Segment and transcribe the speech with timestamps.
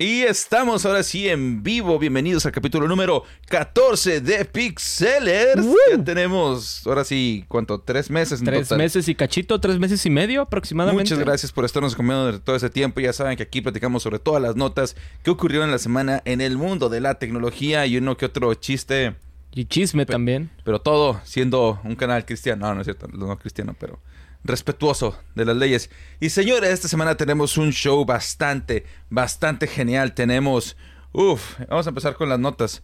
[0.00, 1.98] Y estamos ahora sí en vivo.
[1.98, 5.66] Bienvenidos al capítulo número 14 de Pixelers.
[5.90, 7.80] Ya tenemos, ahora sí, ¿cuánto?
[7.80, 11.02] Tres meses en Tres meses y cachito, tres meses y medio aproximadamente.
[11.02, 13.00] Muchas gracias por estarnos acompañando todo ese tiempo.
[13.00, 14.94] Ya saben que aquí platicamos sobre todas las notas
[15.24, 18.54] que ocurrieron en la semana en el mundo de la tecnología y uno que otro
[18.54, 19.16] chiste.
[19.52, 20.48] Y chisme también.
[20.62, 22.68] Pero todo siendo un canal cristiano.
[22.68, 23.98] No, no es cierto, no cristiano, pero
[24.44, 25.90] respetuoso de las leyes.
[26.20, 30.14] Y señores, esta semana tenemos un show bastante, bastante genial.
[30.14, 30.76] Tenemos,
[31.12, 32.82] uff, vamos a empezar con las notas.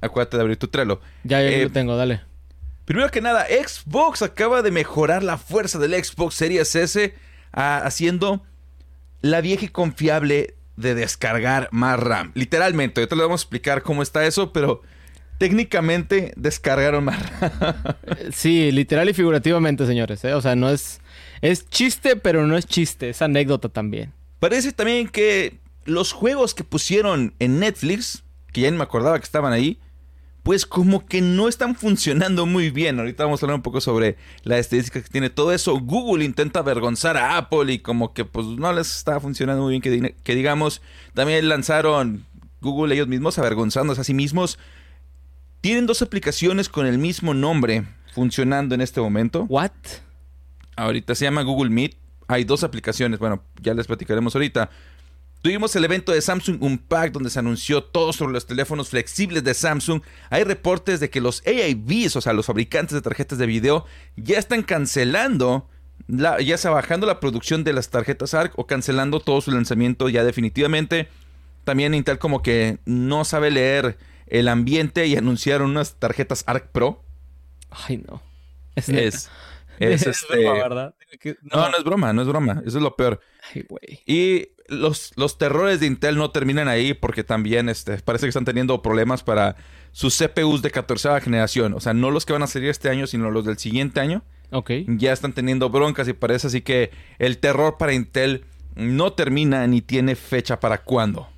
[0.00, 1.00] Acuérdate de abrir tu Trello.
[1.24, 2.22] Ya, ya lo eh, tengo, dale.
[2.84, 7.14] Primero que nada, Xbox acaba de mejorar la fuerza del Xbox Series S
[7.52, 8.42] ah, haciendo
[9.20, 12.30] la vieja y confiable de descargar más RAM.
[12.34, 14.82] Literalmente, ahorita le vamos a explicar cómo está eso, pero
[15.38, 17.22] técnicamente descargaron más.
[18.32, 20.22] sí, literal y figurativamente, señores.
[20.24, 20.34] ¿eh?
[20.34, 21.00] O sea, no es.
[21.40, 23.08] Es chiste, pero no es chiste.
[23.10, 24.12] Es anécdota también.
[24.40, 29.24] Parece también que los juegos que pusieron en Netflix, que ya no me acordaba que
[29.24, 29.78] estaban ahí,
[30.42, 32.98] pues como que no están funcionando muy bien.
[32.98, 35.78] Ahorita vamos a hablar un poco sobre la estadística que tiene todo eso.
[35.78, 39.82] Google intenta avergonzar a Apple y como que pues no les está funcionando muy bien
[39.82, 40.82] que, que digamos.
[41.14, 42.24] También lanzaron
[42.60, 44.58] Google ellos mismos avergonzándose a sí mismos
[45.60, 49.46] tienen dos aplicaciones con el mismo nombre funcionando en este momento.
[49.48, 49.70] ¿What?
[50.76, 51.96] Ahorita se llama Google Meet.
[52.28, 53.18] Hay dos aplicaciones.
[53.18, 54.70] Bueno, ya les platicaremos ahorita.
[55.40, 59.54] Tuvimos el evento de Samsung Unpacked donde se anunció todo sobre los teléfonos flexibles de
[59.54, 60.02] Samsung.
[60.30, 63.86] Hay reportes de que los AIVs, o sea, los fabricantes de tarjetas de video,
[64.16, 65.68] ya están cancelando,
[66.08, 70.24] ya sea bajando la producción de las tarjetas ARC o cancelando todo su lanzamiento ya
[70.24, 71.08] definitivamente.
[71.62, 73.96] También Intel como que no sabe leer
[74.30, 77.04] el ambiente y anunciaron unas tarjetas ARC Pro.
[77.70, 78.22] Ay, no.
[78.74, 79.30] Es, es,
[79.78, 80.38] es, este...
[80.38, 80.94] ¿verdad?
[81.42, 81.70] No.
[81.70, 81.76] no.
[81.76, 82.62] es broma, no es broma.
[82.66, 83.20] Eso es lo peor.
[83.54, 84.02] Ay, güey.
[84.06, 88.44] Y los, los terrores de Intel no terminan ahí porque también este, parece que están
[88.44, 89.56] teniendo problemas para
[89.92, 91.74] sus CPUs de 14 generación.
[91.74, 94.22] O sea, no los que van a salir este año, sino los del siguiente año.
[94.50, 94.70] Ok.
[94.86, 98.44] Ya están teniendo broncas y parece así que el terror para Intel
[98.74, 101.28] no termina ni tiene fecha para cuándo.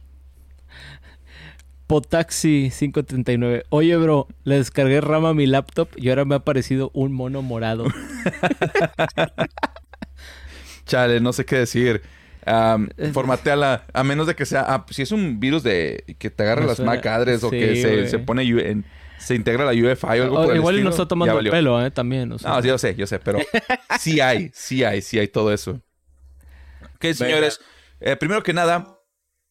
[1.90, 3.64] Potaxi 539.
[3.70, 7.42] Oye, bro, le descargué RAM a mi laptop y ahora me ha aparecido un mono
[7.42, 7.84] morado.
[10.86, 12.02] Chale, no sé qué decir.
[12.46, 14.64] Um, formateala, a menos de que sea.
[14.68, 18.20] Ah, si es un virus de que te agarra las MAC address o que se,
[18.20, 18.84] pone en,
[19.18, 21.90] se integra la UEFI o algo por Igual no está tomando el pelo, ¿eh?
[21.90, 22.30] También.
[22.30, 23.40] O No, yo sé, yo sé, pero
[23.98, 25.80] sí hay, sí hay, sí hay todo eso.
[26.94, 27.60] Ok, señores.
[27.98, 28.99] Eh, primero que nada,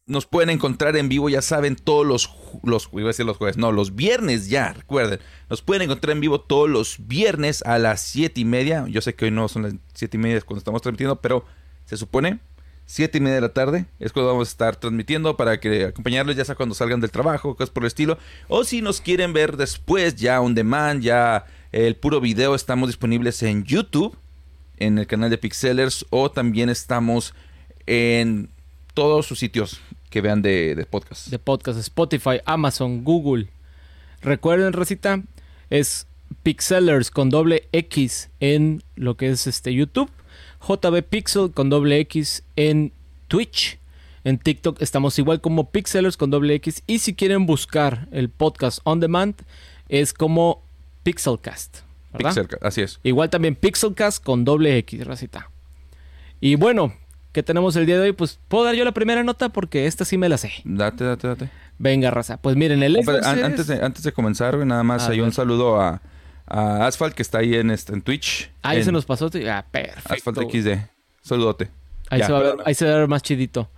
[0.10, 2.32] nos pueden encontrar en vivo, ya saben, todos los,
[2.64, 5.20] los, iba a decir los jueves, no, los viernes ya, recuerden,
[5.52, 9.14] nos pueden encontrar en vivo todos los viernes a las siete y media, yo sé
[9.14, 11.46] que hoy no son las siete y media cuando estamos transmitiendo, pero
[11.86, 12.40] se supone
[12.88, 16.36] siete y media de la tarde es cuando vamos a estar transmitiendo para que acompañarlos
[16.36, 18.18] ya sea cuando salgan del trabajo, cosas por el estilo,
[18.48, 23.44] o si nos quieren ver después, ya on demand, ya el puro video, estamos disponibles
[23.44, 24.18] en YouTube,
[24.78, 27.36] en el canal de Pixelers, o también estamos
[27.86, 28.50] en
[28.96, 31.28] todos sus sitios que vean de, podcast.
[31.28, 33.50] De podcast, Spotify, Amazon, Google.
[34.22, 35.22] Recuerden, Rosita,
[35.70, 36.08] es
[36.44, 40.10] Pixelers con doble X en lo que es este YouTube.
[40.68, 42.92] JB Pixel con doble X en
[43.28, 43.80] Twitch.
[44.24, 46.84] En TikTok estamos igual como Pixelers con doble X.
[46.88, 49.36] Y si quieren buscar el podcast on demand,
[49.88, 50.64] es como
[51.04, 51.80] Pixelcast.
[52.18, 53.00] Pixelcast, así es.
[53.04, 55.50] Igual también Pixelcast con doble X, Rosita.
[56.42, 56.94] Y bueno,
[57.32, 60.06] que tenemos el día de hoy, pues puedo dar yo la primera nota porque esta
[60.06, 60.52] sí me la sé.
[60.64, 61.50] Date, date, date.
[61.78, 62.38] Venga, raza.
[62.38, 66.02] Pues miren, el antes, de, antes de comenzar, nada más hay un saludo a,
[66.48, 68.52] a, Asphalt que está ahí en, este, en Twitch.
[68.62, 69.30] Ahí se nos pasó.
[69.48, 70.14] Ah, perfecto.
[70.14, 70.68] Asphalt XD.
[71.22, 71.70] Saludote.
[72.10, 73.70] Ahí, se va a ver, ahí se va a ver más chidito.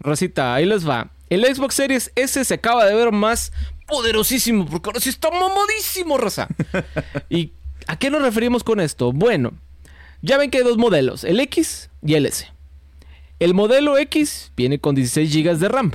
[0.00, 1.10] Rosita, ahí les va.
[1.30, 3.52] El Xbox Series S se acaba de ver más
[3.86, 6.48] poderosísimo porque ahora sí está mamadísimo, raza.
[7.30, 7.52] ¿Y
[7.86, 9.12] a qué nos referimos con esto?
[9.12, 9.52] Bueno,
[10.20, 12.48] ya ven que hay dos modelos, el X y el S.
[13.38, 15.92] El modelo X viene con 16 GB de RAM.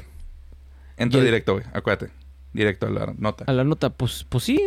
[0.98, 1.66] Entra directo, güey.
[1.74, 2.12] Acuérdate.
[2.54, 3.46] Directo a la nota.
[3.48, 4.60] A la nota, pues, pues sí.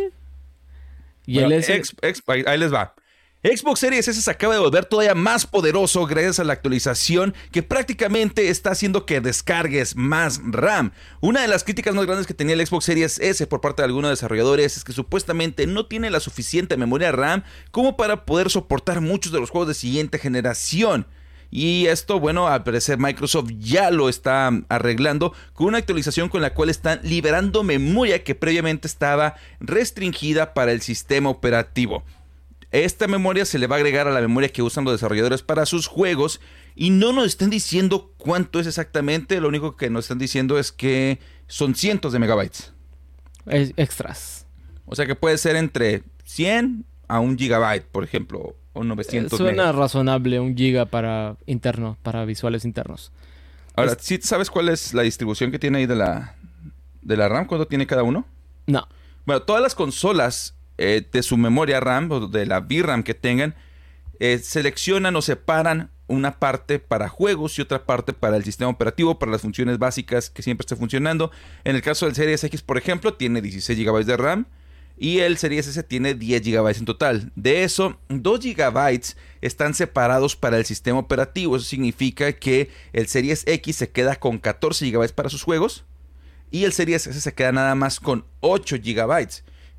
[1.25, 1.81] Y el S...
[2.27, 2.93] ahí les va.
[3.43, 7.61] Xbox Series S se acaba de volver todavía más poderoso gracias a la actualización que
[7.63, 10.91] prácticamente está haciendo que descargues más RAM.
[11.21, 13.85] Una de las críticas más grandes que tenía el Xbox Series S por parte de
[13.85, 19.01] algunos desarrolladores es que supuestamente no tiene la suficiente memoria RAM como para poder soportar
[19.01, 21.05] muchos de los juegos de siguiente generación.
[21.49, 26.53] Y esto, bueno, al parecer Microsoft ya lo está arreglando con una actualización con la
[26.53, 32.03] cual están liberando memoria que previamente estaba restringida para el sistema operativo.
[32.71, 35.65] Esta memoria se le va a agregar a la memoria que usan los desarrolladores para
[35.65, 36.41] sus juegos
[36.75, 40.71] Y no nos están diciendo cuánto es exactamente, lo único que nos están diciendo es
[40.71, 41.17] que
[41.47, 42.73] son cientos de megabytes.
[43.47, 44.45] Es- extras.
[44.85, 49.63] O sea que puede ser entre 100 a un gigabyte, por ejemplo, o 900 Suena
[49.63, 49.75] megas.
[49.75, 53.11] razonable un giga para interno, para visuales internos.
[53.75, 56.35] Ahora, es- ¿sí sabes cuál es la distribución que tiene ahí de la,
[57.01, 57.45] de la RAM?
[57.45, 58.25] ¿Cuánto tiene cada uno?
[58.65, 58.87] No.
[59.25, 63.55] Bueno, todas las consolas eh, de su memoria RAM o de la VRAM que tengan,
[64.19, 69.19] eh, seleccionan o separan una parte para juegos y otra parte para el sistema operativo,
[69.19, 71.31] para las funciones básicas que siempre esté funcionando.
[71.65, 74.45] En el caso del Series X, por ejemplo, tiene 16 GB de RAM
[74.97, 77.31] y el Series S tiene 10 GB en total.
[77.35, 79.01] De eso, 2 GB
[79.41, 81.55] están separados para el sistema operativo.
[81.55, 85.85] Eso significa que el Series X se queda con 14 GB para sus juegos
[86.49, 89.27] y el Series S se queda nada más con 8 GB.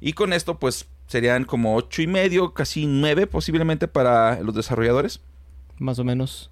[0.00, 5.21] Y con esto, pues serían como 8 y medio, casi 9 posiblemente para los desarrolladores.
[5.79, 6.50] Más o menos.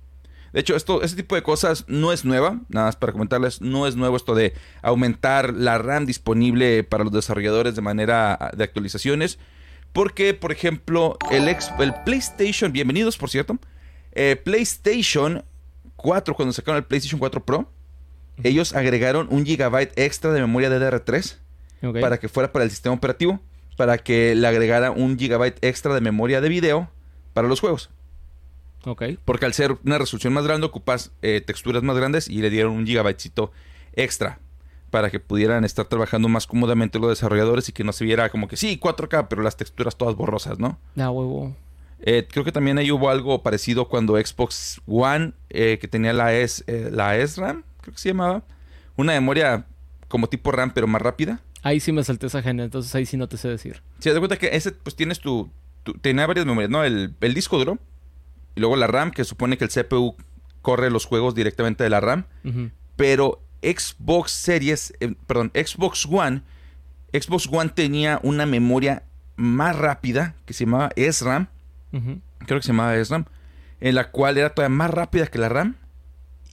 [0.57, 3.87] De hecho, esto, este tipo de cosas no es nueva, nada más para comentarles, no
[3.87, 9.39] es nuevo esto de aumentar la RAM disponible para los desarrolladores de manera de actualizaciones.
[9.93, 13.59] Porque, por ejemplo, el, ex- el PlayStation, bienvenidos por cierto,
[14.13, 15.45] eh, PlayStation
[15.97, 17.71] 4, cuando sacaron el PlayStation 4 Pro,
[18.43, 21.37] ellos agregaron un gigabyte extra de memoria DDR3
[21.83, 22.01] Ok.
[22.01, 23.41] para que fuera para el sistema operativo,
[23.77, 26.91] para que le agregara un gigabyte extra de memoria de video
[27.35, 27.91] para los juegos.
[28.87, 29.03] Ok.
[29.25, 32.73] Porque al ser una resolución más grande ocupas eh, texturas más grandes y le dieron
[32.73, 33.53] un gigabytecito
[33.95, 34.39] extra
[34.91, 38.47] para que pudieran estar trabajando más cómodamente los desarrolladores y que no se viera como
[38.49, 40.79] que sí, 4K, pero las texturas todas borrosas, ¿no?
[40.95, 41.55] Da huevo.
[42.01, 46.33] Eh, creo que también ahí hubo algo parecido cuando Xbox One, eh, que tenía la,
[46.35, 48.45] S, eh, la SRAM, creo que se llamaba,
[48.97, 49.67] una memoria
[50.09, 51.41] como tipo RAM, pero más rápida.
[51.63, 53.83] Ahí sí me salté esa agenda, entonces ahí sí no te sé decir.
[53.99, 55.51] Si te das cuenta que ese, pues tienes tu,
[55.83, 56.85] tu- tenía varias memorias, ¿no?
[56.85, 57.79] El, el disco duro,
[58.57, 60.17] y luego la RAM, que supone que el CPU
[60.63, 62.25] corre los juegos directamente de la RAM.
[62.97, 66.43] Pero Xbox Series, eh, perdón, Xbox One,
[67.13, 69.05] Xbox One tenía una memoria
[69.37, 71.49] más rápida que se llamaba SRAM,
[71.91, 73.27] creo que se llamaba SRAM,
[73.81, 75.77] en la cual era todavía más rápida que la RAM.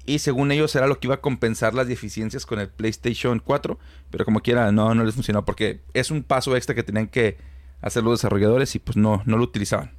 [0.05, 3.79] Y según ellos era lo que iba a compensar las deficiencias con el PlayStation 4.
[4.09, 7.37] Pero como quiera, no, no les funcionó porque es un paso extra que tenían que
[7.79, 9.91] hacer los desarrolladores y pues no, no lo utilizaban.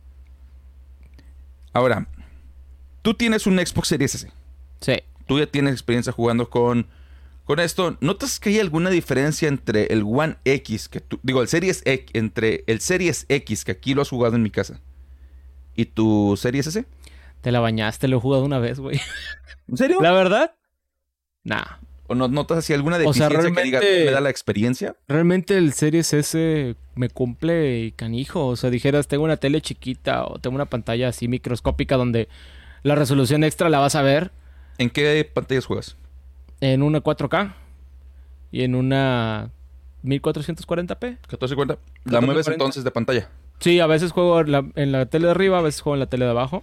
[1.74, 2.06] Ahora,
[3.02, 4.32] tú tienes un Xbox Series S
[4.80, 4.94] Sí.
[5.26, 6.86] tú ya tienes experiencia jugando con,
[7.44, 7.96] con esto.
[8.00, 12.10] ¿Notas que hay alguna diferencia entre el One X, que tú, digo, el Series X,
[12.14, 14.80] entre el Series X, que aquí lo has jugado en mi casa,
[15.74, 16.84] y tu Series S?
[17.40, 19.00] Te la bañaste, lo he jugado una vez, güey.
[19.68, 19.98] ¿En serio?
[20.00, 20.54] ¿La verdad?
[21.42, 21.78] Nah.
[22.06, 24.94] ¿O no notas así alguna O sea, deficiencia que diga, realmente- me da la experiencia?
[25.08, 28.46] Realmente el Series S me cumple y canijo.
[28.46, 32.28] O sea, dijeras, tengo una tele chiquita o tengo una pantalla así microscópica donde
[32.82, 34.32] la resolución extra la vas a ver
[34.76, 35.96] ¿En qué pantallas juegas?
[36.60, 37.54] en una 4K
[38.52, 39.50] y en una
[40.04, 41.18] 1440p.
[41.28, 41.78] 1440.
[42.04, 42.52] La mueves 1440.
[42.52, 43.28] entonces de pantalla.
[43.60, 46.00] Sí, a veces juego en la, en la tele de arriba, a veces juego en
[46.00, 46.62] la tele de abajo.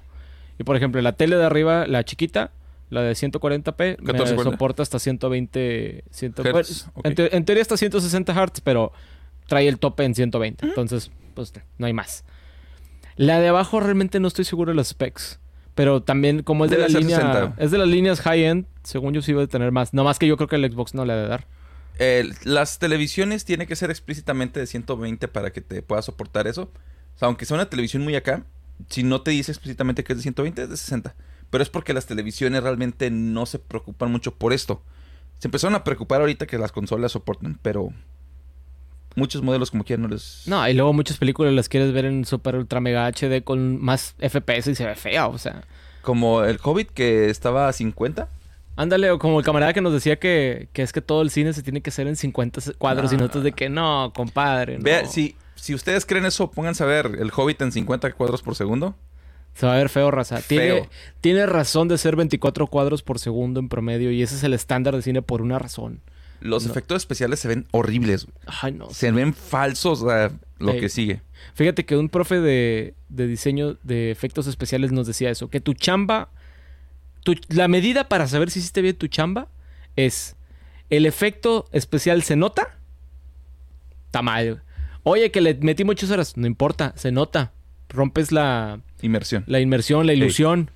[0.59, 2.51] Y por ejemplo, la tele de arriba, la chiquita,
[2.91, 4.43] la de 140p, me 1440.
[4.51, 6.03] soporta hasta 120.
[6.11, 6.43] 100, Hertz,
[6.85, 7.05] bueno, ok.
[7.07, 8.91] en, te- en teoría hasta 160 Hz, pero
[9.47, 10.65] trae el tope en 120.
[10.67, 12.23] Entonces, pues no hay más.
[13.15, 15.39] La de abajo realmente no estoy seguro de los specs.
[15.73, 17.15] Pero también, como es de Debe la línea.
[17.17, 17.53] 60.
[17.57, 19.93] Es de las líneas high-end, según yo sí debe tener más.
[19.93, 21.47] No más que yo creo que el Xbox no le ha de dar.
[21.97, 26.63] Eh, las televisiones tienen que ser explícitamente de 120 para que te pueda soportar eso.
[27.15, 28.43] O sea, aunque sea una televisión muy acá,
[28.89, 31.15] si no te dice explícitamente que es de 120, es de 60.
[31.51, 34.81] Pero es porque las televisiones realmente no se preocupan mucho por esto.
[35.37, 37.89] Se empezaron a preocupar ahorita que las consolas soportan, pero
[39.15, 40.43] muchos modelos como quieran no les...
[40.47, 44.15] No, y luego muchas películas las quieres ver en super ultra mega HD con más
[44.19, 45.63] FPS y se ve fea, o sea.
[46.01, 48.29] Como el Hobbit que estaba a 50.
[48.77, 51.51] Ándale, o como el camarada que nos decía que, que es que todo el cine
[51.53, 53.21] se tiene que hacer en 50 cuadros y No.
[53.23, 54.77] nosotros de que no, compadre.
[54.77, 54.83] no.
[54.83, 58.55] Vea, si, si ustedes creen eso, pónganse a ver el Hobbit en 50 cuadros por
[58.55, 58.95] segundo.
[59.53, 60.41] Se va a ver feo, raza.
[60.41, 60.89] Tiene, Feo.
[61.19, 64.95] tiene razón de ser 24 cuadros por segundo en promedio y ese es el estándar
[64.95, 65.99] de cine por una razón.
[66.39, 66.71] Los No.
[66.71, 68.25] efectos especiales se ven horribles.
[68.61, 68.89] Ay, no.
[68.89, 71.21] Se ven falsos a lo que sigue.
[71.53, 75.73] Fíjate que un profe de, de diseño de efectos especiales nos decía eso, que tu
[75.75, 76.29] chamba,
[77.23, 79.49] tu- la medida para saber si hiciste bien tu chamba
[79.95, 80.35] es,
[80.89, 82.77] ¿el efecto especial se nota?
[84.07, 84.63] Está mal.
[85.03, 87.51] Oye, que le metí muchas horas, no importa, se nota.
[87.89, 89.43] Rompes la, Inmersión.
[89.47, 90.69] la inmersión, la ilusión.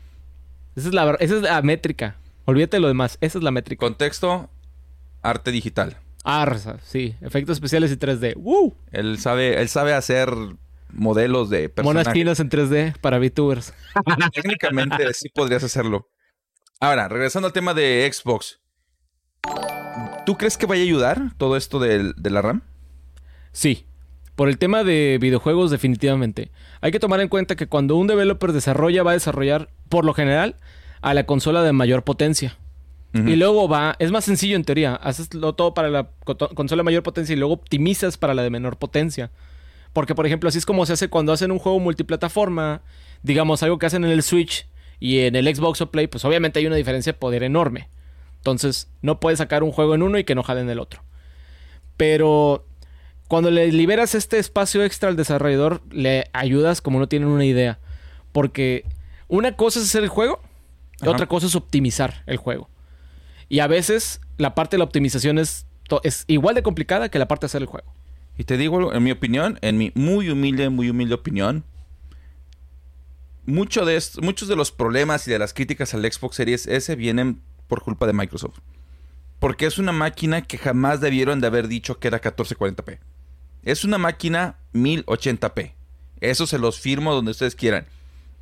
[0.75, 2.17] Esa, es la, esa es la métrica.
[2.46, 3.79] Olvídate de lo demás, esa es la métrica.
[3.79, 4.50] Contexto,
[5.22, 5.98] arte digital.
[6.24, 7.15] Arsa, sí.
[7.22, 8.34] Efectos especiales y 3D.
[8.36, 8.75] ¡Woo!
[8.91, 10.29] Él sabe, él sabe hacer
[10.91, 12.13] modelos de Monas personajes.
[12.13, 13.74] chinas en 3D para VTubers.
[14.34, 16.08] Técnicamente sí podrías hacerlo.
[16.79, 18.60] Ahora, regresando al tema de Xbox.
[20.25, 22.62] ¿Tú crees que vaya a ayudar todo esto del- de, la RAM?
[23.51, 23.86] Sí.
[24.35, 26.51] Por el tema de videojuegos, definitivamente.
[26.81, 30.13] Hay que tomar en cuenta que cuando un developer desarrolla, va a desarrollar, por lo
[30.13, 30.55] general,
[31.01, 32.57] a la consola de mayor potencia.
[33.13, 36.81] Y luego va, es más sencillo en teoría, haces lo todo para la co- consola
[36.81, 39.31] de mayor potencia y luego optimizas para la de menor potencia.
[39.93, 42.81] Porque, por ejemplo, así es como se hace cuando hacen un juego multiplataforma,
[43.23, 44.67] digamos, algo que hacen en el Switch
[44.99, 47.87] y en el Xbox o Play, pues obviamente hay una diferencia de poder enorme.
[48.39, 51.01] Entonces, no puedes sacar un juego en uno y que no jale en el otro.
[51.95, 52.65] Pero
[53.27, 57.79] cuando le liberas este espacio extra al desarrollador, le ayudas como no tienen una idea.
[58.32, 58.86] Porque
[59.27, 60.41] una cosa es hacer el juego
[61.01, 62.70] y otra cosa es optimizar el juego.
[63.50, 65.65] Y a veces la parte de la optimización es,
[66.27, 67.91] igual de complicada que la parte de hacer el juego.
[68.38, 71.63] Y te digo, en mi opinión, en mi muy humilde, muy humilde opinión,
[73.46, 76.96] mucho de esto- muchos de los problemas y de las críticas al Xbox Series S
[76.96, 78.60] vienen por culpa de Microsoft.
[79.39, 83.00] Porque es una máquina que jamás debieron de haber dicho que era 1440p.
[83.65, 85.74] Es una máquina 1080p.
[86.22, 87.86] Eso se los firmo donde ustedes quieran.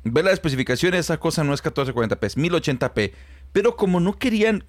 [0.04, 3.12] Ve la especificación, esa cosa no es 1440p, es 1080p.
[3.52, 4.64] Pero como no querían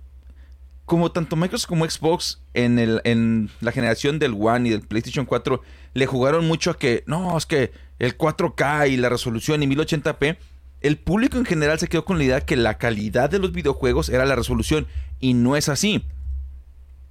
[0.85, 5.25] como tanto Microsoft como Xbox en, el, en la generación del One y del PlayStation
[5.25, 5.61] 4
[5.95, 10.37] le jugaron mucho a que no, es que el 4K y la resolución y 1080p,
[10.81, 14.09] el público en general se quedó con la idea que la calidad de los videojuegos
[14.09, 14.85] era la resolución
[15.19, 16.05] y no es así.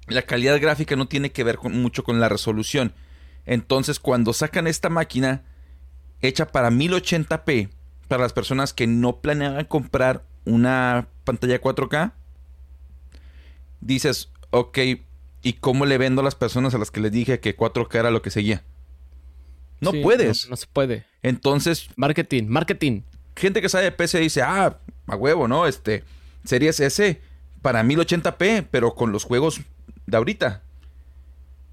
[0.06, 2.92] La calidad gráfica no tiene que ver con- mucho con la resolución.
[3.46, 5.42] Entonces, cuando sacan esta máquina
[6.20, 7.68] hecha para 1080p,
[8.08, 12.12] para las personas que no planeaban comprar una pantalla 4K,
[13.80, 14.78] dices, ok,
[15.42, 18.10] ¿y cómo le vendo a las personas a las que les dije que 4K era
[18.10, 18.62] lo que seguía?
[19.80, 20.44] No Sí, puedes.
[20.46, 21.04] No, no se puede.
[21.22, 23.02] Entonces, Marketing, marketing.
[23.36, 25.66] gente que sabe de PC dice, ah, a huevo, ¿no?
[25.66, 26.04] Este,
[26.44, 27.20] Series S
[27.62, 29.60] para 1080p, pero con los juegos
[30.06, 30.62] de ahorita.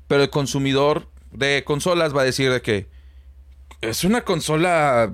[0.08, 2.88] Pero el consumidor de consolas va a decir de que
[3.82, 5.14] es una consola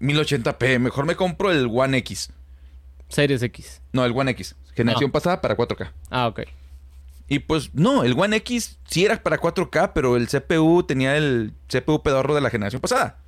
[0.00, 2.30] 1080p, mejor me compro el One X.
[3.08, 3.80] Series X.
[3.92, 5.92] No, el One X, generación pasada para 4K.
[6.10, 6.40] Ah, ok.
[7.28, 11.52] Y pues no, el One X sí era para 4K, pero el CPU tenía el
[11.68, 13.18] CPU pedorro de la generación pasada.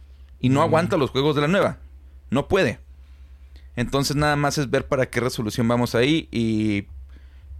[0.41, 0.65] Y no Mm.
[0.65, 1.79] aguanta los juegos de la nueva.
[2.31, 2.79] No puede.
[3.77, 6.29] Entonces nada más es ver para qué resolución vamos ahí.
[6.31, 6.87] Y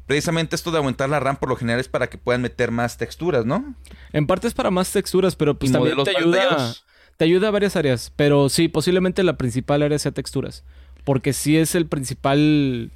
[0.07, 2.97] precisamente esto de aumentar la RAM por lo general es para que puedan meter más
[2.97, 3.75] texturas, ¿no?
[4.13, 6.75] En parte es para más texturas, pero pues también te ayuda,
[7.17, 8.13] te ayuda a varias áreas.
[8.17, 10.65] Pero sí, posiblemente la principal área sea texturas.
[11.05, 12.91] Porque sí es el principal...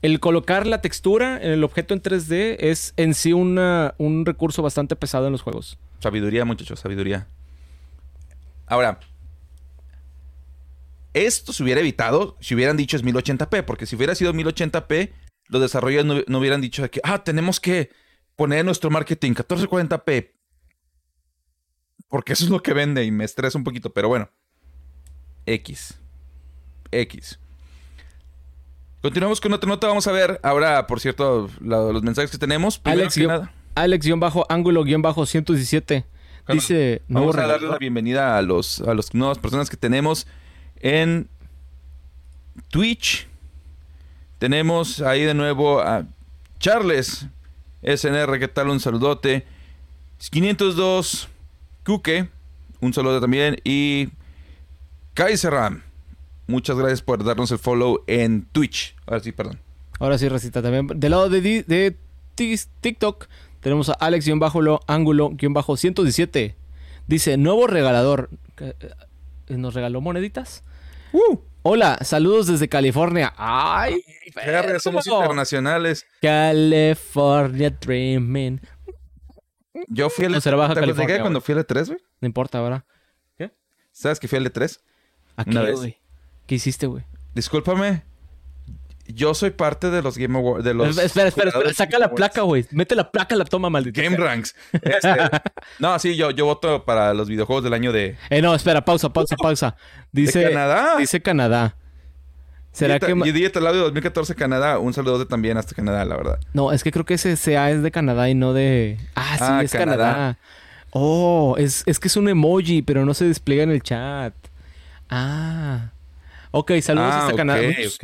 [0.00, 4.62] El colocar la textura en el objeto en 3D es en sí una, un recurso
[4.62, 5.76] bastante pesado en los juegos.
[5.98, 7.26] Sabiduría, muchachos, sabiduría.
[8.66, 9.00] Ahora,
[11.14, 15.10] esto se hubiera evitado si hubieran dicho es 1080p, porque si hubiera sido 1080p,
[15.48, 17.90] los desarrolladores no, no hubieran dicho de que, ah, tenemos que
[18.36, 20.30] poner nuestro marketing 1440p.
[22.08, 24.30] Porque eso es lo que vende y me estresa un poquito, pero bueno.
[25.46, 25.98] X.
[26.90, 27.38] X.
[29.02, 29.86] Continuamos con otra nota.
[29.86, 32.78] Vamos a ver ahora, por cierto, la- los mensajes que tenemos.
[32.78, 33.52] Primero Alex, que guión- nada.
[33.74, 36.04] Alex-ángulo-117
[36.44, 37.02] Carlos, dice...
[37.08, 40.26] nuevo Vamos a darle la bienvenida a los a las nuevas personas que tenemos
[40.80, 41.28] en
[42.70, 43.28] Twitch.
[44.38, 46.06] Tenemos ahí de nuevo a
[46.60, 47.26] Charles
[47.82, 48.68] SNR, ¿qué tal?
[48.68, 49.46] Un saludote.
[50.30, 51.28] 502
[51.84, 52.28] Kuke,
[52.80, 53.56] un saludo también.
[53.64, 54.08] Y
[55.14, 55.82] Kaiseram,
[56.46, 58.94] muchas gracias por darnos el follow en Twitch.
[59.06, 59.58] Ahora sí, perdón.
[59.98, 60.86] Ahora sí, Recita, también.
[60.86, 61.96] Del lado de, de
[62.34, 63.26] TikTok
[63.60, 66.54] tenemos a Alex-ángulo-117.
[67.06, 68.30] Dice, nuevo regalador.
[68.54, 70.62] ¿Qué, eh, ¿Nos regaló moneditas?
[71.12, 71.38] ¡Uh!
[71.70, 73.34] Hola, saludos desde California.
[73.36, 74.02] ¡Ay!
[74.34, 75.18] Verga, somos perro!
[75.18, 76.06] internacionales.
[76.22, 78.58] California Dreaming.
[79.88, 81.06] Yo fui al No, será Baja ¿Te acuerdas de qué?
[81.08, 81.98] California, cuando fui al E3, güey.
[82.22, 82.84] No importa, ¿verdad?
[83.92, 84.80] ¿Sabes que fui al E3?
[85.36, 85.98] ¿A Una qué, güey?
[86.46, 87.04] ¿Qué hiciste, güey?
[87.34, 88.02] Discúlpame.
[89.08, 90.64] Yo soy parte de los Game Awards.
[90.64, 92.66] De los Espera, espera, espera, Saca la placa, güey.
[92.70, 94.02] Mete la placa a la toma, maldita.
[94.02, 94.54] Game Ranks.
[94.72, 95.08] Este,
[95.78, 98.16] no, sí, yo, yo voto para los videojuegos del año de.
[98.30, 99.76] Eh, no, espera, pausa, pausa, pausa.
[100.12, 100.96] Dice ¿De Canadá?
[100.98, 101.74] Dice Canadá.
[102.72, 103.14] ¿Será que.?
[103.14, 104.78] ma- Y Dieta Audio 2014 Canadá.
[104.78, 106.38] Un saludo también hasta Canadá, la verdad.
[106.52, 108.98] No, es que creo que ese CA es de Canadá y no de.
[109.16, 109.96] Ah, sí, Ah, es Canadá.
[110.12, 110.38] Canadá.
[110.90, 114.32] Oh, es, es que es un emoji, pero no se despliega en el chat.
[115.10, 115.90] Ah.
[116.50, 117.62] Ok, saludos Ah, hasta Canadá.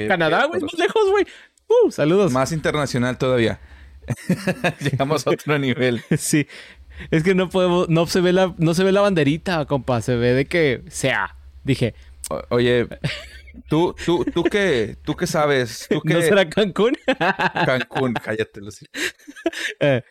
[0.08, 1.26] Canadá, güey, más lejos, güey.
[1.68, 2.32] Uh, saludos.
[2.32, 3.60] Más internacional todavía.
[4.80, 6.02] Llegamos a otro nivel.
[6.18, 6.46] Sí.
[7.10, 10.00] Es que no podemos, no se ve la, no se ve la banderita, compa.
[10.00, 11.34] Se ve de que sea.
[11.64, 11.94] Dije,
[12.30, 12.86] O- oye,
[13.68, 16.92] tú, tú, tú qué, tú qué sabes, tú qué ¿No será Cancún?
[17.66, 18.86] Cancún, cállate, Lucy.
[19.80, 20.02] Eh,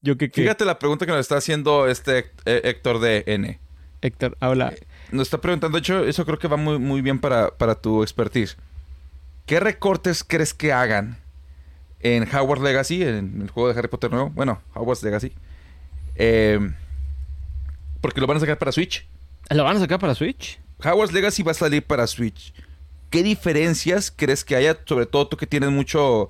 [0.00, 0.42] yo que qué.
[0.42, 3.60] Fíjate la pregunta que nos está haciendo este eh, Héctor de N.
[4.00, 4.74] Héctor, habla.
[5.10, 8.02] Nos está preguntando, de hecho, eso creo que va muy, muy bien para, para tu
[8.02, 8.56] expertise.
[9.46, 11.18] ¿Qué recortes crees que hagan
[12.00, 14.30] en Hogwarts Legacy, en el juego de Harry Potter nuevo?
[14.30, 15.32] Bueno, Hogwarts Legacy.
[16.16, 16.60] Eh,
[18.00, 19.06] porque lo van a sacar para Switch.
[19.50, 20.60] ¿Lo van a sacar para Switch?
[20.84, 22.52] Hogwarts Legacy va a salir para Switch.
[23.10, 24.78] ¿Qué diferencias crees que haya?
[24.84, 26.28] Sobre todo tú que tienes mucho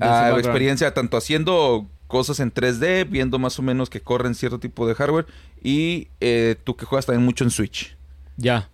[0.00, 4.86] ah, experiencia tanto haciendo cosas en 3D, viendo más o menos que corren cierto tipo
[4.86, 5.26] de hardware,
[5.62, 7.96] y eh, tú que juegas también mucho en Switch.
[8.36, 8.70] Ya.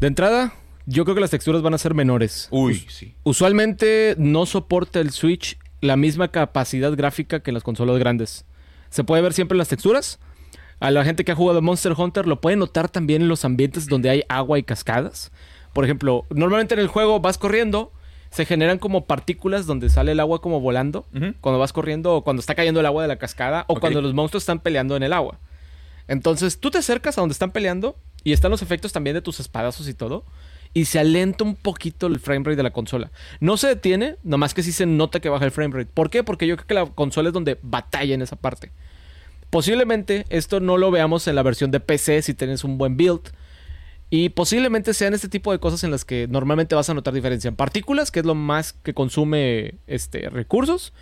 [0.00, 0.52] De entrada,
[0.86, 2.48] yo creo que las texturas van a ser menores.
[2.50, 3.14] Uy, sí.
[3.22, 8.44] Usualmente no soporta el Switch la misma capacidad gráfica que en las consolas grandes.
[8.90, 10.18] Se puede ver siempre en las texturas.
[10.80, 13.86] A la gente que ha jugado Monster Hunter lo puede notar también en los ambientes
[13.86, 15.32] donde hay agua y cascadas.
[15.72, 17.92] Por ejemplo, normalmente en el juego vas corriendo,
[18.30, 21.06] se generan como partículas donde sale el agua como volando.
[21.40, 24.14] Cuando vas corriendo o cuando está cayendo el agua de la cascada o cuando los
[24.14, 25.38] monstruos están peleando en el agua.
[26.08, 29.40] Entonces tú te acercas a donde están peleando y están los efectos también de tus
[29.40, 30.24] espadazos y todo.
[30.72, 33.12] Y se alenta un poquito el frame rate de la consola.
[33.38, 35.90] No se detiene, nomás que sí se nota que baja el frame rate.
[35.94, 36.24] ¿Por qué?
[36.24, 38.72] Porque yo creo que la consola es donde batalla en esa parte.
[39.50, 43.30] Posiblemente esto no lo veamos en la versión de PC si tienes un buen build.
[44.10, 47.48] Y posiblemente sean este tipo de cosas en las que normalmente vas a notar diferencia.
[47.48, 50.92] En partículas, que es lo más que consume este, recursos.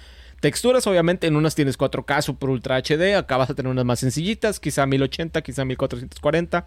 [0.43, 4.01] Texturas, obviamente, en unas tienes 4K Super Ultra HD, acá vas a tener unas más
[4.01, 6.67] sencillitas, quizá 1080, quizá 1440.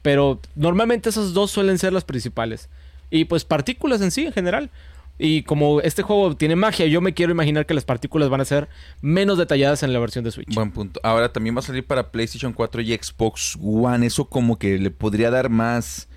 [0.00, 2.70] Pero normalmente esas dos suelen ser las principales.
[3.10, 4.70] Y pues partículas en sí, en general.
[5.18, 8.46] Y como este juego tiene magia, yo me quiero imaginar que las partículas van a
[8.46, 8.70] ser
[9.02, 10.54] menos detalladas en la versión de Switch.
[10.54, 10.98] Buen punto.
[11.02, 14.06] Ahora también va a salir para PlayStation 4 y Xbox One.
[14.06, 16.08] Eso como que le podría dar más...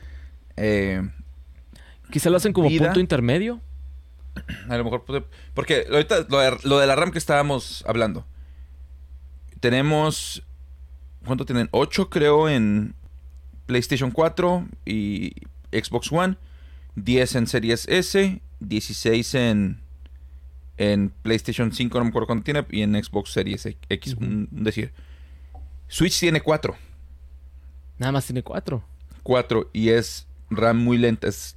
[0.55, 1.01] eh,
[2.11, 2.85] Quizá lo hacen como Vida.
[2.85, 3.59] punto intermedio.
[4.69, 5.03] A lo mejor.
[5.53, 8.25] Porque ahorita lo de, lo de la RAM que estábamos hablando.
[9.59, 10.43] Tenemos...
[11.25, 11.69] ¿Cuánto tienen?
[11.71, 12.95] 8 creo en
[13.67, 15.33] PlayStation 4 y
[15.71, 16.37] Xbox One.
[16.95, 18.41] 10 en Series S.
[18.59, 19.81] 16 en...
[20.77, 22.65] En PlayStation 5, no me acuerdo cuánto tiene.
[22.71, 24.91] Y en Xbox Series X, un, decir.
[25.87, 26.75] Switch tiene 4.
[27.99, 28.83] Nada más tiene cuatro.
[29.21, 31.27] 4 y es RAM muy lenta.
[31.27, 31.55] Es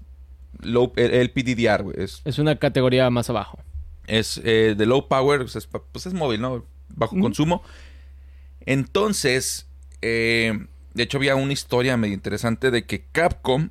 [0.63, 1.97] low, el, PDDR, güey.
[1.99, 3.59] Es Es una categoría más abajo.
[4.07, 6.65] es eh, de low power, sea, es pues es móvil, ¿no?
[6.89, 7.63] Bajo consumo.
[8.67, 9.67] Entonces,
[10.03, 13.71] eh, de hecho había una historia medio interesante de que Capcom...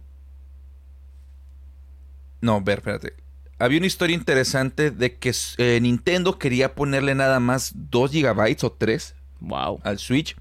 [2.41, 3.13] No, ver, espérate.
[3.59, 8.71] Había una historia interesante de que eh, Nintendo quería ponerle nada más 2 gigabytes o
[8.73, 9.79] 3 Wow.
[9.83, 10.35] al Switch.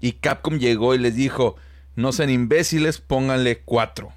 [0.00, 1.56] Y Capcom llegó y les dijo,
[1.96, 4.12] no sean imbéciles, pónganle 4.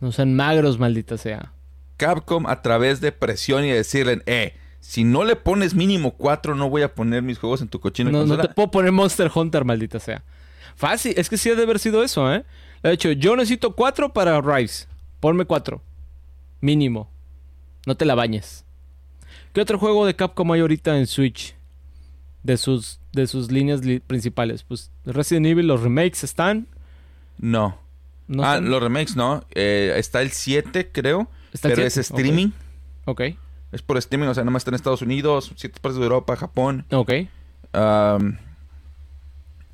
[0.00, 1.52] No sean magros, maldita sea.
[1.96, 6.68] Capcom a través de presión y decirle, eh, si no le pones mínimo 4, no
[6.68, 9.64] voy a poner mis juegos en tu cochino No, no te puedo poner Monster Hunter,
[9.64, 10.22] maldita sea.
[10.76, 12.44] Fácil, es que sí ha de haber sido eso, ¿eh?
[12.82, 14.86] De hecho, yo necesito cuatro para Rise.
[15.20, 15.80] Ponme cuatro.
[16.60, 17.10] Mínimo.
[17.86, 18.64] No te la bañes.
[19.52, 21.54] ¿Qué otro juego de Capcom hay ahorita en Switch?
[22.42, 24.64] De sus, de sus líneas li- principales.
[24.64, 26.66] Pues Resident Evil, los remakes están.
[27.38, 27.78] No.
[28.26, 28.70] ¿No ah, están?
[28.70, 29.44] los remakes no.
[29.54, 31.28] Eh, está el 7, creo.
[31.52, 32.50] Está el pero siete, es streaming.
[33.04, 33.22] Ok.
[33.72, 36.36] Es por streaming, o sea, nada más está en Estados Unidos, ciertas partes de Europa,
[36.36, 36.86] Japón.
[36.90, 37.12] Ok.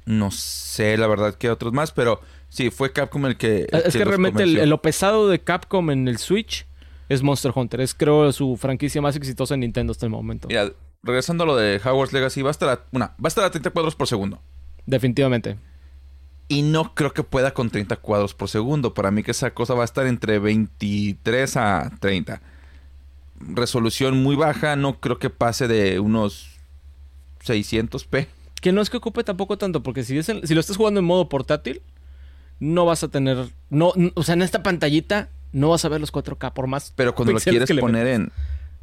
[0.07, 3.67] No sé, la verdad, que otros más, pero sí, fue Capcom el que.
[3.71, 6.67] el Es que realmente el- lo pesado de Capcom en el Switch
[7.09, 7.81] es Monster Hunter.
[7.81, 10.49] Es creo su franquicia más exitosa en Nintendo hasta el momento.
[10.49, 13.45] Mira, regresando a lo de Hogwarts Legacy, va a estar a, una, va a estar
[13.45, 14.43] a 30 cuadros por segundo.
[14.87, 15.57] Definitivamente.
[16.51, 18.93] Y no creo que pueda con 30 cuadros por segundo.
[18.93, 22.43] Para mí que esa cosa va a estar entre 23 a 30.
[23.39, 26.59] Resolución muy baja, no creo que pase de unos
[27.47, 28.27] 600p.
[28.61, 31.29] Que no es que ocupe tampoco tanto, porque si, si lo estás jugando en modo
[31.29, 31.83] portátil,
[32.59, 33.51] no vas a tener.
[33.71, 36.93] No, o sea, en esta pantallita no vas a ver los 4K por más.
[36.97, 38.33] Pero cuando lo quieres poner en,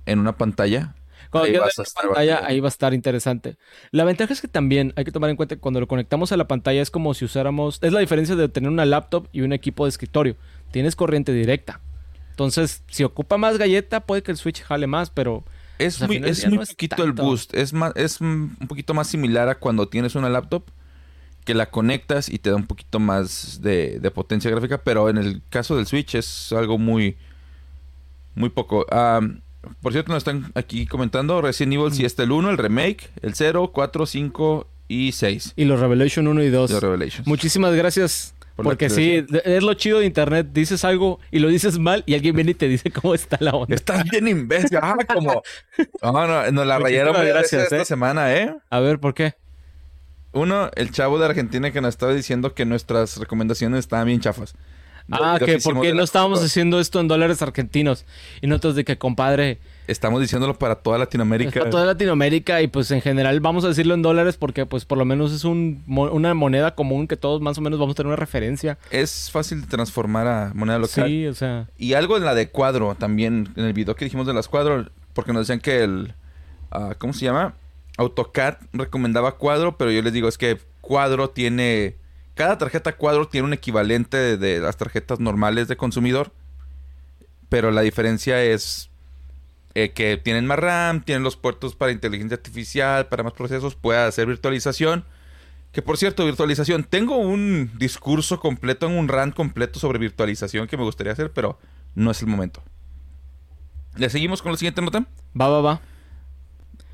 [0.06, 0.96] en una pantalla,
[1.30, 3.58] Cuando ahí vas a estar pantalla, ahí va a estar interesante.
[3.92, 6.38] La ventaja es que también hay que tomar en cuenta que cuando lo conectamos a
[6.38, 7.80] la pantalla es como si usáramos.
[7.82, 10.36] Es la diferencia de tener una laptop y un equipo de escritorio.
[10.72, 11.82] Tienes corriente directa.
[12.32, 15.44] Entonces, si ocupa más galleta, puede que el Switch jale más, pero.
[15.80, 17.54] es Pues, muy, es muy no es poquito el boost.
[17.56, 20.64] Es, más, es un poquito más similar a cuando tienes una laptop
[21.46, 24.78] que la conectas y te da un poquito más de, de potencia gráfica.
[24.80, 27.18] Pero en el caso del Switch es algo muy,
[28.36, 28.86] muy poco.
[29.82, 33.34] Por cierto, nos están aquí comentando Resident Evil si está el 1, el remake, el
[33.36, 36.70] 0, 4, 5 y 6 Y los Revelation 1 y 2.
[36.70, 37.28] de Revelations.
[37.28, 40.48] Muchísimas gracias por Porque sí, es lo chido de internet.
[40.52, 43.52] Dices algo y lo dices mal y alguien viene y te dice cómo está la
[43.52, 43.76] onda.
[43.76, 44.80] Estás bien imbécil.
[44.82, 45.44] Ah, como.
[46.02, 47.86] No, no, nos la rayaron gracias, esta ¿eh?
[47.86, 48.56] semana, ¿eh?
[48.72, 49.36] A ver, ¿por qué?
[50.32, 54.56] Uno, el chavo de Argentina que nos estaba diciendo que nuestras recomendaciones estaban bien chafas.
[55.12, 58.06] Ah, que porque no estábamos haciendo esto en dólares argentinos.
[58.42, 61.60] Y nosotros de que, compadre, Estamos diciéndolo para toda Latinoamérica.
[61.60, 64.98] para toda Latinoamérica y pues en general vamos a decirlo en dólares porque pues por
[64.98, 68.08] lo menos es un, una moneda común que todos más o menos vamos a tener
[68.08, 68.78] una referencia.
[68.92, 71.08] Es fácil de transformar a moneda local.
[71.08, 74.28] Sí, o sea, Y algo en la de cuadro también, en el video que dijimos
[74.28, 76.14] de las cuadro, porque nos decían que el,
[76.72, 77.54] ah, ¿cómo se llama?
[77.98, 81.96] AutoCAD recomendaba cuadro, pero yo les digo, es que cuadro tiene,
[82.38, 86.32] cada tarjeta cuadro tiene un equivalente de, de las tarjetas normales de consumidor,
[87.50, 88.90] pero la diferencia es
[89.80, 94.00] eh, que tienen más RAM, tienen los puertos para inteligencia artificial, para más procesos, puede
[94.00, 95.06] hacer virtualización.
[95.72, 100.84] Que por cierto, virtualización, tengo un discurso completo, un rant completo sobre virtualización que me
[100.84, 101.60] gustaría hacer, pero
[101.94, 102.64] no es el momento.
[103.98, 105.06] ¿Le seguimos con la siguiente nota?
[105.40, 105.82] va, va, va.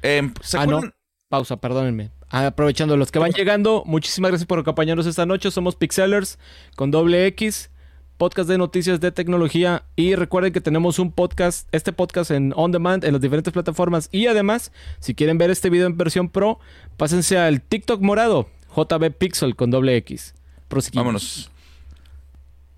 [0.02, 0.82] Em, ¿Se Ah, no.
[1.30, 2.12] Pausa, perdónenme.
[2.34, 5.52] Aprovechando los que van llegando, muchísimas gracias por acompañarnos esta noche.
[5.52, 6.40] Somos Pixelers
[6.76, 7.70] con doble X,
[8.18, 9.84] podcast de noticias de tecnología.
[9.96, 14.10] Y recuerden que tenemos un podcast, este podcast en on demand en las diferentes plataformas.
[14.12, 16.58] Y además, si quieren ver este video en versión pro,
[16.98, 20.34] pásense al TikTok morado, JB Pixel con doble X.
[20.70, 21.04] Proseguimos.
[21.06, 21.52] Vámonos.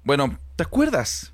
[0.03, 1.31] Bueno, ¿te acuerdas?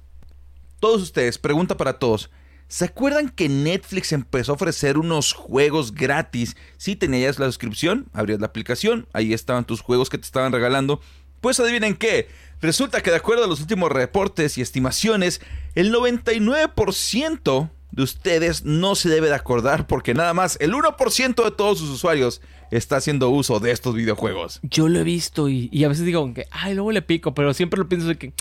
[0.80, 2.30] Todos ustedes, pregunta para todos.
[2.72, 6.56] ¿Se acuerdan que Netflix empezó a ofrecer unos juegos gratis?
[6.78, 11.02] Si tenías la suscripción, abrías la aplicación, ahí estaban tus juegos que te estaban regalando.
[11.42, 12.30] Pues adivinen qué,
[12.62, 15.42] resulta que de acuerdo a los últimos reportes y estimaciones,
[15.76, 21.52] el 99% de ustedes no se debe de acordar porque nada más el 1% de
[21.52, 22.40] todos sus usuarios
[22.72, 24.62] está haciendo uso de estos videojuegos.
[24.64, 27.54] Yo lo he visto y, y a veces digo que, ay, luego le pico, pero
[27.54, 28.34] siempre lo pienso de que,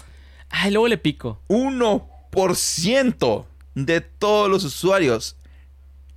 [0.50, 1.40] ay, luego le pico.
[1.48, 5.36] 1% de todos los usuarios.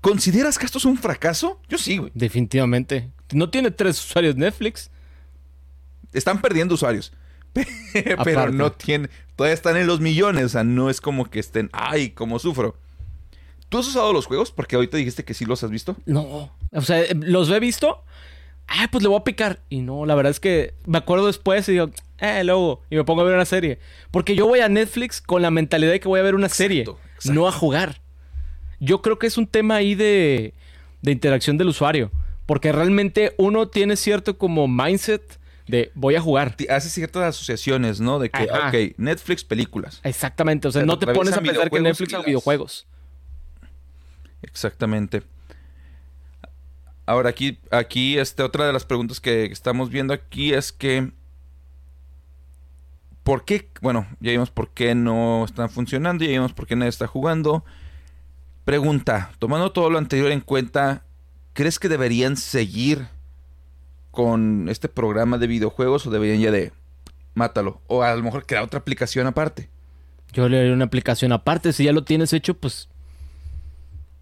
[0.01, 1.61] ¿Consideras que esto es un fracaso?
[1.69, 2.11] Yo sí, güey.
[2.13, 3.09] Definitivamente.
[3.31, 4.91] No tiene tres usuarios Netflix.
[6.11, 7.13] Están perdiendo usuarios.
[7.93, 8.51] Pero Aparte.
[8.51, 9.09] no tienen.
[9.35, 10.45] Todavía están en los millones.
[10.45, 11.69] O sea, no es como que estén.
[11.71, 12.77] ¡Ay, cómo sufro!
[13.69, 14.51] ¿Tú has usado los juegos?
[14.51, 15.95] Porque ahorita dijiste que sí los has visto.
[16.05, 16.51] No.
[16.71, 18.03] O sea, eh, los he visto.
[18.67, 19.61] Ah, pues le voy a picar.
[19.69, 21.89] Y no, la verdad es que me acuerdo después y digo,
[22.19, 22.81] eh, luego.
[22.89, 23.79] Y me pongo a ver una serie.
[24.11, 26.85] Porque yo voy a Netflix con la mentalidad de que voy a ver una serie,
[27.25, 27.39] exacto.
[27.41, 28.01] no a jugar.
[28.79, 30.53] Yo creo que es un tema ahí de,
[31.01, 32.11] de interacción del usuario.
[32.45, 36.57] Porque realmente uno tiene cierto como mindset de voy a jugar.
[36.69, 38.19] Haces ciertas asociaciones, ¿no?
[38.19, 38.67] De que, Ajá.
[38.67, 40.01] ok, Netflix, películas.
[40.03, 40.67] Exactamente.
[40.67, 42.85] O sea, Pero no te pones a pensar que Netflix las- videojuegos.
[44.41, 45.23] Exactamente.
[47.05, 51.11] Ahora aquí, aquí este, otra de las preguntas que estamos viendo aquí es que
[53.23, 53.69] ¿por qué?
[53.81, 57.63] Bueno, ya vimos por qué no están funcionando, ya vimos por qué nadie está jugando.
[58.65, 61.03] Pregunta, tomando todo lo anterior en cuenta,
[61.53, 63.07] ¿crees que deberían seguir
[64.11, 66.71] con este programa de videojuegos o deberían ya de
[67.33, 67.81] mátalo?
[67.87, 69.69] O a lo mejor crear otra aplicación aparte.
[70.31, 71.73] Yo le haría una aplicación aparte.
[71.73, 72.89] Si ya lo tienes hecho, pues.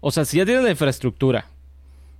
[0.00, 1.46] O sea, si ya tienes la infraestructura,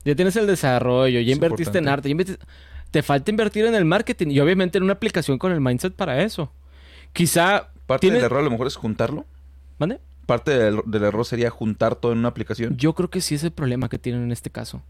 [0.05, 2.47] ya tienes el desarrollo, ya Es invertiste en arte, ya invertiste-
[2.91, 6.23] te falta invertir en el marketing y obviamente en una aplicación con el mindset para
[6.23, 6.53] eso.
[7.13, 7.69] Quizá.
[7.87, 9.27] Parte tiene- del error a lo mejor es juntarlo.
[9.79, 10.01] ¿Mande?
[10.27, 12.77] Parte del, del error sería juntar todo en una aplicación.
[12.77, 14.83] Yo creo que sí es el problema que tienen en este caso.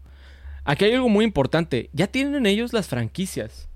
[0.63, 1.89] Aquí hay algo muy importante.
[1.91, 3.67] Ya tienen ellos las franquicias.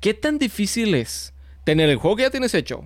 [0.00, 1.32] ¿Qué tan difícil es
[1.64, 2.84] tener el juego que ya tienes hecho?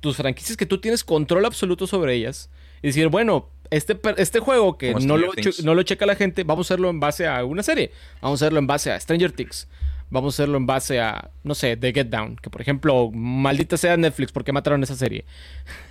[0.00, 2.50] Tus franquicias que tú tienes control absoluto sobre ellas.
[2.82, 5.32] Y decir, bueno, este, este juego que no lo,
[5.64, 7.90] no lo checa la gente, vamos a hacerlo en base a una serie.
[8.20, 9.66] Vamos a hacerlo en base a Stranger Things.
[10.14, 12.36] Vamos a hacerlo en base a, no sé, The Get Down.
[12.36, 15.24] Que por ejemplo, maldita sea Netflix, ¿por qué mataron esa serie?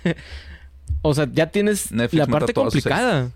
[1.02, 3.30] o sea, ya tienes Netflix la parte complicada.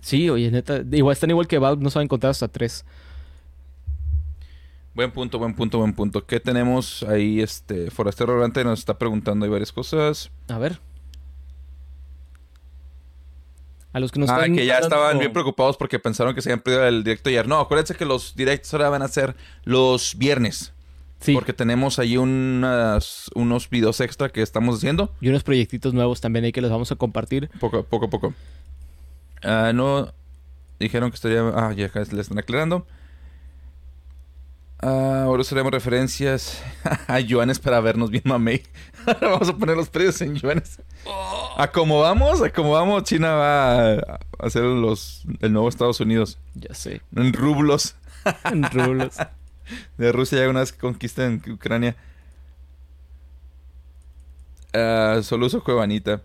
[0.00, 2.86] Sí, oye, neta, igual están igual que Valve, no saben contar hasta tres.
[4.94, 6.24] Buen punto, buen punto, buen punto.
[6.24, 7.42] ¿Qué tenemos ahí?
[7.42, 10.30] Este Forastero Orante nos está preguntando ahí varias cosas.
[10.48, 10.80] A ver.
[13.92, 16.50] A los que nos ah, están que ya estaban bien preocupados porque pensaron que se
[16.50, 17.48] habían perdido el directo ayer.
[17.48, 20.72] No, acuérdense que los directos ahora van a ser los viernes.
[21.20, 25.12] Sí, Porque tenemos ahí unas, unos videos extra que estamos haciendo.
[25.20, 27.50] y unos proyectitos nuevos también ahí que les vamos a compartir.
[27.60, 28.34] Poco, poco a poco.
[29.42, 30.12] Ah, no.
[30.78, 31.40] Dijeron que estaría.
[31.40, 32.86] Ah, ya le están aclarando.
[34.82, 36.62] Ah, ahora usaremos referencias
[37.06, 38.62] a yuanes para vernos bien mamey.
[39.06, 40.80] Ahora vamos a poner los precios en yuanes.
[41.56, 46.38] A cómo vamos, a cómo vamos, China va a hacer los, el nuevo Estados Unidos.
[46.54, 47.02] Ya sé.
[47.14, 47.96] En rublos.
[48.44, 49.16] En rublos.
[49.96, 51.96] De Rusia ya una vez que conquisten Ucrania.
[54.72, 56.22] Ah, solo uso Cuevanita.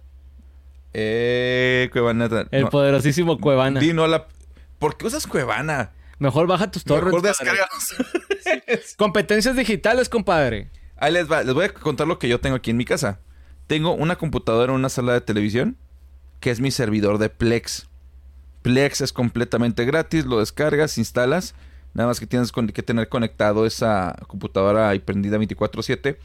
[0.93, 2.47] Eh, Cuevanita.
[2.51, 2.69] El no.
[2.69, 3.79] poderosísimo Cuevana.
[3.79, 4.27] Di no la...
[4.79, 5.91] ¿Por qué usas Cuevana?
[6.19, 7.05] Mejor baja tus torres.
[7.05, 7.95] Mejor descargas.
[8.97, 10.69] Competencias digitales, compadre.
[10.97, 11.43] Ahí les va.
[11.43, 13.19] Les voy a contar lo que yo tengo aquí en mi casa.
[13.67, 15.77] Tengo una computadora en una sala de televisión
[16.39, 17.87] que es mi servidor de Plex.
[18.61, 21.55] Plex es completamente gratis, lo descargas, instalas.
[21.93, 26.17] Nada más que tienes con- que tener conectado esa computadora ahí prendida 24/7.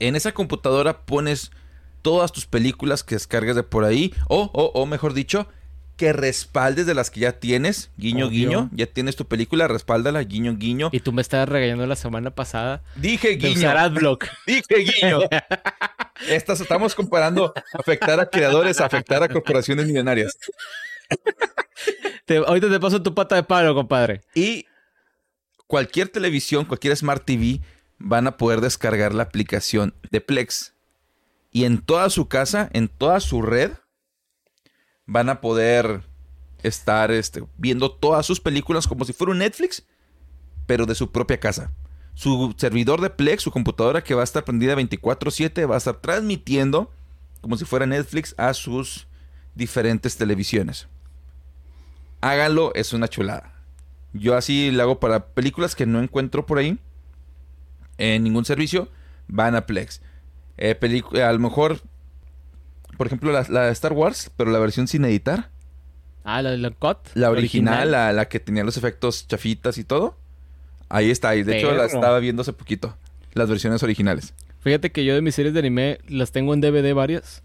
[0.00, 1.50] En esa computadora pones
[2.02, 4.12] todas tus películas que descargues de por ahí.
[4.28, 5.48] O, o, o mejor dicho,
[5.96, 7.90] que respaldes de las que ya tienes.
[7.96, 8.48] Guiño, Obvio.
[8.48, 8.70] guiño.
[8.72, 10.88] Ya tienes tu película, respáldala, guiño, guiño.
[10.92, 13.58] Y tú me estabas regañando la semana pasada Dije de guiño.
[13.58, 14.26] usar Adblock.
[14.46, 15.20] Dije guiño.
[16.28, 20.36] Estas estamos comparando afectar a creadores afectar a corporaciones millonarias.
[22.24, 24.22] Te- ahorita te paso tu pata de palo, compadre.
[24.34, 24.66] Y
[25.66, 27.60] cualquier televisión, cualquier Smart TV
[27.98, 30.72] van a poder descargar la aplicación de Plex.
[31.52, 33.72] Y en toda su casa, en toda su red,
[35.06, 36.02] van a poder
[36.62, 39.86] estar este, viendo todas sus películas como si fuera un Netflix,
[40.66, 41.72] pero de su propia casa.
[42.14, 45.96] Su servidor de Plex, su computadora que va a estar prendida 24/7, va a estar
[45.96, 46.90] transmitiendo
[47.40, 49.06] como si fuera Netflix a sus
[49.54, 50.88] diferentes televisiones.
[52.20, 53.52] Háganlo, es una chulada.
[54.14, 56.78] Yo así lo hago para películas que no encuentro por ahí
[57.98, 58.88] en ningún servicio,
[59.28, 60.00] van a Plex.
[60.56, 60.78] Eh,
[61.22, 61.80] a lo mejor,
[62.96, 65.50] por ejemplo, la, la de Star Wars, pero la versión sin editar.
[66.24, 67.10] Ah, la, la COT.
[67.14, 70.16] La original, La, la que tenía los efectos chafitas y todo.
[70.88, 71.36] Ahí está.
[71.36, 72.96] Y de hecho la estaba viendo hace poquito.
[73.34, 74.32] Las versiones originales.
[74.60, 77.42] Fíjate que yo de mis series de anime las tengo en DVD varias.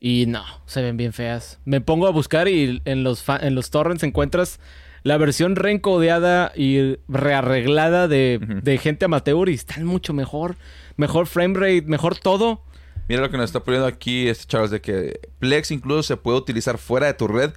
[0.00, 1.58] Y no, se ven bien feas.
[1.64, 4.58] Me pongo a buscar y en los, en los torrents encuentras
[5.02, 10.56] la versión reencodeada y rearreglada de, de gente amateur y están mucho mejor.
[10.96, 12.62] Mejor frame rate, mejor todo.
[13.08, 16.36] Mira lo que nos está poniendo aquí este Charles de que Plex incluso se puede
[16.38, 17.52] utilizar fuera de tu red.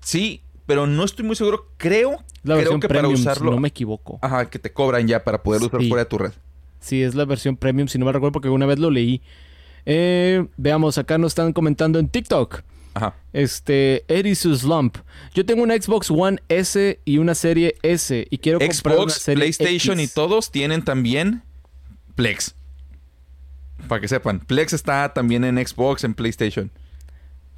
[0.00, 1.68] Sí, pero no estoy muy seguro.
[1.76, 4.18] Creo, La creo versión que premium, para si usarlo, no me equivoco.
[4.22, 6.32] ajá, que te cobran ya para poder usar fuera de tu red.
[6.80, 9.20] Sí, es la versión premium, si no me recuerdo, porque una vez lo leí.
[9.84, 12.62] Eh, veamos, acá nos están comentando en TikTok.
[12.94, 13.14] Ajá.
[13.32, 14.96] Este, Erisus Lump.
[15.34, 19.22] Yo tengo una Xbox One S y una serie S y quiero comprar una Xbox,
[19.22, 20.10] serie PlayStation X.
[20.10, 21.42] y todos tienen también
[22.14, 22.55] Plex.
[23.88, 26.70] Para que sepan, Plex está también en Xbox, en PlayStation.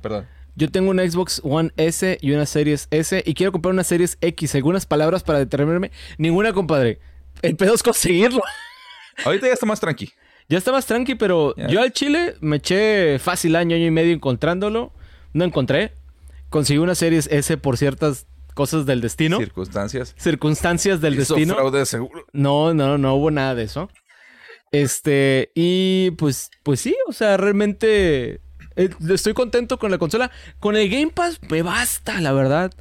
[0.03, 0.27] Perdón.
[0.57, 4.19] Yo tengo una Xbox One S y una Series S y quiero comprar una Series
[4.21, 4.55] X.
[4.57, 5.93] Algunas palabras para determinarme.
[6.19, 6.99] Ninguna, compadre.
[7.43, 8.43] El pedo es conseguirlo.
[9.25, 10.11] Ahorita ya está más tranqui.
[10.49, 14.13] Ya está más tranqui, pero yo al Chile me eché fácil año, año y medio
[14.15, 14.93] encontrándolo.
[15.33, 15.93] No encontré.
[16.49, 19.39] Conseguí una Series S por ciertas cosas del destino.
[19.39, 20.15] Circunstancias.
[20.19, 21.55] Circunstancias del Hizo destino.
[21.55, 22.25] fraude de seguro.
[22.33, 23.91] No, no, no hubo nada de eso.
[24.73, 28.41] Este, y pues, pues sí, o sea, realmente
[28.77, 30.31] eh, estoy contento con la consola.
[30.61, 32.73] Con el Game Pass me basta, la verdad.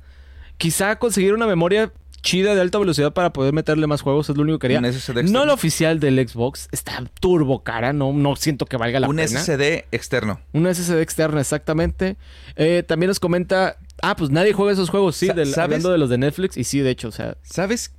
[0.58, 1.92] Quizá conseguir una memoria
[2.24, 4.80] chida de alta velocidad para poder meterle más juegos es lo único que quería.
[4.80, 5.46] Un SSD No externo.
[5.46, 9.28] la oficial del Xbox, está turbo cara, no, no siento que valga la Un pena.
[9.40, 10.42] SSD externo.
[10.52, 12.18] Una SSD externa, exactamente.
[12.58, 15.60] Eh, también nos comenta, ah, pues nadie juega esos juegos, sí, del- ¿sabes?
[15.60, 17.94] hablando de los de Netflix, y sí, de hecho, o sea, ¿Sabes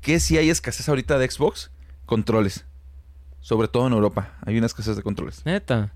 [0.00, 1.70] qué si hay escasez ahorita de Xbox?
[2.06, 2.64] Controles.
[3.44, 4.38] Sobre todo en Europa.
[4.46, 5.44] Hay una escasez de controles.
[5.44, 5.92] neta.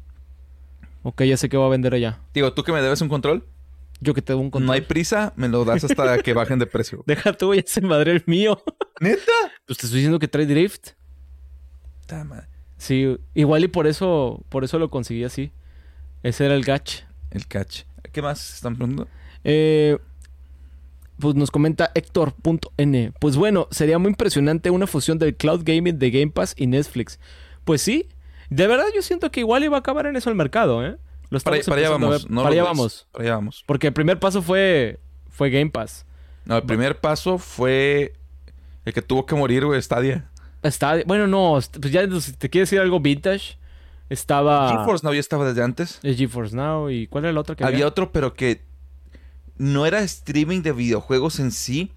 [1.03, 2.21] Ok, ya sé que voy a vender allá.
[2.35, 3.47] Digo, ¿tú que me debes un control?
[4.01, 4.67] Yo que tengo un control.
[4.67, 7.03] No hay prisa, me lo das hasta que bajen de precio.
[7.07, 8.63] Deja tú, ya se madre el mío.
[9.01, 9.33] ¿Neta?
[9.67, 10.91] Pues te estoy diciendo que trae drift.
[12.05, 12.49] Ta madre.
[12.77, 15.51] Sí, igual y por eso, por eso lo conseguí así.
[16.23, 17.05] Ese era el gach.
[17.31, 17.85] El catch.
[18.13, 19.11] ¿Qué más están preguntando?
[19.43, 19.97] Eh,
[21.19, 23.13] pues nos comenta Héctor.n.
[23.21, 27.19] Pues bueno, sería muy impresionante una fusión del cloud gaming de Game Pass y Netflix.
[27.65, 28.09] Pues sí,
[28.51, 30.97] de verdad yo siento que igual iba a acabar en eso el mercado, ¿eh?
[31.31, 32.31] Lo Para, para allá vamos.
[32.31, 33.07] No para allá vamos.
[33.13, 33.63] Para allá vamos.
[33.67, 36.07] Porque el primer paso fue, fue Game Pass.
[36.47, 38.15] No, el primer paso fue
[38.87, 40.31] el que tuvo que morir, güey, Stadia.
[40.63, 43.59] Está, bueno, no, pues ya si te quieres decir algo vintage,
[44.09, 44.71] estaba...
[44.79, 46.01] GeForce no ya estaba desde antes.
[46.03, 46.89] Es GeForce Now.
[46.89, 47.87] ¿Y cuál era el otro que Había había?
[47.87, 48.63] otro, pero que
[49.59, 51.93] no era streaming de videojuegos en sí.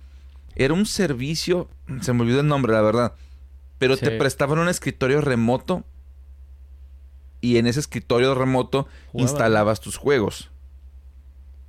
[0.55, 1.69] Era un servicio.
[2.01, 3.13] Se me olvidó el nombre, la verdad.
[3.77, 5.85] Pero te prestaban un escritorio remoto.
[7.39, 10.51] Y en ese escritorio remoto instalabas tus juegos.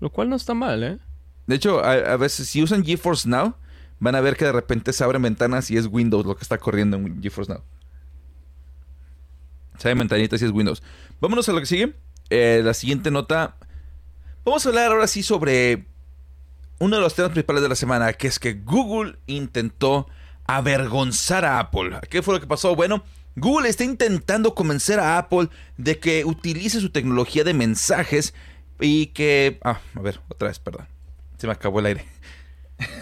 [0.00, 0.98] Lo cual no está mal, ¿eh?
[1.46, 3.54] De hecho, a, a veces, si usan GeForce Now,
[3.98, 6.58] van a ver que de repente se abren ventanas y es Windows lo que está
[6.58, 7.62] corriendo en GeForce Now.
[9.78, 10.82] Se abren ventanitas y es Windows.
[11.20, 11.94] Vámonos a lo que sigue.
[12.30, 13.56] Eh, la siguiente nota.
[14.44, 15.84] Vamos a hablar ahora sí sobre
[16.80, 20.08] uno de los temas principales de la semana, que es que Google intentó
[20.46, 22.00] avergonzar a Apple.
[22.10, 22.74] ¿Qué fue lo que pasó?
[22.74, 23.04] Bueno,
[23.36, 28.34] Google está intentando convencer a Apple de que utilice su tecnología de mensajes
[28.80, 29.60] y que...
[29.62, 30.88] Ah, a ver, otra vez, perdón.
[31.38, 32.04] Se me acabó el aire.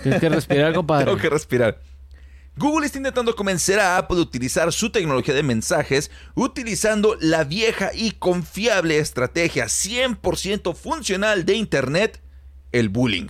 [0.03, 1.07] Tienes que respirar, compadre.
[1.07, 1.81] Tengo que respirar.
[2.57, 7.91] Google está intentando convencer a Apple de utilizar su tecnología de mensajes utilizando la vieja
[7.95, 12.21] y confiable estrategia 100% funcional de Internet,
[12.73, 13.29] el bullying.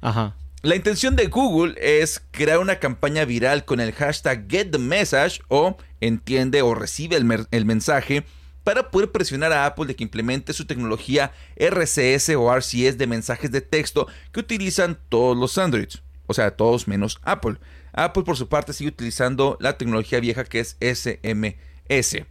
[0.00, 0.36] Ajá.
[0.62, 6.62] La intención de Google es crear una campaña viral con el hashtag GetTheMessage o entiende
[6.62, 8.24] o recibe el, el, mensaje
[8.62, 13.50] para poder presionar a Apple de que implemente su tecnología RCS o RCS de mensajes
[13.50, 16.02] de texto que utilizan todos los Androids.
[16.26, 17.56] O sea, todos menos Apple.
[17.92, 22.26] Apple por su parte sigue utilizando la tecnología vieja que es SMS.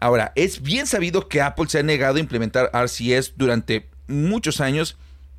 [0.00, 4.96] Ahora, es bien sabido que Apple se ha negado a implementar RCS durante muchos años,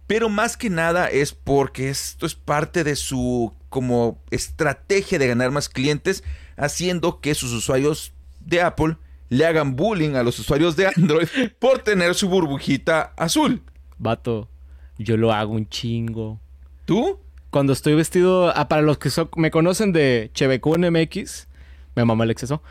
[0.08, 5.52] pero más que nada es porque esto es parte de su como estrategia de ganar
[5.52, 6.23] más clientes,
[6.58, 8.97] haciendo que sus usuarios de Apple
[9.30, 11.28] le hagan bullying a los usuarios de Android
[11.60, 13.62] por tener su burbujita azul.
[13.97, 14.49] Vato,
[14.97, 16.41] yo lo hago un chingo.
[16.89, 17.19] ¿Tú?
[17.52, 21.47] Cuando estoy vestido, ah, para los que me conocen de MX,
[21.93, 22.63] me mamá el exceso.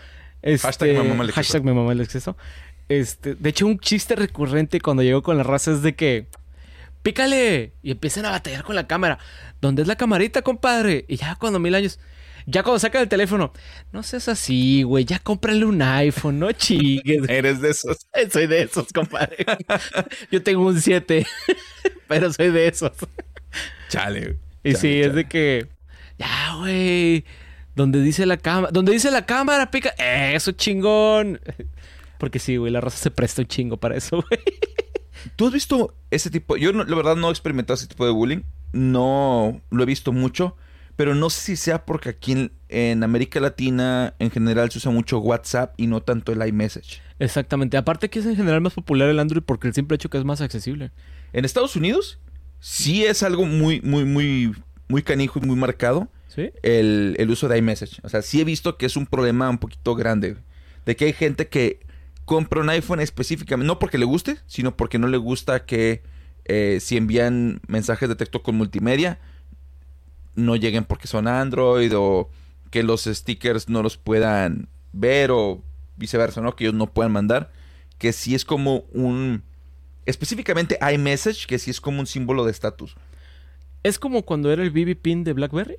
[0.42, 1.34] Este, hashtag me mamá el exceso.
[1.36, 2.36] Hashtag me mamá el exceso.
[2.88, 6.26] Este, de hecho, un chiste recurrente cuando llego con la raza es de que
[7.04, 9.20] pícale y empiezan a batallar con la cámara.
[9.60, 11.04] ¿Dónde es la camarita, compadre?
[11.06, 12.00] Y ya cuando mil años,
[12.44, 13.52] ya cuando saca el teléfono,
[13.92, 17.22] no seas así, güey, ya cómprale un iPhone, no chigues.
[17.28, 17.98] Eres de esos.
[18.32, 19.46] Soy de esos, compadre.
[20.32, 21.24] Yo tengo un 7,
[22.08, 22.90] pero soy de esos.
[23.88, 24.38] Chale.
[24.62, 25.68] Y chale, sí, es de que,
[26.18, 27.24] ya, güey,
[27.74, 31.40] donde dice la cámara, donde dice la cámara, pica, eso chingón.
[32.18, 34.40] Porque sí, güey, la raza se presta un chingo para eso, güey.
[35.36, 36.56] ¿Tú has visto ese tipo?
[36.56, 38.42] Yo, no- la verdad, no he experimentado ese tipo de bullying.
[38.72, 40.56] No lo he visto mucho.
[40.96, 44.90] Pero no sé si sea porque aquí en, en América Latina en general se usa
[44.90, 47.00] mucho WhatsApp y no tanto el iMessage.
[47.20, 47.76] Exactamente.
[47.76, 50.24] Aparte que es en general más popular el Android porque el simple hecho que es
[50.24, 50.90] más accesible.
[51.32, 52.18] En Estados Unidos
[52.60, 54.54] sí es algo muy, muy, muy,
[54.88, 56.50] muy canijo y muy marcado ¿Sí?
[56.62, 58.00] el, el uso de iMessage.
[58.02, 60.36] O sea, sí he visto que es un problema un poquito grande.
[60.86, 61.80] De que hay gente que
[62.24, 66.02] compra un iPhone específicamente, no porque le guste, sino porque no le gusta que
[66.44, 69.18] eh, si envían mensajes de texto con multimedia,
[70.34, 72.30] no lleguen porque son Android o
[72.70, 75.62] que los stickers no los puedan ver o
[75.96, 76.54] viceversa, ¿no?
[76.54, 77.50] Que ellos no puedan mandar.
[77.98, 79.42] Que sí es como un...
[80.08, 82.96] Específicamente iMessage, que sí es como un símbolo de estatus.
[83.82, 85.76] Es como cuando era el BB Pin de BlackBerry.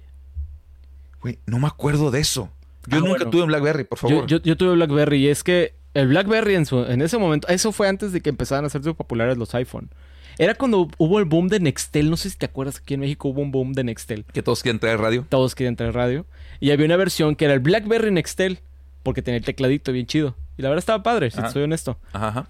[1.22, 2.50] Güey, no me acuerdo de eso.
[2.88, 3.30] Yo Ah, nunca bueno.
[3.32, 4.26] tuve un BlackBerry, por favor.
[4.28, 7.72] yo, yo tuve BlackBerry y es que el BlackBerry en, su, en ese momento, eso
[7.72, 9.90] fue antes de que empezaran a hacerse populares los iPhone.
[10.38, 12.10] Era cuando hubo el boom de Nextel.
[12.10, 14.24] No sé si te acuerdas, aquí en México hubo un boom de Nextel.
[14.32, 15.26] Que todos quieren traer radio.
[15.28, 16.26] Todos querían traer radio.
[16.62, 18.60] Y había una versión que era el BlackBerry Nextel.
[19.04, 20.36] Porque tenía el tecladito bien chido.
[20.58, 21.48] Y la verdad estaba padre, si Ajá.
[21.48, 21.98] te soy honesto.
[22.14, 22.48] Ajá, ajá.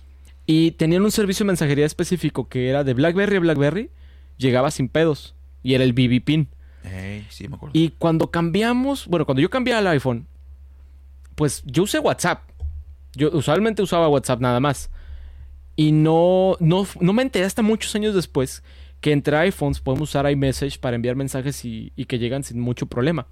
[0.51, 3.91] Y tenían un servicio de mensajería específico que era de BlackBerry a BlackBerry.
[4.37, 5.35] Llegaba sin pedos.
[5.61, 6.47] Y era el BB Pin.
[7.29, 7.77] Sí, me acuerdo.
[7.77, 10.25] Y cuando cambiamos, bueno, cuando yo cambié al iPhone,
[11.35, 12.49] pues yo usé WhatsApp.
[13.13, 14.89] Yo usualmente usaba WhatsApp nada más.
[15.75, 18.63] Y no, no, no me enteré hasta muchos años después
[19.01, 22.87] que entre iPhones podemos usar iMessage para enviar mensajes y, y que llegan sin mucho
[22.87, 23.27] problema.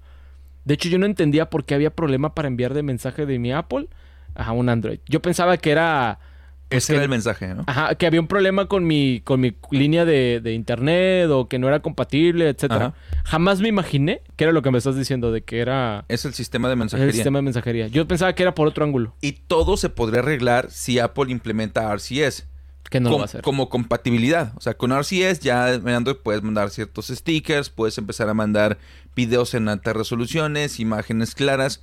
[0.64, 3.50] De hecho, yo no entendía por qué había problema para enviar de mensaje de mi
[3.50, 3.88] Apple
[4.36, 5.00] a un Android.
[5.08, 6.20] Yo pensaba que era
[6.68, 7.64] pues, Ese que- era el mensaje, ¿no?
[7.66, 11.58] Ajá, que había un problema con mi, con mi línea de, de internet o que
[11.58, 12.94] no era compatible, etcétera.
[13.24, 16.34] Jamás me imaginé que era lo que me estás diciendo, de que era Es el
[16.34, 17.12] sistema de el mensajería.
[17.12, 17.86] sistema de mensajería.
[17.88, 21.90] Yo pensaba que era por otro ángulo, Y todo se podría arreglar si Apple implementa
[21.92, 22.46] RCS.
[22.90, 23.42] que no lo va a hacer.
[23.42, 24.52] Como compatibilidad.
[24.56, 28.78] O sea, con RCS ya en Android puedes mandar ciertos stickers, puedes empezar a mandar
[29.14, 31.82] videos en altas resoluciones, imágenes claras.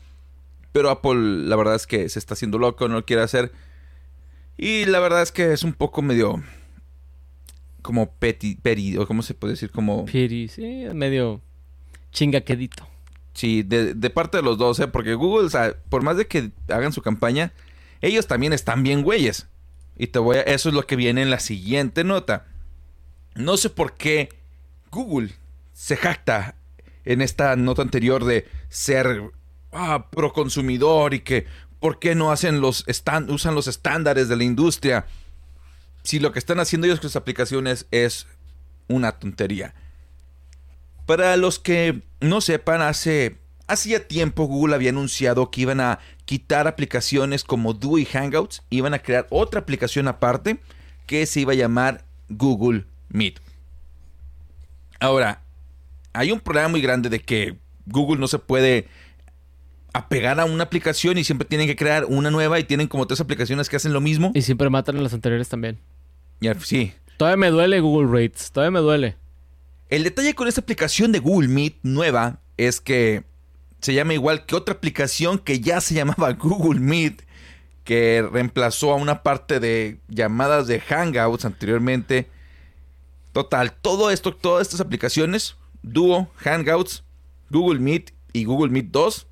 [0.72, 3.52] Pero Apple, la verdad es que se está haciendo loco, no lo quiere hacer.
[4.58, 6.42] Y la verdad es que es un poco medio.
[7.82, 10.06] Como peti, peri, o cómo se puede decir, como.
[10.06, 11.42] Piri, sí, medio
[12.12, 12.88] chingaquedito.
[13.34, 14.88] Sí, de, de parte de los dos, ¿eh?
[14.88, 17.54] Porque Google, o sea, por más de que hagan su campaña,
[18.02, 19.48] ellos también están bien güeyes.
[19.98, 20.42] Y te voy a...
[20.42, 22.46] Eso es lo que viene en la siguiente nota.
[23.36, 24.30] No sé por qué
[24.92, 25.32] Google
[25.74, 26.56] se jacta
[27.04, 29.32] en esta nota anterior de ser
[29.72, 31.46] ah, pro consumidor y que
[31.86, 32.84] por qué no hacen los
[33.28, 35.06] usan los estándares de la industria
[36.02, 38.26] si lo que están haciendo ellos con sus aplicaciones es
[38.88, 39.76] una tontería.
[41.06, 46.68] Para los que no sepan, hace hacía tiempo Google había anunciado que iban a quitar
[46.68, 50.58] aplicaciones como Duo y Hangouts, iban a crear otra aplicación aparte
[51.06, 53.40] que se iba a llamar Google Meet.
[55.00, 55.44] Ahora,
[56.14, 58.88] hay un problema muy grande de que Google no se puede
[59.96, 63.22] apegar a una aplicación y siempre tienen que crear una nueva y tienen como tres
[63.22, 64.32] aplicaciones que hacen lo mismo.
[64.36, 65.80] Y siempre matan a las anteriores también.
[66.42, 66.94] Y al- sí.
[67.18, 68.52] Todavía me duele Google Rates.
[68.52, 69.16] Todavía me duele.
[69.90, 73.24] El detalle con esta aplicación de Google Meet nueva es que
[73.80, 77.22] se llama igual que otra aplicación que ya se llamaba Google Meet,
[77.86, 82.28] que reemplazó a una parte de llamadas de Hangouts anteriormente.
[83.32, 87.04] Total, todo esto, todas estas aplicaciones, Duo, Hangouts,
[87.50, 89.28] Google Meet y Google Meet 2,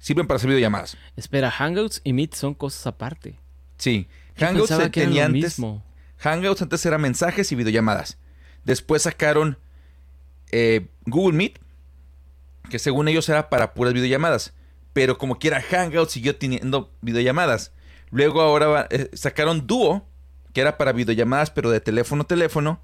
[0.00, 0.96] sirven para hacer videollamadas.
[1.14, 3.38] Espera, Hangouts y Meet son cosas aparte.
[3.76, 5.58] Sí, Yo Hangouts se que tenía antes.
[5.58, 5.84] mismo.
[6.18, 8.18] Hangouts antes eran mensajes y videollamadas.
[8.64, 9.58] Después sacaron
[10.50, 11.60] eh, Google Meet,
[12.68, 14.54] que según ellos era para puras videollamadas.
[14.92, 17.72] Pero como quiera, Hangouts siguió teniendo videollamadas.
[18.10, 20.06] Luego ahora eh, sacaron Duo,
[20.52, 22.80] que era para videollamadas, pero de teléfono a teléfono.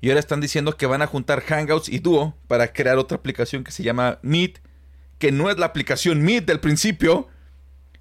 [0.00, 3.64] Y ahora están diciendo que van a juntar Hangouts y Duo para crear otra aplicación
[3.64, 4.60] que se llama Meet,
[5.18, 7.28] que no es la aplicación Meet del principio.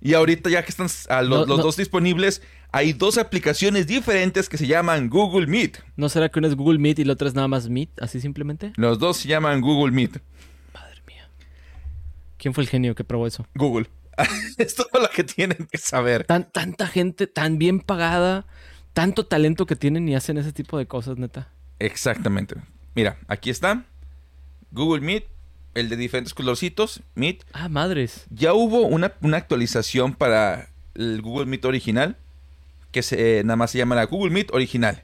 [0.02, 1.64] Y ahorita ya que están a los, No, los no.
[1.64, 2.42] dos disponibles,
[2.72, 5.78] hay dos aplicaciones diferentes que se llaman Google Meet.
[5.96, 8.02] ¿No será que una es Google Meet y la otra es nada más Meet?
[8.02, 8.72] Así simplemente.
[8.76, 10.22] Los dos se llaman Google Meet.
[10.74, 11.28] Madre mía.
[12.38, 13.48] ¿Quién fue el genio que probó eso?
[13.56, 13.88] Google.
[14.58, 16.26] es todo lo que tienen que saber.
[16.26, 18.46] Tan, tanta gente tan bien pagada,
[18.94, 21.50] tanto talento que tienen y hacen ese tipo de cosas, neta.
[21.80, 22.56] Exactamente.
[22.94, 23.86] Mira, aquí está.
[24.72, 25.26] Google Meet,
[25.76, 27.44] el de diferentes colorcitos, Meet.
[27.54, 28.26] Ah, madres.
[28.30, 32.18] Ya hubo una, una actualización para el Google Meet original,
[32.92, 35.04] que se, nada más se llama la Google Meet original.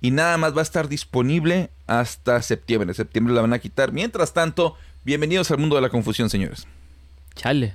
[0.00, 2.88] Y nada más va a estar disponible hasta septiembre.
[2.90, 3.92] En septiembre la van a quitar.
[3.92, 6.66] Mientras tanto, bienvenidos al mundo de la confusión, señores.
[7.34, 7.74] Chale.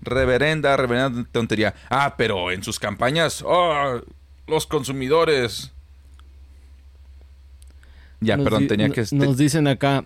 [0.00, 1.74] Reverenda, reverenda tontería.
[1.90, 4.00] Ah, pero en sus campañas, oh,
[4.46, 5.72] los consumidores.
[8.20, 9.00] Ya, Nos perdón, tenía que...
[9.02, 10.04] este- Nos dicen acá.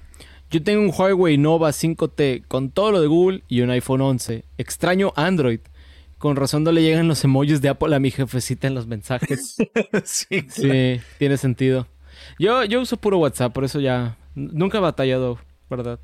[0.51, 4.45] Yo tengo un Huawei Nova 5T con todo lo de Google y un iPhone 11.
[4.59, 5.61] Extraño Android.
[6.19, 9.57] Con razón no le llegan los emojis de Apple a mi jefecita en los mensajes.
[10.05, 11.87] sí, Sí, tiene sentido.
[12.39, 15.39] Yo, yo uso puro WhatsApp, por eso ya nunca he batallado,
[15.69, 15.99] ¿verdad?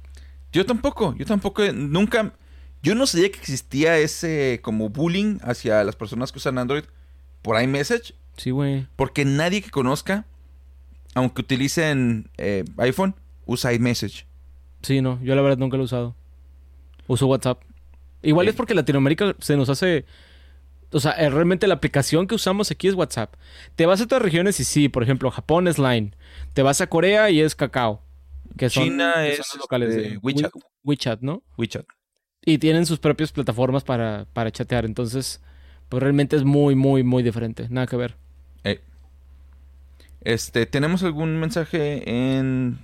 [0.53, 2.34] Yo tampoco, yo tampoco, nunca...
[2.82, 6.82] Yo no sabía que existía ese como bullying hacia las personas que usan Android
[7.40, 8.86] por iMessage, Sí, güey.
[8.97, 10.26] porque nadie que conozca,
[11.14, 13.14] aunque utilicen eh, iPhone,
[13.47, 14.26] usa iMessage.
[14.83, 16.14] Sí, no, yo la verdad nunca lo he usado.
[17.07, 17.62] Uso WhatsApp.
[18.22, 18.51] Igual Sí.
[18.51, 20.05] es porque Latinoamérica se nos hace...
[20.95, 23.35] O sea, eh, realmente la aplicación que usamos aquí es WhatsApp.
[23.76, 26.12] Te vas a otras regiones y sí, por ejemplo, Japón es Line.
[26.53, 28.03] Te vas a Corea y es Kakao.
[28.59, 30.55] Que son, China que es, son locales este, de WeChat.
[30.55, 31.43] We- WeChat, ¿no?
[31.57, 31.87] WeChat.
[32.45, 34.85] Y tienen sus propias plataformas para, para chatear.
[34.85, 35.41] Entonces,
[35.89, 37.68] pues realmente es muy, muy, muy diferente.
[37.70, 38.16] Nada que ver.
[38.64, 38.80] Eh,
[40.20, 42.03] Este, ¿tenemos algún mensaje
[42.37, 42.78] en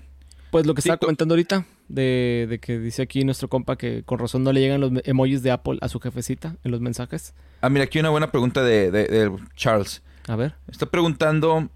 [0.51, 1.07] Pues lo que estaba TikTok.
[1.07, 4.81] comentando ahorita, de, de que dice aquí nuestro compa que con razón no le llegan
[4.81, 7.35] los emojis de Apple a su jefecita en los mensajes.
[7.61, 10.03] Ah, mira, aquí una buena pregunta de, de- de Charles.
[10.27, 10.55] A ver.
[10.71, 11.69] Está preguntando.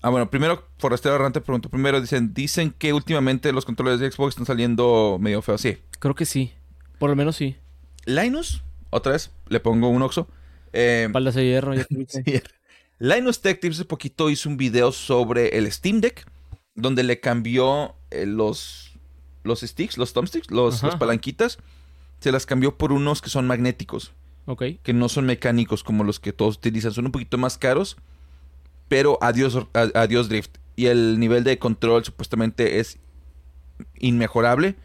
[0.00, 2.00] Ah, bueno, primero, Forastero Errante preguntó primero.
[2.00, 5.60] Dicen, dicen que últimamente los controles de Xbox están saliendo medio feos.
[5.60, 5.76] Sí.
[5.98, 6.52] Creo que sí.
[6.98, 7.56] Por lo menos sí.
[8.06, 10.28] Linus, otra vez, le pongo un oxo.
[10.72, 11.86] Eh, Espaldas de hierro, ya.
[12.98, 16.26] Linus Tech Tips hace poquito hizo un video sobre el Steam Deck,
[16.80, 18.92] donde le cambió eh, los,
[19.44, 21.58] los sticks, los thumbsticks, los, las palanquitas.
[22.20, 24.12] Se las cambió por unos que son magnéticos.
[24.46, 24.62] Ok.
[24.82, 26.92] que no son mecánicos como los que todos utilizan.
[26.92, 27.98] Son un poquito más caros,
[28.88, 30.56] pero adiós, a- adiós drift.
[30.74, 32.98] Y el nivel de control supuestamente es
[33.98, 34.76] inmejorable.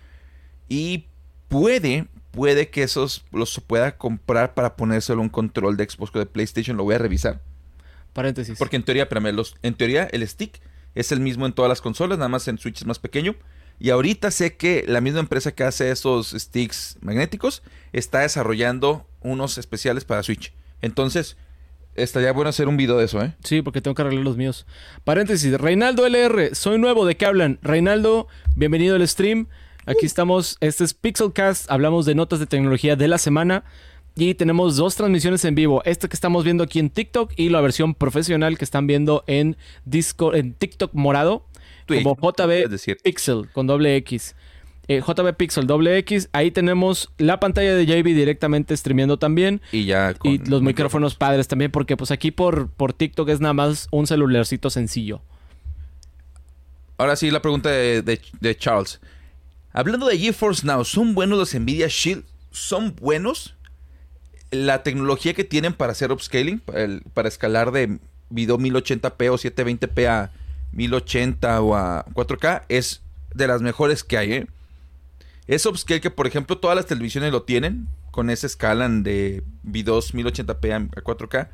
[0.68, 1.06] Y
[1.48, 6.26] puede, puede que esos los pueda comprar para ponérselo un control de Xbox o de
[6.26, 6.76] PlayStation.
[6.78, 7.42] Lo voy a revisar.
[8.14, 8.58] Paréntesis.
[8.60, 10.60] Porque en teoría, espérame, los, en teoría el stick
[10.96, 13.36] es el mismo en todas las consolas, nada más en Switch es más pequeño.
[13.80, 19.58] Y ahorita sé que la misma empresa que hace esos sticks magnéticos está desarrollando unos
[19.58, 20.54] especiales para Switch.
[20.82, 21.38] Entonces,
[21.96, 23.34] estaría bueno hacer un video de eso, ¿eh?
[23.44, 24.66] Sí, porque tengo que arreglar los míos.
[25.04, 25.54] Paréntesis.
[25.60, 26.56] Reinaldo LR.
[26.56, 27.06] Soy nuevo.
[27.06, 27.60] ¿De qué hablan?
[27.62, 29.48] Reinaldo, bienvenido al stream.
[29.86, 30.58] Aquí estamos.
[30.62, 31.70] Este es Pixelcast.
[31.70, 33.64] Hablamos de notas de tecnología de la semana.
[34.16, 35.82] Y tenemos dos transmisiones en vivo.
[35.86, 39.58] Esta que estamos viendo aquí en TikTok y la versión profesional que están viendo en
[39.86, 41.46] Discord, en TikTok morado.
[41.88, 42.98] Twitch, como JB decir.
[43.04, 44.36] Pixel con doble X.
[44.88, 46.30] Eh, JB Pixel doble X.
[46.32, 49.62] Ahí tenemos la pantalla de JB directamente streameando también.
[49.72, 53.40] Y ya con Y los micrófonos padres también, porque pues aquí por, por TikTok es
[53.42, 55.22] nada más un celularcito sencillo.
[56.98, 59.00] Ahora sí, la pregunta de, de- de Charles.
[59.72, 62.24] Hablando de GeForce Now, ¿son buenos los Nvidia Shield?
[62.52, 63.56] ¿Son buenos?
[64.54, 66.62] La tecnología que tienen para hacer upscaling,
[67.14, 68.00] para, escalar de
[68.30, 70.32] video 1080p o 720p a
[70.74, 73.02] 1080 o a 4K, es
[73.34, 74.48] de las mejores que hay, ¿eh?
[75.48, 77.88] Es upscale que, por ejemplo, todas las televisiones lo tienen.
[78.12, 81.50] Con esa escala de V2 1080p a 4K.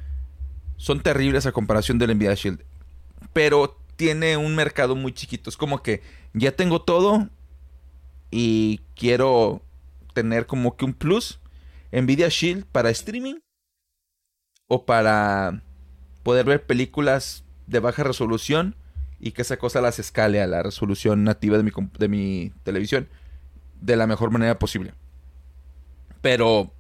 [0.76, 2.66] Son terribles a comparación del Nvidia Shield.
[3.32, 5.50] Pero tiene un mercado muy chiquito.
[5.50, 6.02] Es como que
[6.34, 7.30] ya tengo todo.
[8.30, 9.62] Y quiero
[10.14, 11.40] tener como que un plus.
[11.92, 13.36] Nvidia Shield para streaming.
[14.68, 15.64] O para
[16.24, 18.76] poder ver películas de baja resolución.
[19.20, 23.10] Y que esa cosa las escale a la resolución nativa de mi, de mi televisión
[23.82, 24.94] de la mejor manera posible.
[26.22, 26.74] Pero,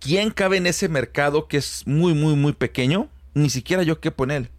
[0.00, 3.08] ¿quién cabe en ese mercado que es muy, muy, muy pequeño?
[3.34, 4.50] Ni siquiera yo qué poner.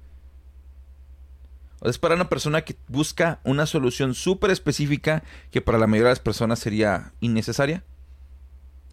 [1.82, 6.12] Es para una persona que busca una solución súper específica que para la mayoría de
[6.12, 7.84] las personas sería innecesaria.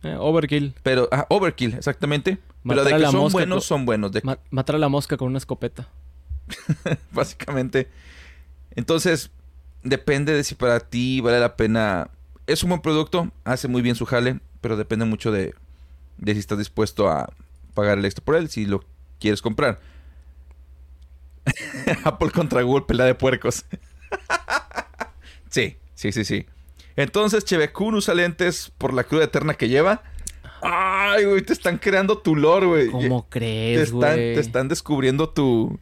[0.02, 0.74] Eh, overkill.
[0.82, 2.38] Pero, ah, overkill, exactamente.
[2.66, 4.12] Pero de que son buenos, son buenos.
[4.12, 4.22] De...
[4.50, 5.88] matar a la mosca con una escopeta.
[7.12, 7.88] Básicamente.
[8.74, 9.30] Entonces,
[9.82, 12.10] depende de si para ti vale la pena
[12.46, 15.54] es un buen producto, hace muy bien su jale, pero depende mucho de,
[16.24, 17.32] si estás dispuesto a
[17.74, 18.84] pagar el extra por él, si lo
[19.18, 19.80] quieres comprar.
[22.04, 23.64] Apple contra Google, pelea de puercos.
[25.50, 26.46] sí, sí, sí, sí.
[27.00, 30.02] Entonces, Chevekun usa lentes por la cruda eterna que lleva.
[30.62, 32.86] Ay, güey, te están creando tu lore, güey.
[32.88, 34.34] ¿Cómo crees, güey?
[34.34, 35.78] Te están descubriendo tu...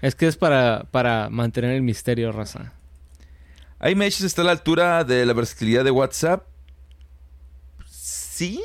[0.00, 2.72] Es que es para, para mantener el misterio, raza
[3.90, 6.46] iMessage está a la altura de la versatilidad de WhatsApp.
[7.86, 8.62] Sí.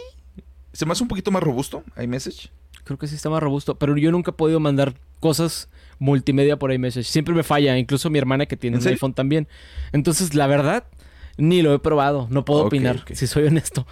[0.73, 2.51] Se me hace un poquito más robusto iMessage.
[2.83, 3.75] Creo que sí está más robusto.
[3.75, 7.07] Pero yo nunca he podido mandar cosas multimedia por iMessage.
[7.07, 7.77] Siempre me falla.
[7.77, 9.47] Incluso mi hermana que tiene un iPhone también.
[9.91, 10.85] Entonces, la verdad,
[11.37, 12.27] ni lo he probado.
[12.29, 13.87] No puedo opinar, si soy honesto.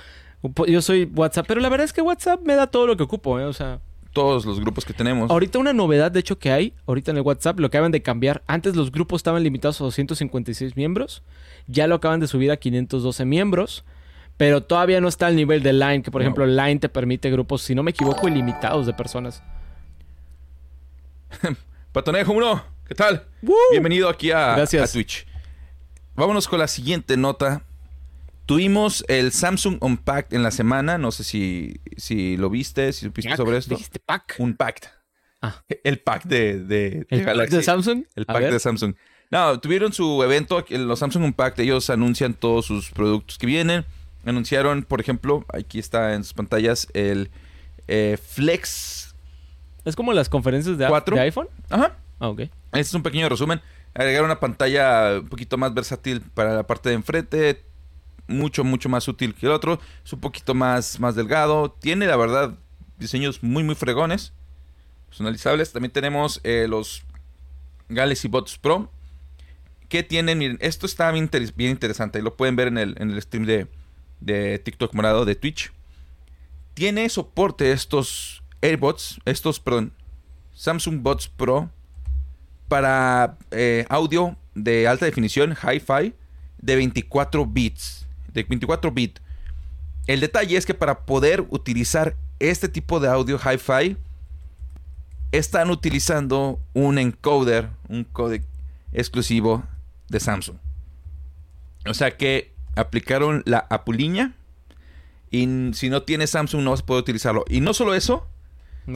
[0.68, 3.40] Yo soy WhatsApp, pero la verdad es que WhatsApp me da todo lo que ocupo,
[3.40, 3.46] ¿eh?
[3.46, 3.80] O sea
[4.16, 5.30] todos los grupos que tenemos.
[5.30, 8.02] Ahorita una novedad, de hecho, que hay, ahorita en el WhatsApp, lo que acaban de
[8.02, 8.44] cambiar.
[8.48, 11.22] Antes los grupos estaban limitados a 256 miembros.
[11.68, 13.84] Ya lo acaban de subir a 512 miembros.
[14.38, 17.62] Pero todavía no está al nivel de Line, que por ejemplo Line te permite grupos,
[17.62, 19.44] si no me equivoco, ilimitados de personas.
[21.92, 23.24] Patonejo 1, ¿qué tal?
[23.72, 25.26] Bienvenido aquí a, a Twitch.
[26.16, 27.64] Vámonos con la siguiente nota.
[28.46, 30.98] Tuvimos el Samsung Unpacked en la semana.
[30.98, 33.76] No sé si, si lo viste, si supiste sobre esto.
[33.76, 34.36] ¿Dijiste pack?
[34.40, 34.90] Unpacked.
[35.42, 35.62] Ah.
[35.84, 38.06] El pack de, de, ¿El pack de Samsung?
[38.16, 38.96] El pack de Samsung.
[39.30, 41.62] No, tuvieron su evento, los Samsung Unpacked.
[41.62, 43.86] Ellos anuncian todos sus productos que vienen.
[44.26, 47.30] Anunciaron, por ejemplo, aquí está en sus pantallas, el
[47.88, 49.16] eh, Flex.
[49.84, 51.48] ¿Es como las conferencias de, de iPhone?
[51.70, 51.98] Ajá.
[52.20, 52.40] Ah, ok.
[52.40, 53.62] Este es un pequeño resumen.
[53.96, 57.64] Agregar una pantalla un poquito más versátil para la parte de enfrente
[58.28, 59.80] mucho, mucho más útil que el otro.
[60.04, 61.72] Es un poquito más, más delgado.
[61.72, 62.56] Tiene, la verdad,
[62.98, 64.34] diseños muy, muy fregones.
[65.08, 65.72] Personalizables.
[65.72, 67.04] También tenemos eh, los
[67.90, 68.92] Galaxy Bots Pro.
[69.90, 72.22] Que tienen, miren, esto está bien, interesante.
[72.22, 73.68] Lo pueden ver en el, en el stream de,
[74.20, 75.72] de TikTok morado de Twitch.
[76.74, 79.94] Tiene soporte estos AirBots, estos, perdón,
[80.54, 81.70] Samsung Bots Pro
[82.68, 86.14] para eh, audio de alta definición, hi-fi,
[86.60, 88.06] de 24 bits
[88.36, 89.22] de 24 bits.
[90.06, 93.98] El detalle es que para poder utilizar este tipo de audio hi-fi,
[95.32, 98.44] están utilizando un encoder, un codec
[98.94, 99.64] exclusivo
[100.10, 100.58] de Samsung.
[101.88, 104.36] O sea que aplicaron la apuliña
[105.32, 107.44] y si no tienes Samsung no vas a poder utilizarlo.
[107.50, 108.28] Y no solo eso,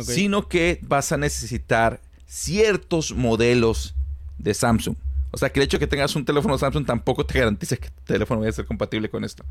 [0.04, 2.00] sino que vas a necesitar
[2.30, 3.96] ciertos modelos
[4.38, 4.96] de Samsung.
[5.32, 7.90] O sea, que el hecho de que tengas un teléfono Samsung tampoco te garantiza que
[7.90, 9.44] tu teléfono vaya a ser compatible con esto.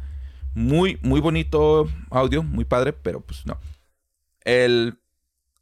[0.55, 3.59] Muy, muy bonito audio, muy padre, pero pues no.
[4.45, 4.99] El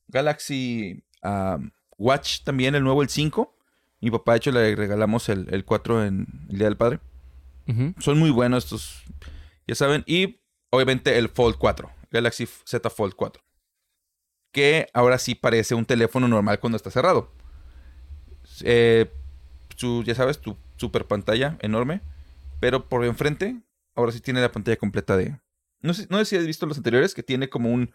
[0.09, 1.05] Galaxy
[1.97, 3.57] Watch también, el nuevo, el 5.
[4.01, 7.01] Mi papá, de hecho, le regalamos el, 4 en el Día del Padre.
[7.99, 9.03] Son muy buenos estos,
[9.67, 10.05] ya saben.
[10.07, 10.39] Y
[10.71, 13.43] obviamente el Fold 4, Galaxy Z Fold 4.
[14.57, 17.31] Que ahora sí parece un teléfono normal cuando está cerrado.
[18.63, 19.05] Eh,
[20.03, 22.01] ya sabes, tu super pantalla enorme.
[22.59, 23.61] Pero por enfrente,
[23.95, 25.39] ahora sí tiene la pantalla completa de.
[25.83, 27.93] No sé, no sé si has visto los anteriores, que tiene como un,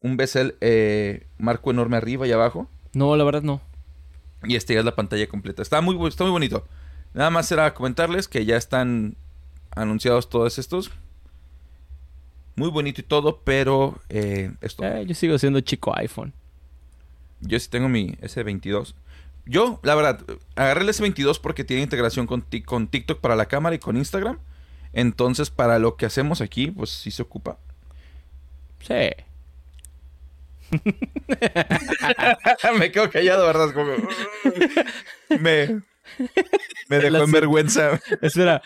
[0.00, 2.70] un bezel eh, marco enorme arriba y abajo.
[2.94, 3.60] No, la verdad no.
[4.44, 5.60] Y este ya es la pantalla completa.
[5.60, 6.68] Está muy, está muy bonito.
[7.14, 9.16] Nada más era comentarles que ya están
[9.74, 10.92] anunciados todos estos.
[12.56, 14.84] Muy bonito y todo, pero eh, esto.
[14.84, 16.32] Eh, yo sigo siendo chico iPhone.
[17.40, 18.94] Yo sí tengo mi S22.
[19.44, 20.20] Yo, la verdad,
[20.56, 24.38] agarré el S22 porque tiene integración con, con TikTok para la cámara y con Instagram.
[24.94, 27.58] Entonces, para lo que hacemos aquí, pues sí se ocupa.
[28.80, 29.10] Sí.
[32.78, 33.68] me quedo callado, ¿verdad?
[35.28, 35.82] me,
[36.88, 38.00] me dejó en vergüenza.
[38.22, 38.62] Espera.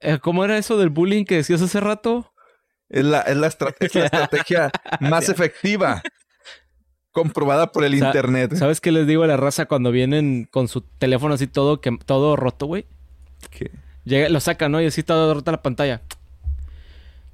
[0.00, 2.32] Eh, ¿Cómo era eso del bullying que decías hace rato?
[2.90, 3.46] Es la, es la,
[3.80, 4.70] es la estrategia
[5.00, 6.02] más efectiva.
[7.12, 8.54] Comprobada por el Sa- internet.
[8.56, 11.96] ¿Sabes qué les digo a la raza cuando vienen con su teléfono así todo, que,
[12.06, 12.86] todo roto, güey?
[13.50, 13.70] ¿Qué?
[14.04, 14.80] Llega, lo sacan, ¿no?
[14.80, 16.02] Y así toda rota la pantalla.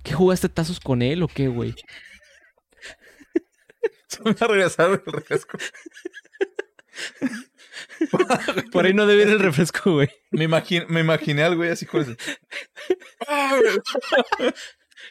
[0.03, 1.75] ¿Qué jugaste tazos con él o qué, güey?
[4.09, 5.59] Se me va a regresar el refresco.
[8.73, 10.09] Por ahí no debe ir el refresco, güey.
[10.31, 12.17] Me, imagin- me imaginé al güey así con ese.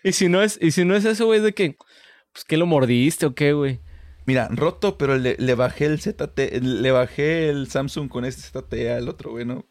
[0.04, 1.78] Y si no es, y si no es eso, güey, de que,
[2.34, 3.80] pues, ¿qué lo mordiste o qué, güey?
[4.26, 8.74] Mira, roto, pero le, le bajé el ZT, le bajé el Samsung con este ZT
[8.96, 9.66] al otro, güey, ¿no?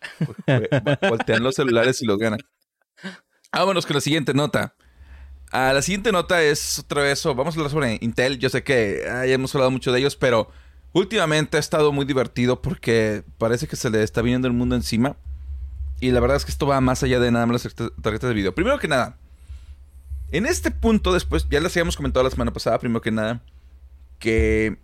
[1.08, 2.40] Voltean los celulares y los ganan.
[3.52, 4.74] Vámonos con la siguiente nota.
[5.50, 8.38] Ah, la siguiente nota es otra vez, o vamos a hablar sobre Intel.
[8.38, 10.50] Yo sé que ah, ya hemos hablado mucho de ellos, pero
[10.92, 15.16] últimamente ha estado muy divertido porque parece que se le está viniendo el mundo encima.
[16.00, 18.28] Y la verdad es que esto va más allá de nada más las tarjeta- tarjetas
[18.28, 18.54] de video.
[18.54, 19.18] Primero que nada,
[20.32, 23.42] en este punto, después, ya les habíamos comentado la semana pasada, primero que nada,
[24.18, 24.78] que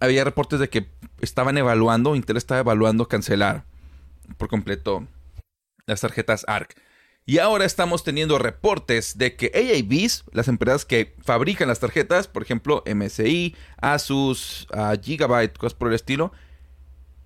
[0.00, 0.88] había reportes de que
[1.20, 3.64] estaban evaluando, Intel estaba evaluando cancelar
[4.38, 5.06] por completo
[5.86, 6.76] las tarjetas ARC.
[7.28, 12.42] Y ahora estamos teniendo reportes de que AABs, las empresas que fabrican las tarjetas, por
[12.42, 16.32] ejemplo, MSI, Asus, ah, Gigabyte, cosas por el estilo,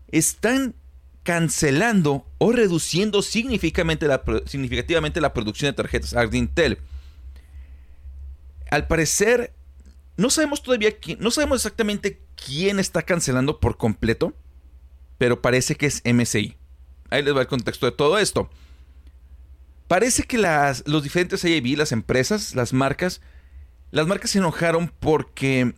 [0.08, 0.74] están
[1.22, 6.78] cancelando o reduciendo significativamente la, significativamente la producción de tarjetas ARC de Intel.
[8.70, 9.52] Al parecer,
[10.16, 14.34] no sabemos todavía quién, no sabemos exactamente quién está cancelando por completo,
[15.18, 16.56] pero parece que es MSI.
[17.10, 18.48] Ahí les va el contexto de todo esto.
[19.88, 23.20] Parece que las, los diferentes AIB, las empresas, las marcas,
[23.90, 25.74] las marcas se enojaron porque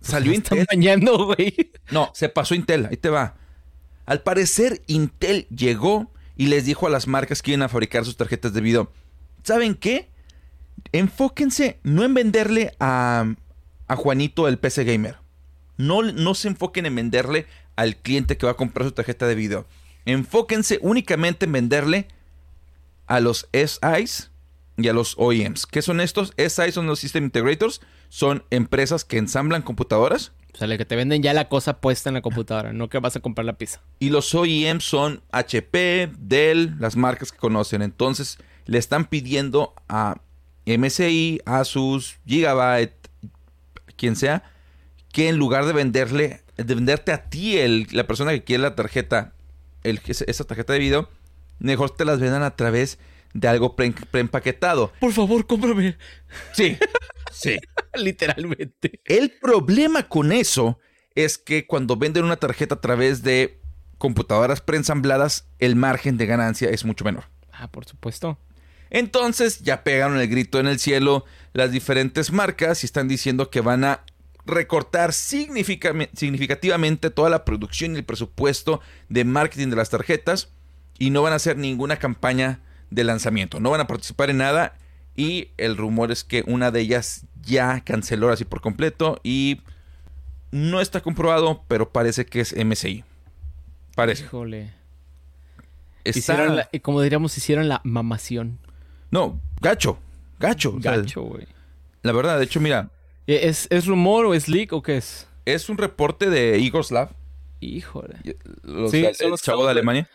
[0.00, 0.76] salió Me están Intel.
[0.76, 1.72] bañando, güey.
[1.90, 3.36] No, se pasó Intel, ahí te va.
[4.06, 8.16] Al parecer, Intel llegó y les dijo a las marcas que iban a fabricar sus
[8.16, 8.92] tarjetas de video.
[9.42, 10.08] ¿Saben qué?
[10.92, 13.34] Enfóquense no en venderle a,
[13.88, 15.16] a Juanito el PC Gamer.
[15.76, 17.46] No, no se enfoquen en venderle
[17.76, 19.66] al cliente que va a comprar su tarjeta de video.
[20.06, 22.08] Enfóquense únicamente en venderle
[23.06, 24.30] a los SIs
[24.76, 25.66] y a los OEMs.
[25.66, 26.32] ¿Qué son estos?
[26.36, 27.80] SIs son los System Integrators.
[28.08, 30.32] Son empresas que ensamblan computadoras.
[30.54, 32.98] O sea, le que te venden ya la cosa puesta en la computadora, no que
[32.98, 33.82] vas a comprar la pizza.
[33.98, 37.82] Y los OEM son HP, Dell, las marcas que conocen.
[37.82, 40.16] Entonces le están pidiendo a
[40.66, 43.08] MSI, Asus, Gigabyte,
[43.96, 44.42] quien sea,
[45.12, 48.74] que en lugar de venderle, de venderte a ti, el- la persona que quiere la
[48.74, 49.32] tarjeta,
[49.82, 51.08] el- esa tarjeta de video,
[51.58, 52.98] mejor te las vendan a través
[53.32, 54.92] de algo pre- preempaquetado.
[55.00, 55.96] Por favor, cómprame.
[56.52, 56.76] Sí,
[57.32, 57.56] sí.
[57.94, 59.00] Literalmente.
[59.04, 60.78] El problema con eso
[61.14, 63.60] es que cuando venden una tarjeta a través de
[63.98, 67.24] computadoras preensambladas, el margen de ganancia es mucho menor.
[67.52, 68.38] Ah, por supuesto.
[68.90, 73.60] Entonces ya pegaron el grito en el cielo las diferentes marcas y están diciendo que
[73.60, 74.02] van a
[74.44, 80.50] recortar significa- significativamente toda la producción y el presupuesto de marketing de las tarjetas
[80.98, 82.60] y no van a hacer ninguna campaña
[82.90, 83.58] de lanzamiento.
[83.58, 84.76] No van a participar en nada
[85.16, 89.60] y el rumor es que una de ellas ya canceló así por completo y
[90.52, 93.02] no está comprobado, pero parece que es MSI.
[93.96, 94.24] Parece.
[94.24, 94.72] Híjole.
[96.04, 98.58] Está- Hicieron la- como diríamos, hicieron la mamación.
[99.16, 99.98] No, gacho.
[100.38, 100.74] Gacho.
[100.76, 101.46] o sea, Gacho, güey.
[102.02, 102.90] la verdad, de hecho, mira,
[103.26, 105.26] ¿Es, ¿Es rumor o es leak o qué es?
[105.46, 107.08] Es un reporte de Igor Slav,
[107.60, 108.16] Híjole.
[108.62, 110.08] los, Sí, el, los chavo de chavos de- Alemania.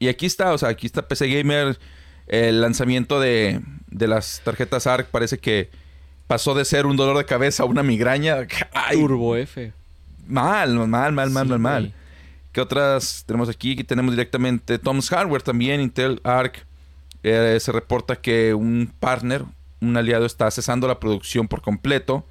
[0.00, 1.78] Y aquí está, o sea, aquí está PC Gamer.
[2.26, 5.70] El lanzamiento de, de las tarjetas ARC parece que
[6.26, 8.46] pasó de ser un dolor de cabeza a una migraña.
[8.72, 9.72] Ay, Turbo F.
[10.26, 11.94] mal, mal, mal, mal, Sí, mal, mal.
[12.52, 13.72] ¿Qué otras tenemos aquí?
[13.74, 16.66] Aquí tenemos directamente Tom's Hardware también, Intel Arc.
[17.22, 19.44] Eh, se reporta que un partner,
[19.80, 22.24] un aliado, está cesando la producción por completo.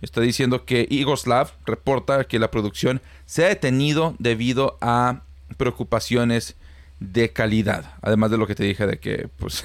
[0.00, 5.22] Está diciendo que Igoslav reporta que la producción se ha detenido debido a
[5.56, 6.56] preocupaciones
[7.00, 7.94] de calidad.
[8.02, 9.64] Además de lo que te dije de que, pues,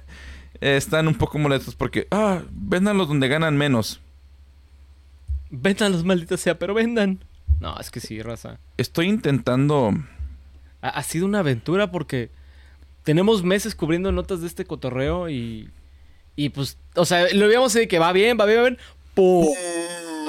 [0.60, 4.00] están un poco molestos porque, ah, véndanlos donde ganan menos.
[5.50, 7.24] Vendan los malditos sea, pero vendan.
[7.60, 8.58] No, es que sí, raza.
[8.76, 9.92] Estoy intentando
[10.80, 12.30] Ha, ha sido una aventura porque
[13.04, 15.70] tenemos meses cubriendo notas de este cotorreo y.
[16.34, 18.78] Y pues, o sea, lo veíamos de que va bien, va bien, va bien.
[19.14, 19.48] ¡Pum!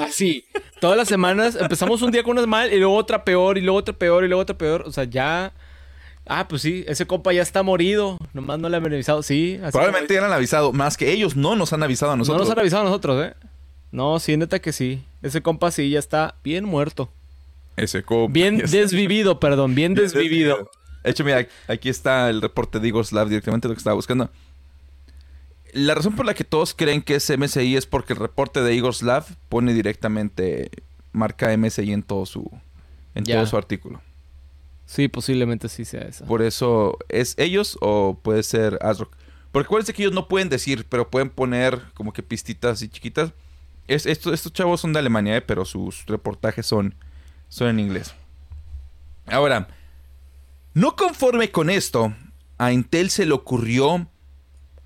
[0.00, 0.44] Así.
[0.80, 3.78] Todas las semanas empezamos un día con unas mal y luego otra peor y luego
[3.78, 4.82] otra peor y luego otra peor.
[4.86, 5.52] O sea, ya.
[6.26, 8.18] Ah, pues sí, ese compa ya está morido.
[8.32, 9.22] Nomás no le han avisado.
[9.22, 12.16] Sí, así Probablemente ya le han avisado, más que ellos no nos han avisado a
[12.16, 12.42] No nosotros.
[12.42, 13.34] nos han avisado a nosotros, ¿eh?
[13.92, 15.02] No, sí, neta que sí.
[15.22, 17.10] Ese compa sí ya está bien muerto.
[17.76, 20.70] Ese compa Bien desvivido, perdón, bien desvivido.
[21.04, 24.30] De hecho, mira, aquí está el reporte de Slav directamente lo que estaba buscando.
[25.72, 28.92] La razón por la que todos creen que es MSI es porque el reporte de
[28.92, 30.70] Slav pone directamente
[31.12, 32.50] marca MSI en todo su
[33.14, 33.36] en Ya.
[33.36, 34.00] todo su artículo.
[34.86, 36.24] Sí, posiblemente sí sea eso.
[36.26, 39.14] Por eso es ellos o puede ser ASRock.
[39.52, 43.32] Porque acuérdense que ellos no pueden decir, pero pueden poner como que pistitas así chiquitas.
[43.88, 46.94] Es, esto- estos chavos son de Alemania, eh, pero sus reportajes son,
[47.48, 48.14] son en inglés.
[49.26, 49.68] Ahora,
[50.74, 52.14] no conforme con esto,
[52.58, 54.08] a Intel se le ocurrió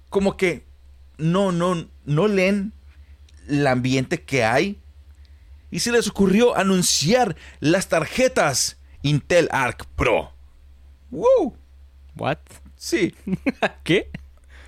[0.08, 0.64] como que
[1.18, 2.72] no, no, no leen
[3.48, 4.80] el ambiente que hay.
[5.70, 10.32] Y se les ocurrió anunciar las tarjetas Intel Arc Pro.
[11.10, 11.56] ¡Woo!
[12.16, 12.38] ¿What?
[12.76, 13.14] Sí,
[13.84, 14.10] ¿Qué?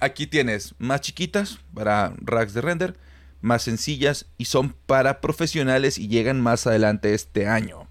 [0.01, 2.97] aquí tienes más chiquitas para racks de render,
[3.41, 7.89] más sencillas y son para profesionales y llegan más adelante este año.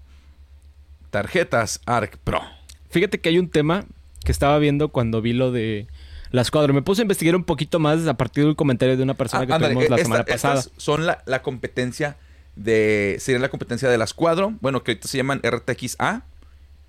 [1.10, 2.42] Tarjetas Arc Pro.
[2.90, 3.84] Fíjate que hay un tema
[4.24, 5.86] que estaba viendo cuando vi lo de
[6.30, 6.74] las cuadras.
[6.74, 9.46] Me puse a investigar un poquito más a partir del comentario de una persona Ah,
[9.58, 10.74] que tuvimos la esta- semana estas pasada.
[10.76, 12.16] son la, la competencia
[12.56, 13.16] de.
[13.20, 14.54] Sería la competencia de las Quadro.
[14.60, 16.22] Bueno, que ahorita se llaman RTX A.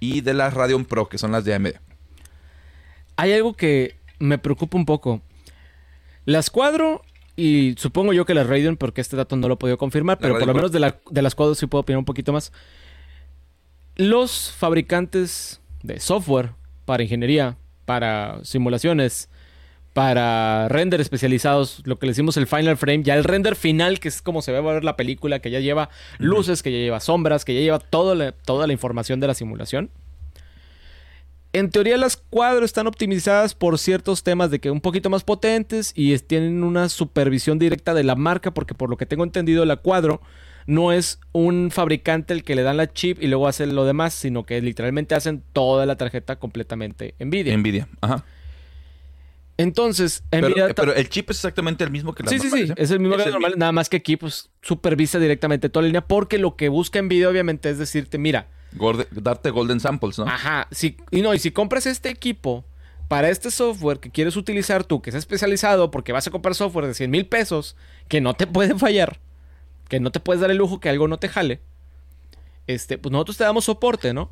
[0.03, 1.73] Y de las Radeon Pro, que son las de AMD.
[3.17, 5.21] Hay algo que me preocupa un poco.
[6.25, 7.03] Las cuadro
[7.35, 10.21] y supongo yo que las Radeon, porque este dato no lo he podido confirmar, La
[10.21, 12.51] pero por lo menos de, la- de las cuadros sí puedo opinar un poquito más.
[13.95, 16.51] Los fabricantes de software
[16.85, 19.29] para ingeniería, para simulaciones,
[19.93, 24.07] para render especializados, lo que le decimos el final frame, ya el render final, que
[24.07, 26.99] es como se ve a ver la película, que ya lleva luces, que ya lleva
[27.01, 29.89] sombras, que ya lleva todo la- toda la información de la simulación.
[31.53, 35.91] En teoría las cuadros están optimizadas por ciertos temas de que un poquito más potentes
[35.95, 39.75] y tienen una supervisión directa de la marca porque por lo que tengo entendido la
[39.75, 40.21] cuadro
[40.67, 44.13] no es un fabricante el que le dan la chip y luego hace lo demás,
[44.13, 47.57] sino que literalmente hacen toda la tarjeta completamente Nvidia.
[47.57, 47.87] Nvidia.
[48.01, 48.23] Ajá.
[49.57, 52.71] Entonces, Pero, Nvidia pero el chip es exactamente el mismo que las Sí, sí, sí.
[52.71, 52.73] ¿eh?
[52.77, 55.83] Es el mismo que el los normales, nada más que aquí, pues, supervisa directamente toda
[55.83, 56.01] la línea.
[56.01, 58.47] Porque lo que busca Nvidia, obviamente, es decirte, mira,
[59.11, 60.25] darte golden samples, ¿no?
[60.25, 62.65] ajá, si, y no, y si compras este equipo
[63.07, 66.87] para este software que quieres utilizar tú, que es especializado, porque vas a comprar software
[66.87, 67.75] de 100 mil pesos,
[68.07, 69.19] que no te puede fallar,
[69.91, 71.59] que no te puedes dar el lujo que algo no te jale,
[72.65, 74.31] este, pues nosotros te damos soporte, ¿no?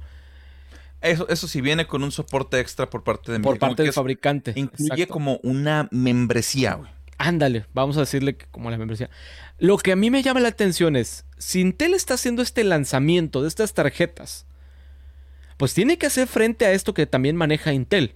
[1.01, 4.53] Eso, eso sí viene con un soporte extra por parte de Por parte del fabricante.
[4.55, 5.13] Incluye Exacto.
[5.13, 6.89] como una membresía, güey.
[7.17, 9.09] Ándale, vamos a decirle que como la membresía.
[9.57, 13.41] Lo que a mí me llama la atención es, si Intel está haciendo este lanzamiento
[13.41, 14.45] de estas tarjetas,
[15.57, 18.15] pues tiene que hacer frente a esto que también maneja Intel.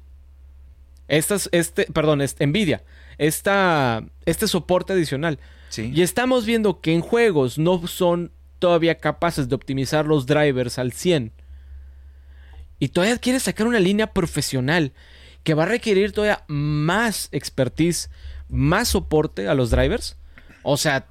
[1.10, 2.84] Estas, este, perdón, este, Nvidia.
[3.18, 5.39] Esta, este soporte adicional.
[5.78, 10.91] Y estamos viendo que en juegos no son todavía capaces de optimizar los drivers al
[10.91, 11.32] 100.
[12.80, 14.93] Y todavía quieres sacar una línea profesional
[15.43, 18.09] que va a requerir todavía más expertise,
[18.49, 20.17] más soporte a los drivers.
[20.63, 21.07] O sea,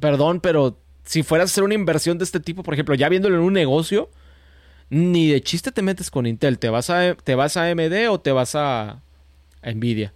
[0.00, 3.36] perdón, pero si fueras a hacer una inversión de este tipo, por ejemplo, ya viéndolo
[3.36, 4.10] en un negocio,
[4.90, 6.58] ni de chiste te metes con Intel.
[6.58, 9.02] ¿Te vas a, te vas a AMD o te vas a,
[9.62, 10.12] a Nvidia?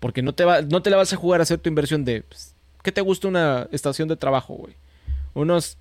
[0.00, 2.22] Porque no te, va, no te la vas a jugar a hacer tu inversión de...
[2.22, 2.51] pues,
[2.82, 4.74] ¿Qué te gusta una estación de trabajo, güey?
[5.34, 5.78] Unos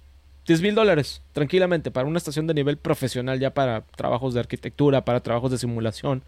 [0.47, 5.05] 10 mil dólares, tranquilamente, para una estación de nivel profesional, ya para trabajos de arquitectura,
[5.05, 6.23] para trabajos de simulación.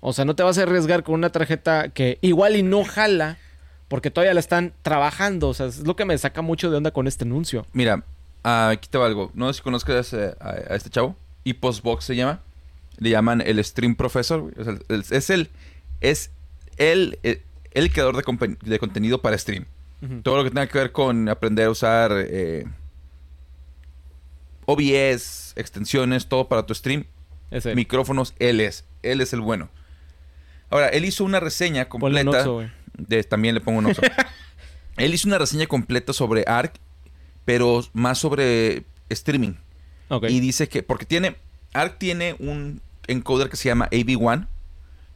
[0.00, 3.38] O sea, no te vas a arriesgar con una tarjeta que igual y no jala,
[3.88, 5.48] porque todavía la están trabajando.
[5.48, 7.66] O sea, es lo que me saca mucho de onda con este anuncio.
[7.72, 8.02] Mira,
[8.42, 9.30] aquí te va algo.
[9.34, 11.16] No sé si conozcas eh, a, este chavo.
[11.44, 12.40] Y Postbox se llama.
[12.98, 14.52] Le llaman el Stream Professor.
[14.58, 15.50] O sea, es el.
[16.00, 16.30] Es
[16.78, 19.66] el, el, el creador de contenido para stream.
[20.22, 22.66] Todo lo que tenga que ver con aprender a usar eh,
[24.66, 27.04] OBS, extensiones, todo para tu stream.
[27.76, 28.84] Micrófonos, él es.
[29.02, 29.68] Él es el bueno.
[30.70, 32.30] Ahora, él hizo una reseña un completa.
[32.96, 34.02] De- también le pongo un oso.
[34.96, 36.74] él hizo una reseña completa sobre ARC,
[37.44, 39.54] pero más sobre streaming.
[40.30, 41.36] Y dice que, porque tiene,
[41.74, 44.46] ARC tiene un encoder que se llama AV1,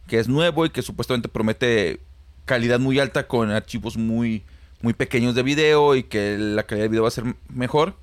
[0.07, 2.01] que es nuevo y que supuestamente promete
[2.45, 4.45] calidad muy alta con archivos muy,
[4.87, 7.97] muy pequeños de video y que la calidad de video va a ser mejor.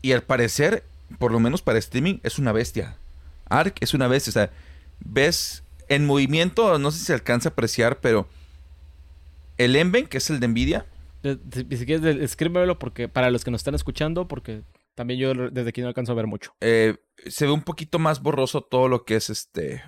[0.00, 0.84] Y al parecer,
[1.18, 2.96] por lo menos para streaming, es una bestia.
[3.50, 4.30] ARC es una bestia.
[4.30, 4.50] O sea,
[5.00, 8.26] ves en movimiento, no sé si se alcanza a apreciar, pero
[9.58, 10.86] el Enven, que es el de Nvidia,
[11.22, 14.62] si quieres, escríbemelo porque, para los que nos están escuchando, porque
[14.94, 16.54] también yo desde aquí no alcanzo a ver mucho.
[16.62, 19.84] eh, se ve un poquito más borroso todo lo que es este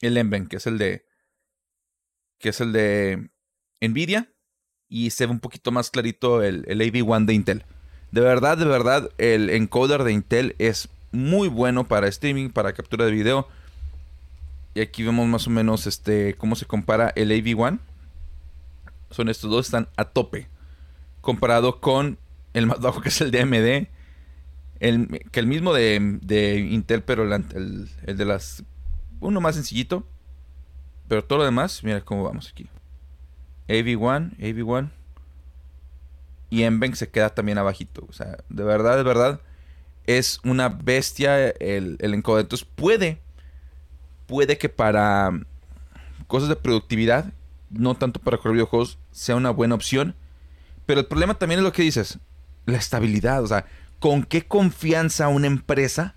[0.00, 1.06] el Enven, que es el de
[2.38, 3.30] que es el de
[3.80, 4.32] Nvidia
[4.90, 7.64] y se ve un poquito más clarito el, el AV1 de Intel.
[8.10, 13.06] De verdad, de verdad, el encoder de Intel es muy bueno para streaming, para captura
[13.06, 13.48] de video.
[14.74, 17.78] Y aquí vemos más o menos este cómo se compara el AV1.
[19.10, 20.48] Son estos dos, están a tope.
[21.20, 22.18] Comparado con
[22.52, 23.88] el más bajo que es el DMD.
[24.80, 28.64] El, que el mismo de, de Intel, pero el, el, de las...
[29.20, 30.04] Uno más sencillito.
[31.06, 32.68] Pero todo lo demás, mira cómo vamos aquí.
[33.70, 34.90] AV1, AV1.
[36.50, 38.04] Y Nvenc se queda también abajito.
[38.08, 39.40] O sea, de verdad, de verdad.
[40.06, 42.44] Es una bestia el, el encoder.
[42.44, 43.20] Entonces puede.
[44.26, 45.30] Puede que para
[46.26, 47.32] cosas de productividad,
[47.70, 50.14] no tanto para correr videojuegos, sea una buena opción.
[50.86, 52.18] Pero el problema también es lo que dices.
[52.66, 53.44] La estabilidad.
[53.44, 53.66] O sea,
[54.00, 56.14] ¿con qué confianza una empresa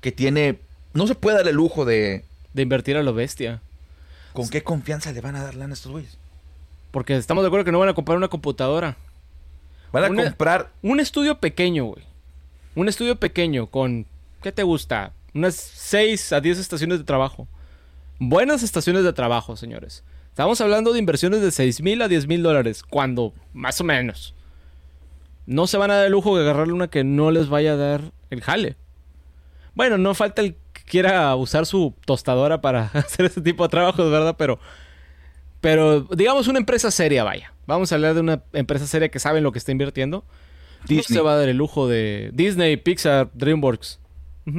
[0.00, 0.60] que tiene...
[0.94, 2.24] No se puede dar el lujo de...
[2.54, 3.62] De invertir a lo bestia.
[4.32, 6.18] ¿Con qué confianza le van a dar lana a estos güeyes?
[6.90, 8.96] Porque estamos de acuerdo que no van a comprar una computadora.
[9.92, 10.70] Van a comprar...
[10.82, 12.04] Un estudio pequeño, güey.
[12.74, 14.06] Un estudio pequeño con...
[14.42, 15.12] ¿Qué te gusta?
[15.34, 17.48] Unas 6 a 10 estaciones de trabajo.
[18.18, 20.04] Buenas estaciones de trabajo, señores.
[20.28, 22.82] Estamos hablando de inversiones de 6 mil a 10 mil dólares.
[22.82, 24.34] Cuando, más o menos.
[25.46, 27.76] No se van a dar el lujo de agarrarle una que no les vaya a
[27.76, 28.76] dar el jale.
[29.78, 34.10] Bueno, no falta el que quiera usar su tostadora para hacer ese tipo de trabajos,
[34.10, 34.34] ¿verdad?
[34.36, 34.58] Pero,
[35.60, 37.54] pero digamos una empresa seria, vaya.
[37.64, 40.24] Vamos a hablar de una empresa seria que sabe lo que está invirtiendo.
[40.88, 41.04] Disney.
[41.08, 44.00] No se va a dar el lujo de Disney, Pixar, DreamWorks,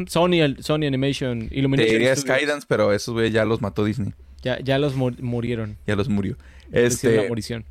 [0.08, 1.92] Sony, Sony Animation, Illumination.
[1.92, 4.14] Te diría Skydance, pero esos güey ya los mató Disney.
[4.42, 5.78] Ya, ya los murieron.
[5.86, 6.38] Ya los murió.
[6.72, 7.66] Este, la morición.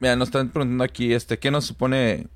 [0.00, 2.26] Mira, nos están preguntando aquí, este, ¿qué nos supone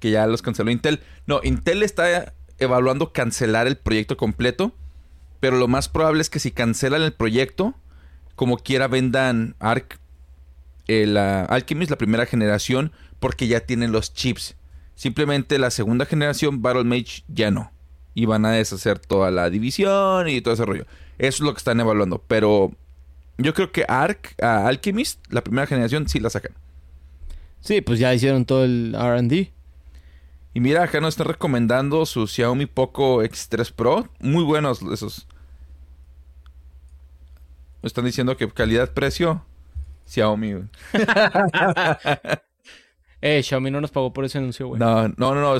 [0.00, 1.00] que ya los canceló Intel.
[1.26, 4.72] No, Intel está evaluando cancelar el proyecto completo,
[5.40, 7.74] pero lo más probable es que si cancelan el proyecto,
[8.36, 9.98] como quiera vendan Arc,
[10.86, 14.56] eh, la Alchemist, la primera generación, porque ya tienen los chips.
[14.94, 17.72] Simplemente la segunda generación, Battle Mage, ya no.
[18.14, 20.86] Y van a deshacer toda la división y todo ese rollo.
[21.18, 22.22] Eso es lo que están evaluando.
[22.26, 22.72] Pero
[23.38, 26.52] yo creo que Arc, Alchemist, la primera generación, sí la sacan.
[27.60, 29.52] Sí, pues ya hicieron todo el RD.
[30.52, 34.08] Y mira, acá nos están recomendando su Xiaomi Poco X3 Pro.
[34.18, 35.28] Muy buenos esos.
[37.82, 39.44] Nos están diciendo que calidad-precio.
[40.06, 40.54] Xiaomi,
[43.20, 44.80] eh, Xiaomi no nos pagó por ese anuncio, güey.
[44.80, 45.56] No, no, no, no.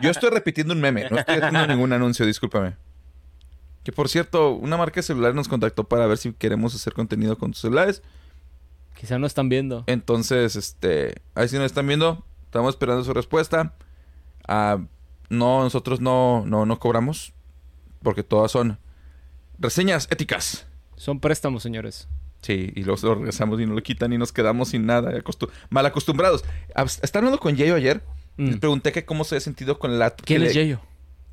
[0.00, 1.10] yo estoy repitiendo un meme.
[1.10, 2.76] No estoy haciendo ningún anuncio, discúlpame.
[3.82, 7.36] Que por cierto, una marca de celular nos contactó para ver si queremos hacer contenido
[7.38, 8.02] con tus celulares.
[8.94, 9.82] Quizá no están viendo.
[9.88, 12.24] Entonces, este, ahí sí nos están viendo.
[12.44, 13.74] Estamos esperando su respuesta.
[14.46, 14.78] Ah,
[15.28, 17.32] no, nosotros no, no, no cobramos.
[18.02, 18.78] Porque todas son
[19.58, 20.66] reseñas éticas.
[20.96, 22.08] Son préstamos, señores.
[22.42, 25.12] Sí, y luego lo regresamos y no lo quitan y nos quedamos sin nada,
[25.70, 26.44] mal acostumbrados.
[27.02, 28.02] Estaba hablando con Yayo ayer.
[28.36, 28.50] Mm.
[28.50, 30.10] Le pregunté que cómo se ha sentido con la...
[30.10, 30.80] ¿Quién es Yayo?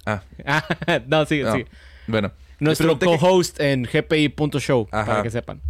[0.06, 0.24] Ah.
[0.46, 0.64] ah.
[1.08, 1.68] no, sigue, sigue.
[2.08, 2.32] Bueno.
[2.60, 5.62] Nuestro co-host en gpi.show, para que sepan.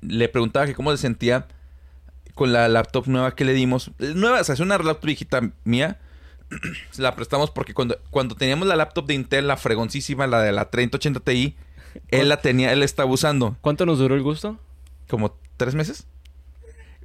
[0.00, 1.46] Le preguntaba que cómo se sentía
[2.34, 3.90] con la laptop nueva que le dimos.
[3.98, 6.00] Nueva, o sea, es una laptop viejita mía
[6.96, 10.70] la prestamos porque cuando, cuando teníamos la laptop de Intel, la fregoncísima, la de la
[10.70, 11.56] 3080 Ti,
[12.08, 13.56] él la tenía, él estaba usando.
[13.60, 14.58] ¿Cuánto nos duró el gusto?
[15.08, 16.06] Como tres meses.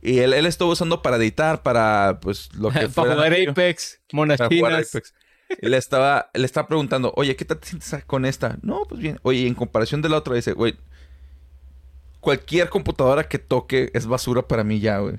[0.02, 3.34] Y él, él estuvo usando para editar, para pues lo que Para jugar
[4.76, 5.14] Apex,
[5.62, 8.58] le estaba, le estaba preguntando, oye, ¿qué te sientes con esta?
[8.62, 9.20] No, pues bien.
[9.24, 10.78] Oye, en comparación de la otra, dice, güey,
[12.20, 15.18] cualquier computadora que toque es basura para mí ya, güey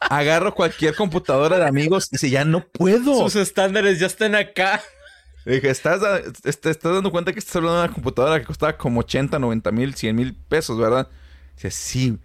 [0.00, 3.14] agarro cualquier computadora de amigos y dice, ya no puedo.
[3.22, 4.82] Sus estándares ya están acá.
[5.44, 6.00] dije, ¿estás,
[6.42, 9.72] te estás dando cuenta que estás hablando de una computadora que costaba como 80, 90
[9.72, 11.08] mil, 100 mil pesos, ¿verdad?
[11.56, 12.18] Dice, sí.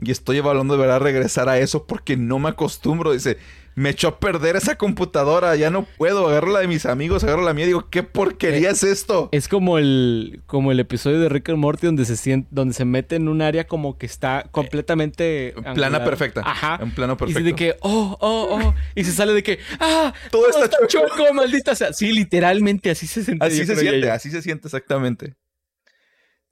[0.00, 3.12] Y estoy evaluando de verdad regresar a eso porque no me acostumbro.
[3.12, 3.38] Dice,
[3.74, 7.42] me echó a perder esa computadora, ya no puedo, agarro la de mis amigos, agarro
[7.42, 9.28] la mía, digo, ¿qué porquería eh, es esto?
[9.32, 12.84] Es como el, como el episodio de Rick and Morty donde se siente, donde se
[12.84, 15.48] mete en un área como que está completamente...
[15.48, 16.42] Eh, plana perfecta.
[16.44, 16.78] Ajá.
[16.82, 17.40] En plano perfecto.
[17.40, 21.32] Y de que, oh, oh, oh, y se sale de que, ah, todo, está, choco.
[21.32, 21.92] maldita sea.
[21.92, 23.44] Sí, literalmente así se siente.
[23.44, 25.34] Así se siente, así se siente exactamente.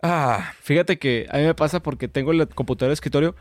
[0.02, 0.54] Ah.
[0.62, 3.36] Fíjate que a mí me pasa porque tengo la computadora de escritorio.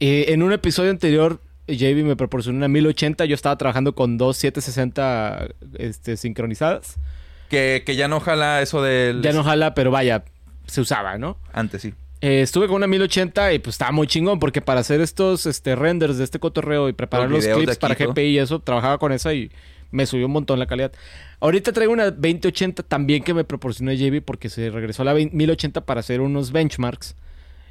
[0.00, 1.42] Eh, en un episodio anterior
[1.76, 3.24] JB me proporcionó una 1080.
[3.24, 5.48] Yo estaba trabajando con dos 760
[5.78, 6.96] este, sincronizadas.
[7.48, 9.22] Que, ya no jala eso del...
[9.22, 10.24] Ya no jala, pero vaya,
[10.66, 11.36] se usaba, ¿no?
[11.52, 11.94] Antes sí.
[12.20, 15.74] Eh, estuve con una 1080 y pues estaba muy chingón porque para hacer estos este,
[15.74, 19.32] renders de este cotorreo y preparar los, clips para GPI y eso, trabajaba con esa
[19.32, 19.50] y
[19.90, 20.92] me subió un montón la calidad.
[21.40, 25.80] Ahorita traigo una 2080 también que me proporcionó JB porque se regresó a la 1080
[25.86, 27.16] para hacer unos benchmarks.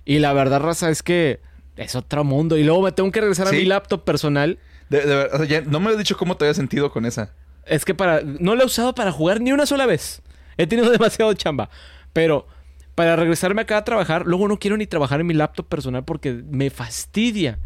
[0.03, 1.39] Y la verdad, raza, es que
[1.79, 2.57] es otro mundo.
[2.57, 4.59] Y luego me tengo que regresar a mi laptop personal.
[4.89, 7.33] De, verdad, no me has dicho cómo te había sentido con esa.
[7.65, 8.21] Es que para.
[8.21, 10.21] No lo he usado para jugar ni una sola vez.
[10.57, 11.69] He tenido demasiado chamba.
[12.13, 12.47] Pero
[12.95, 16.33] para regresarme acá a trabajar, luego no quiero ni trabajar en mi laptop personal porque
[16.33, 17.59] me fastidia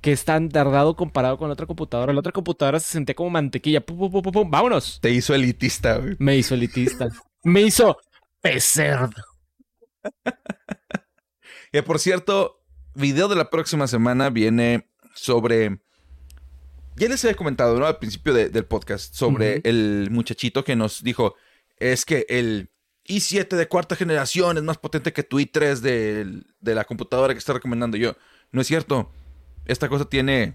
[0.00, 2.12] que es tan tardado comparado con la otra computadora.
[2.12, 3.80] La otra computadora se sentía como mantequilla.
[3.80, 4.50] Pum, pum, pum, pum, pum.
[4.50, 4.98] Vámonos.
[5.00, 6.16] Te hizo elitista, güey.
[6.18, 7.08] Me hizo elitista.
[7.44, 7.98] me hizo
[8.40, 9.22] pecerdo.
[11.72, 12.61] Que por cierto,
[12.94, 15.80] video de la próxima semana viene sobre.
[16.96, 17.86] Ya les había comentado, ¿no?
[17.86, 21.34] Al principio de- del podcast, sobre el muchachito que nos dijo:
[21.78, 22.70] es que el
[23.08, 27.38] i7 de cuarta generación es más potente que tu i3 del- de la computadora que
[27.38, 28.14] está recomendando yo.
[28.52, 29.10] No es cierto.
[29.64, 30.54] Esta cosa tiene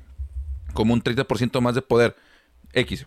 [0.73, 2.15] como un 30% más de poder.
[2.73, 3.05] X.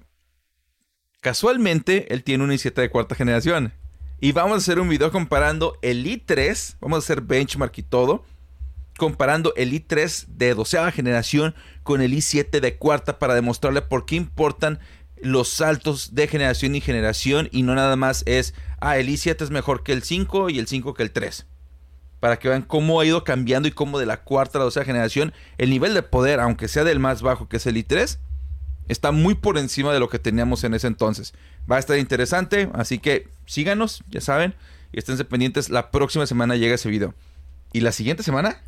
[1.20, 3.72] Casualmente, él tiene un i7 de cuarta generación.
[4.20, 6.76] Y vamos a hacer un video comparando el i3.
[6.80, 8.24] Vamos a hacer benchmark y todo.
[8.98, 14.16] Comparando el i3 de doceava generación con el i7 de cuarta para demostrarle por qué
[14.16, 14.78] importan
[15.22, 17.48] los saltos de generación y generación.
[17.52, 20.66] Y no nada más es, ah, el i7 es mejor que el 5 y el
[20.66, 21.46] 5 que el 3.
[22.20, 24.84] Para que vean cómo ha ido cambiando y cómo de la cuarta a la doceava
[24.84, 28.18] generación el nivel de poder, aunque sea del más bajo que es el i3,
[28.88, 31.32] está muy por encima de lo que teníamos en ese entonces.
[31.70, 34.54] Va a estar interesante, así que síganos, ya saben,
[34.92, 35.70] y esténse pendientes.
[35.70, 37.14] La próxima semana llega ese video.
[37.72, 38.60] ¿Y la siguiente semana?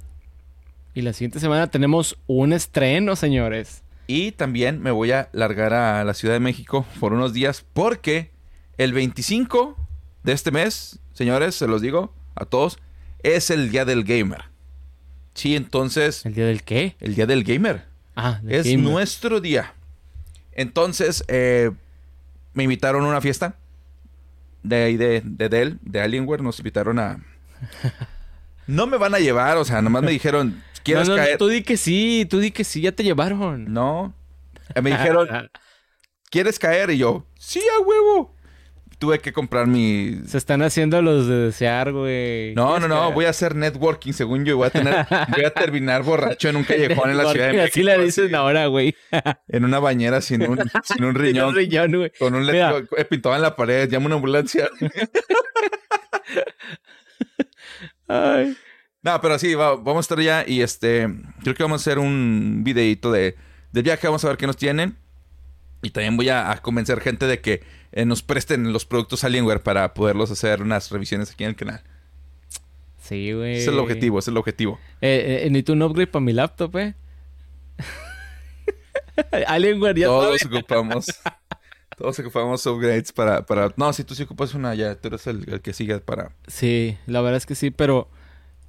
[0.95, 3.83] Y la siguiente semana tenemos un estreno, señores.
[4.07, 8.31] Y también me voy a largar a la Ciudad de México por unos días porque
[8.77, 9.77] el 25
[10.23, 12.79] de este mes, señores, se los digo a todos,
[13.23, 14.45] es el Día del Gamer.
[15.35, 16.95] Sí, entonces, ¿El día del qué?
[17.01, 17.87] el Día del Gamer.
[18.15, 18.81] Ah, del Es gamer.
[18.81, 19.73] nuestro día.
[20.53, 21.71] Entonces, eh,
[22.53, 23.57] me invitaron a una fiesta
[24.63, 26.43] de ahí de, de Dell, de Alienware.
[26.43, 27.19] Nos invitaron a.
[28.69, 31.39] No me van a llevar, o sea, nomás me dijeron, ¿quieres No, no, caer?
[31.39, 33.73] tú di que sí, tú di que sí, ya te llevaron.
[33.73, 34.15] No.
[34.75, 35.51] Eh, Me dijeron,
[36.31, 36.91] ¿quieres caer?
[36.91, 38.35] Y yo, sí, a huevo.
[38.99, 40.21] Tuve que comprar mi.
[40.29, 42.55] Se están haciendo los de desear, güey.
[42.55, 44.57] No, no, no, voy a hacer networking según yo.
[44.57, 44.95] Voy a tener,
[45.37, 47.69] voy a terminar borracho en un callejón en la ciudad de México.
[47.73, 48.95] Así le dicen ahora, güey.
[49.49, 51.49] En una bañera sin un, sin un riñón.
[51.49, 52.13] un riñón, güey.
[52.17, 54.71] Con un letrero eh, pintado en la pared, llama una ambulancia.
[58.09, 58.57] Ay.
[59.03, 61.09] No, pero sí, va- vamos a estar ya y este,
[61.43, 63.37] creo que vamos a hacer un videito de,
[63.73, 64.97] del viaje, vamos a ver qué nos tienen.
[65.85, 69.61] Y también voy a, a convencer gente de que eh, nos presten los productos Alienware
[69.63, 71.83] para poderlos hacer unas revisiones aquí en el canal.
[73.01, 73.55] Sí, güey.
[73.55, 74.79] Ese es el objetivo, ese es el objetivo.
[75.01, 76.95] Eh, eh, necesito un upgrade para mi laptop, eh.
[79.49, 80.57] Alienware, ya Todos sabe.
[80.59, 81.07] ocupamos,
[81.97, 83.73] todos ocupamos upgrades para, para...
[83.77, 86.31] No, si tú sí ocupas una ya, tú eres el, el que sigue para...
[86.47, 88.09] Sí, la verdad es que sí, pero...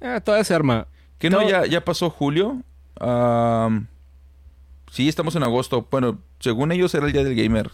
[0.04, 0.86] eh, todavía se arma.
[1.18, 1.40] ¿Qué no?
[1.40, 1.48] No.
[1.48, 2.62] Ya, ya pasó julio.
[4.92, 5.88] Sí, estamos en agosto.
[5.90, 7.70] Bueno, según ellos era el día del gamer.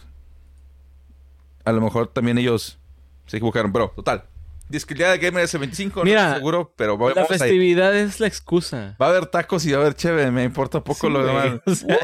[1.63, 2.79] A lo mejor también ellos
[3.27, 4.23] se equivocaron, pero total.
[4.69, 6.97] Dice que el día del gamer es el 25, no Mira, estoy seguro, pero La
[6.97, 7.39] vamos a ir.
[7.39, 8.95] festividad es la excusa.
[8.99, 11.59] Va a haber tacos y va a haber chévere, me importa poco Sí, lo demás.
[11.65, 11.99] O sea,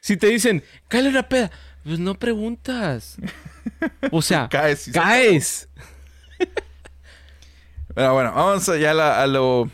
[0.00, 1.50] si te dicen, cállate una peda,
[1.84, 3.16] pues no preguntas.
[4.10, 4.90] O sea, Caes.
[4.92, 5.68] caes.
[7.98, 9.68] Pero bueno, vamos allá a, lo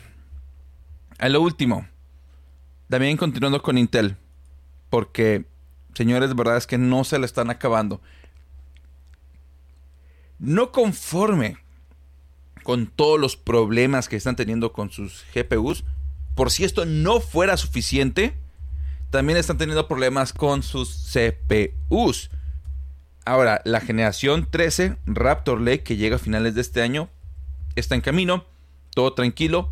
[1.19, 1.87] a lo último.
[2.89, 4.17] También continuando con Intel,
[4.89, 5.45] porque
[5.93, 8.01] señores, verdad es que no se le están acabando.
[10.39, 11.59] No conforme
[12.63, 15.83] con todos los problemas que están teniendo con sus GPUs,
[16.33, 18.33] por si esto no fuera suficiente,
[19.11, 22.31] también están teniendo problemas con sus CPUs.
[23.23, 27.11] Ahora, la generación 13 Raptor Lake que llega a finales de este año
[27.75, 28.45] está en camino,
[28.93, 29.71] todo tranquilo.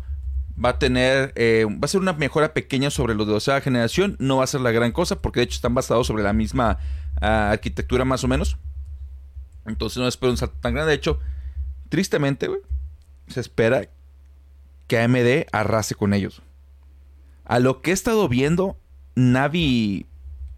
[0.62, 4.16] Va a tener, eh, va a ser una mejora pequeña sobre los de doceava generación.
[4.20, 6.78] No va a ser la gran cosa porque de hecho están basados sobre la misma
[7.20, 8.56] ah, arquitectura más o menos.
[9.66, 10.90] Entonces no espero un salto tan grande.
[10.90, 11.18] De hecho,
[11.88, 12.48] tristemente,
[13.26, 13.88] se espera
[14.86, 16.42] que AMD arrase con ellos.
[17.44, 18.78] A lo que he estado viendo,
[19.16, 20.06] Navi,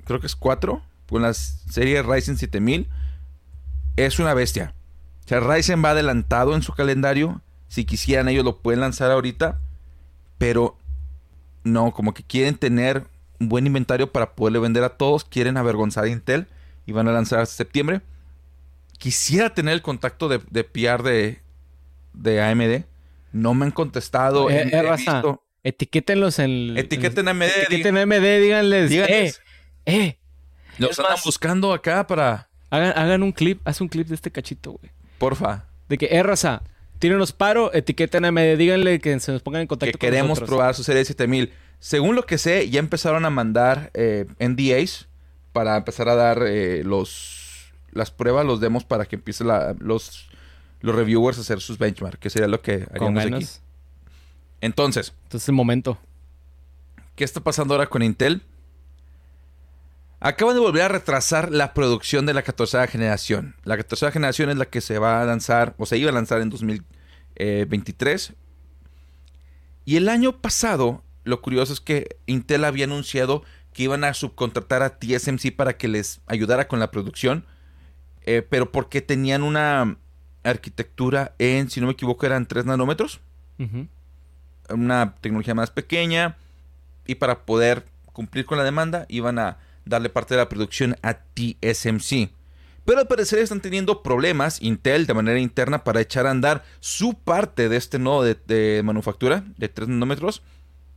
[0.04, 2.88] creo que es 4, con la serie Ryzen 7000,
[3.96, 4.74] es una bestia.
[5.26, 7.42] O sea, Ryzen va adelantado en su calendario.
[7.68, 9.58] Si quisieran, ellos lo pueden lanzar ahorita.
[10.38, 10.76] Pero
[11.64, 13.04] no, como que quieren tener
[13.40, 15.24] un buen inventario para poderle vender a todos.
[15.24, 16.46] Quieren avergonzar a Intel
[16.86, 18.02] y van a lanzar hasta septiembre.
[18.98, 21.40] Quisiera tener el contacto de, de PR de,
[22.14, 22.84] de AMD.
[23.32, 24.48] No me han contestado.
[24.48, 26.76] Eh, He eh, visto- Etiquétenlos en...
[26.78, 27.42] Etiqueten AMD.
[27.42, 28.88] Etiqueten a MD, díganles.
[28.88, 29.42] Díganles.
[29.84, 30.18] Eh, eh.
[30.78, 32.48] Los andan más- buscando acá para.
[32.70, 34.92] Hagan, hagan un clip, haz un clip de este cachito, güey.
[35.18, 35.64] Porfa.
[35.88, 36.62] De que, eh, raza,
[36.98, 40.48] tírenos paro, MD, díganle que se nos pongan en Que contacto con queremos nosotros.
[40.48, 41.52] probar su serie 7000.
[41.78, 45.08] Según lo que sé, ya empezaron a mandar eh, NDAs
[45.52, 49.48] para empezar a dar eh, los las pruebas, los demos para que empiecen
[49.78, 50.28] los,
[50.80, 53.46] los reviewers a hacer sus benchmarks, que sería lo que haríamos aquí.
[54.60, 55.14] Entonces.
[55.24, 55.98] Entonces el momento.
[57.14, 58.42] ¿Qué está pasando ahora con Intel?
[60.18, 63.54] Acaban de volver a retrasar la producción de la 14 generación.
[63.64, 66.40] La 14 generación es la que se va a lanzar, o se iba a lanzar
[66.40, 68.32] en 2023.
[69.84, 73.42] Y el año pasado, lo curioso es que Intel había anunciado
[73.74, 77.44] que iban a subcontratar a TSMC para que les ayudara con la producción,
[78.22, 79.98] eh, pero porque tenían una
[80.44, 83.20] arquitectura en, si no me equivoco, eran 3 nanómetros.
[84.70, 86.36] Una tecnología más pequeña.
[87.06, 91.14] Y para poder cumplir con la demanda, iban a darle parte de la producción a
[91.14, 92.30] TSMC.
[92.84, 97.14] Pero al parecer están teniendo problemas Intel de manera interna para echar a andar su
[97.14, 100.42] parte de este nodo de, de manufactura de 3 nanómetros.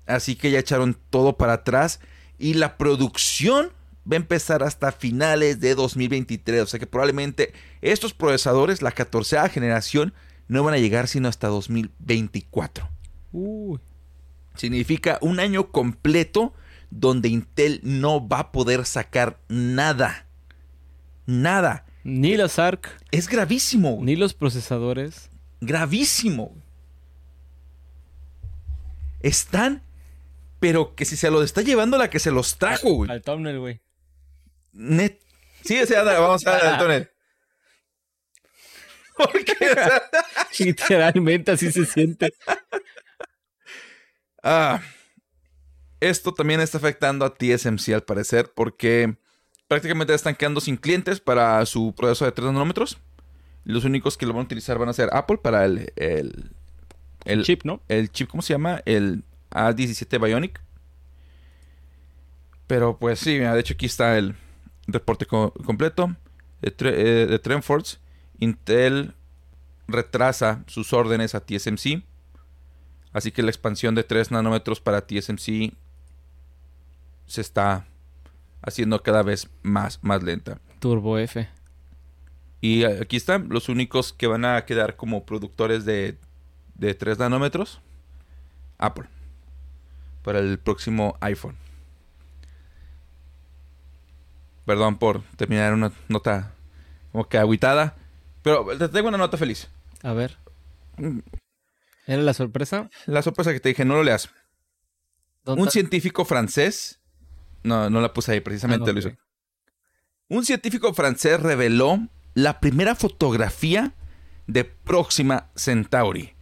[0.06, 2.00] Así que ya echaron todo para atrás
[2.38, 3.72] y la producción
[4.10, 6.62] va a empezar hasta finales de 2023.
[6.62, 10.14] O sea que probablemente estos procesadores, la 14 generación,
[10.48, 12.90] no van a llegar sino hasta 2024.
[14.56, 16.54] Significa un año completo
[16.90, 20.28] donde Intel no va a poder sacar nada.
[21.26, 21.86] Nada.
[22.04, 22.90] Ni los ARC.
[23.12, 24.00] Es gravísimo.
[24.02, 25.30] Ni los procesadores.
[25.62, 26.56] Gravísimo.
[29.22, 29.84] Están
[30.60, 33.10] pero que si se lo está llevando la que se los trajo, güey.
[33.10, 33.82] Al túnel, güey.
[34.74, 35.20] Net.
[35.64, 37.10] Sí, anda, vamos a al túnel.
[39.46, 40.66] qué?
[40.66, 42.34] Literalmente así se siente.
[44.44, 44.82] Ah,
[46.00, 49.18] esto también está afectando a TSMC al parecer porque
[49.68, 52.98] prácticamente están quedando sin clientes para su proceso de 3 nanómetros.
[53.66, 56.52] Los únicos que lo van a utilizar van a ser Apple para el, el,
[57.26, 57.82] el chip, ¿no?
[57.88, 58.82] El chip, ¿cómo se llama?
[58.86, 60.62] El a17 Bionic.
[62.68, 64.36] Pero pues sí, de hecho aquí está el
[64.88, 66.16] reporte completo
[66.62, 67.98] de, eh, de Trendforce.
[68.40, 69.16] Intel
[69.88, 72.04] retrasa sus órdenes a TSMC.
[73.12, 75.74] Así que la expansión de 3 nanómetros para TSMC
[77.30, 77.86] se está
[78.62, 80.60] haciendo cada vez más, más lenta.
[80.80, 81.48] Turbo F.
[82.62, 86.18] Y aquí están los únicos que van a quedar como productores de,
[86.76, 87.80] de 3 nanómetros.
[88.78, 89.08] Apple
[90.24, 91.56] para el próximo iPhone.
[94.66, 96.54] Perdón por terminar una nota
[97.12, 97.96] como que aguitada,
[98.44, 99.70] pero te tengo una nota feliz.
[100.04, 100.38] A ver.
[102.06, 102.90] ¿Era la sorpresa?
[103.06, 104.30] La sorpresa que te dije, no lo leas.
[105.46, 106.99] Un científico francés,
[107.64, 109.18] no, no la puse ahí, precisamente ah,
[110.28, 112.00] Un científico francés reveló
[112.34, 113.94] la primera fotografía
[114.48, 116.34] de Próxima Centauri.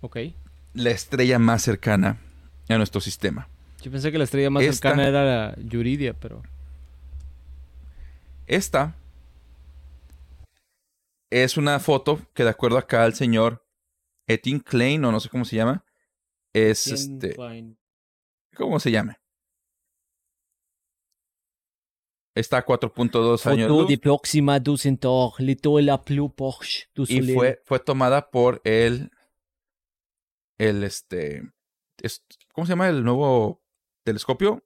[0.00, 0.18] Ok.
[0.74, 2.18] La estrella más cercana
[2.68, 3.48] a nuestro sistema.
[3.82, 6.42] Yo pensé que la estrella más cercana era la Yuridia, pero.
[8.46, 8.94] Esta
[11.30, 13.64] es una foto que, de acuerdo acá al señor
[14.26, 15.84] Etienne Klein, o no sé cómo se llama,
[16.52, 17.34] es este.
[18.54, 19.18] ¿Cómo se llama?
[22.34, 23.68] Está a 4.2 años.
[23.68, 24.58] Foto de próxima
[27.08, 29.10] Y fue, fue tomada por el.
[30.58, 31.42] El este.
[32.52, 33.62] ¿Cómo se llama el nuevo
[34.04, 34.64] telescopio?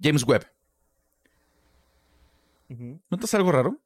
[0.00, 0.46] James Webb.
[3.10, 3.78] ¿Notas algo raro?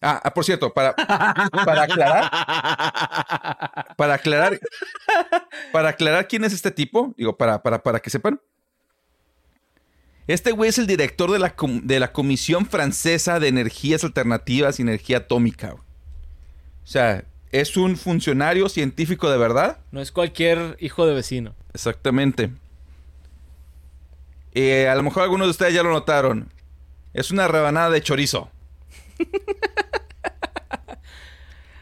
[0.00, 2.30] Ah, ah, por cierto, para, para aclarar.
[3.96, 4.60] Para aclarar.
[5.72, 7.14] Para aclarar quién es este tipo.
[7.16, 8.40] Digo, para, para, para que sepan.
[10.26, 14.82] Este güey es el director de la, de la Comisión Francesa de Energías Alternativas y
[14.82, 15.74] Energía Atómica.
[15.74, 15.80] O
[16.84, 19.78] sea, es un funcionario científico de verdad.
[19.90, 21.54] No es cualquier hijo de vecino.
[21.74, 22.50] Exactamente.
[24.54, 26.52] Eh, a lo mejor algunos de ustedes ya lo notaron.
[27.14, 28.50] Es una rebanada de chorizo.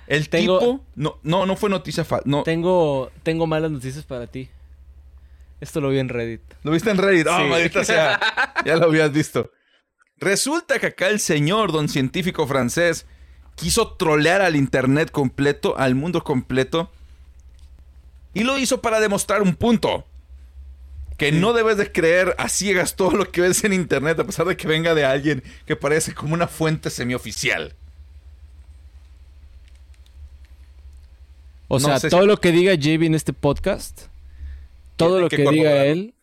[0.06, 0.80] El tipo.
[0.96, 2.24] No, no, no fue noticia falsa.
[2.26, 2.42] No.
[2.42, 4.48] Tengo, tengo malas noticias para ti.
[5.60, 6.42] Esto lo vi en Reddit.
[6.62, 7.26] ¿Lo viste en Reddit?
[7.26, 8.18] Oh, maldita sea.
[8.64, 9.50] Ya lo habías visto.
[10.16, 13.06] Resulta que acá el señor, don científico francés,
[13.56, 16.90] quiso trolear al internet completo, al mundo completo.
[18.32, 20.06] Y lo hizo para demostrar un punto.
[21.18, 24.46] Que no debes de creer a ciegas todo lo que ves en internet, a pesar
[24.46, 27.74] de que venga de alguien que parece como una fuente semioficial.
[31.68, 34.09] O sea, todo lo que diga JB en este podcast,
[35.06, 36.14] todo lo que, diga él,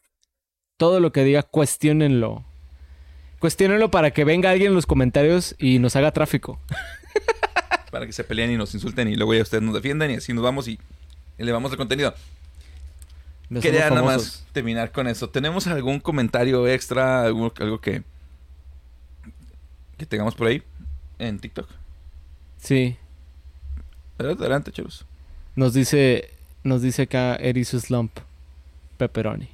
[0.78, 2.46] todo lo que diga, cuestionenlo.
[3.40, 6.60] Cuestionenlo para que venga alguien en los comentarios y nos haga tráfico.
[7.92, 10.34] para que se peleen y nos insulten y luego ya ustedes nos defiendan y así
[10.34, 10.80] nos vamos y
[11.38, 12.14] elevamos el contenido.
[13.50, 15.30] No Quería nada más terminar con eso.
[15.30, 17.24] ¿Tenemos algún comentario extra?
[17.24, 18.04] Algo, algo que,
[19.98, 20.64] que tengamos por ahí
[21.18, 21.70] en TikTok?
[22.58, 22.98] Sí.
[24.18, 25.06] Adelante, adelante, chulos.
[25.56, 26.32] Nos dice,
[26.64, 28.20] nos dice acá Erisus Slump.
[28.98, 29.48] Pepperoni.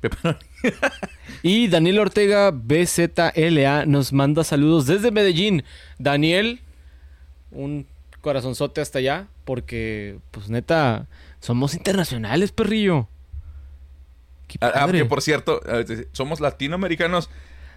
[0.00, 0.38] Pepperoni.
[1.44, 5.64] Y Daniel Ortega BZLA nos manda saludos desde Medellín.
[5.98, 6.60] Daniel,
[7.50, 7.86] un
[8.20, 11.06] corazonzote hasta allá, porque, pues neta,
[11.40, 13.08] somos internacionales, perrillo.
[14.60, 15.60] Ah, ah, que por cierto,
[16.12, 17.28] somos latinoamericanos.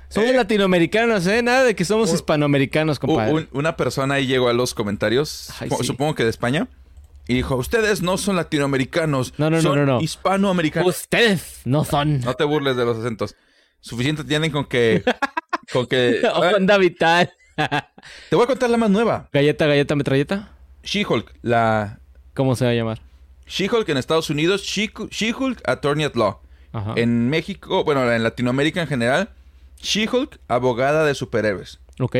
[0.09, 1.41] Somos eh, latinoamericanos, ¿eh?
[1.41, 3.33] Nada de que somos un- hispanoamericanos, compadre.
[3.33, 5.85] un- una persona ahí llegó a los comentarios, Ay, supo- sí.
[5.87, 6.67] supongo que de España,
[7.27, 10.01] y dijo, ustedes no son latinoamericanos, No, no, no, son no, no.
[10.01, 10.87] hispanoamericanos.
[10.87, 12.19] Ustedes no son.
[12.21, 13.35] No te burles de los acentos.
[13.81, 15.03] Suficiente tienen con que...
[15.73, 17.31] con que ah, Onda vital.
[18.29, 19.29] te voy a contar la más nueva.
[19.31, 20.51] galleta, galleta, metralleta.
[20.83, 21.99] She-Hulk, la...
[22.33, 23.01] ¿Cómo se va a llamar?
[23.47, 26.39] She-Hulk en Estados Unidos, She- She-Hulk Attorney at Law.
[26.73, 26.93] Ajá.
[26.97, 29.29] En México, bueno, en Latinoamérica en general,
[29.81, 31.79] She-Hulk, abogada de superhéroes.
[31.99, 32.15] Ok.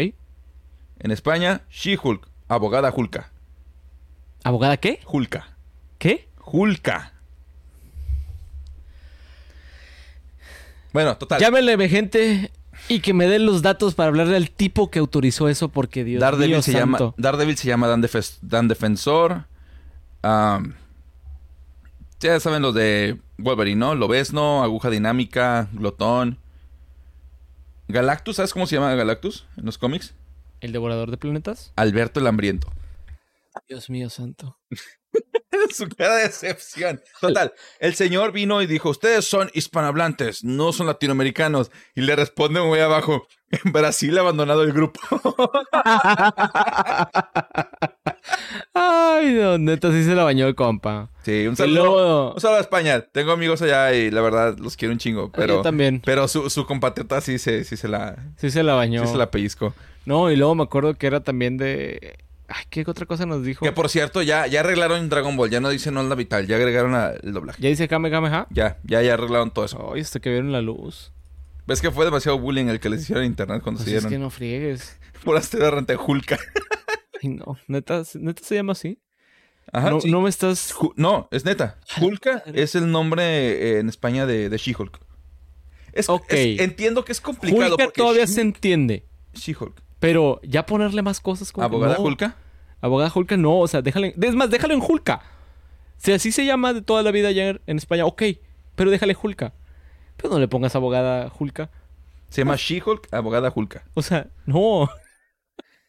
[0.99, 3.32] En España, She-Hulk, abogada Hulka.
[4.46, 5.00] ¿Abogada qué?
[5.08, 5.48] Hulka.
[5.98, 6.30] ¿Qué?
[6.46, 7.14] Hulka.
[10.94, 11.42] Bueno, total.
[11.42, 12.52] Llámenle, gente,
[12.88, 16.22] y que me den los datos para hablarle al tipo que autorizó eso, porque Dios
[16.22, 16.98] Daredevil se santo.
[16.98, 19.46] llama Daredevil se llama Dan, Defes- Dan Defensor.
[20.24, 20.62] Ya
[22.40, 23.96] saben los de Wolverine, ¿no?
[23.96, 26.38] Lobezno, Aguja Dinámica, Glotón.
[27.88, 30.14] Galactus, ¿sabes cómo se llama Galactus en los cómics?
[30.62, 31.72] ¿El devorador de planetas?
[31.76, 32.72] Alberto el Hambriento.
[33.68, 34.60] Dios mío santo.
[35.73, 37.02] Su cara de decepción.
[37.22, 41.72] Total, el señor vino y dijo, ustedes son hispanohablantes, no son latinoamericanos.
[41.95, 44.99] Y le responde güey abajo, en Brasil ha abandonado el grupo.
[48.73, 51.10] Ay, no, neta, sí se la bañó el compa.
[51.23, 52.34] Sí, un saludo.
[52.34, 53.02] Un saludo a España.
[53.02, 55.32] Tengo amigos allá y la verdad los quiero un chingo.
[55.32, 56.02] Pero, Yo también.
[56.03, 59.06] pero su, su compatriota sí se, sí se la, Sí se la bañó.
[59.06, 59.73] sí se la pellizcó.
[60.06, 62.18] No, y luego me acuerdo que era también de...
[62.48, 63.66] Ay, ¿qué otra cosa nos dijo?
[63.66, 65.50] Que por cierto, ya, ya arreglaron Dragon Ball.
[65.50, 66.46] Ya no dicen Onda Vital.
[66.48, 66.94] Ya agregaron
[67.24, 67.62] el doblaje.
[67.62, 68.48] ¿Ya dice Kamehameha?
[68.52, 69.92] Ya, ya, ya arreglaron todo eso.
[69.94, 71.12] Ay, hasta que vieron la luz.
[71.68, 74.04] ¿Ves que fue demasiado bullying el que les hicieron en internet cuando Pues se es
[74.04, 74.12] dieron?
[74.12, 74.98] que no friegues.
[75.24, 75.64] Por hacer
[76.06, 76.38] Hulka.
[77.24, 77.58] Ay, no.
[77.68, 79.02] Neta, neta se llama así.
[79.74, 80.12] Ajá, no, sí.
[80.12, 80.72] no me estás...
[80.76, 81.80] Ju- no, es neta.
[82.00, 85.00] Hulka es el nombre eh, en España de, de She-Hulk.
[85.94, 86.32] Es, Ok.
[86.34, 89.08] es- entiendo que es complicado porque todavía She- se entiende.
[89.34, 89.82] She-Hulk.
[90.00, 91.68] Pero ya ponerle más cosas como...
[91.68, 92.04] que ¿Abogada no.
[92.04, 92.36] Hulka?
[92.82, 94.14] Abogada Hulka no, o sea, déjale...
[94.22, 95.22] Es más, déjalo en Hulka.
[95.98, 98.24] Si así se llama de toda la vida ya en España, ok.
[98.76, 99.54] Pero déjale Hulka.
[100.18, 101.70] Pero no le pongas abogada Hulka.
[102.30, 103.84] Se llama She-Hulk, abogada Hulka.
[103.94, 104.90] O sea, no.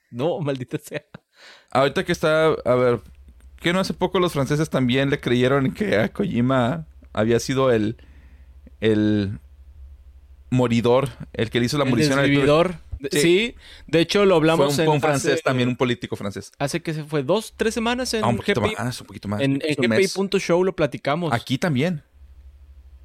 [0.09, 1.05] No, maldita sea.
[1.73, 3.01] Ahorita que está, a ver,
[3.57, 7.97] que no hace poco los franceses también le creyeron que a Kojima había sido el,
[8.81, 9.39] el
[10.51, 12.31] moridor, el que le hizo la El munición al
[13.13, 13.21] Sí.
[13.21, 13.55] Sí.
[13.87, 16.53] de hecho lo Fue hablamos un, en fue un francés hace- también, un político francés.
[16.59, 19.41] Hace que se fue dos, tres semanas en Ah, un poquito más, un poquito más.
[19.41, 19.59] En.
[19.59, 21.33] GPI.show lo platicamos.
[21.33, 22.03] Aquí también.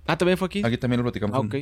[0.07, 0.61] Ah, también fue aquí.
[0.65, 1.35] Aquí también lo platicamos.
[1.35, 1.55] Ah, ok.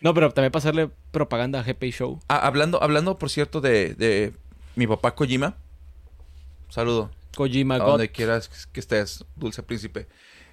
[0.00, 2.20] No, pero también pasarle propaganda a GPI Show.
[2.28, 4.32] Ah, hablando, hablando, por cierto, de, de
[4.74, 5.56] mi papá Kojima.
[6.68, 7.10] Saludo.
[7.34, 7.86] Kojima A God.
[7.92, 10.06] donde quieras que estés, dulce príncipe.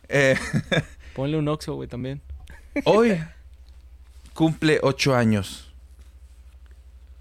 [0.10, 0.36] Eh,
[1.16, 2.22] Ponle un Oxo, güey, también.
[2.86, 3.18] hoy
[4.34, 5.73] cumple ocho años.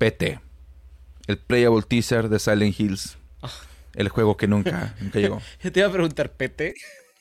[0.03, 0.41] PT.
[1.29, 3.19] El playable teaser de Silent Hills.
[3.95, 5.41] El juego que nunca, nunca llegó.
[5.63, 6.75] Yo te iba a preguntar, Pete.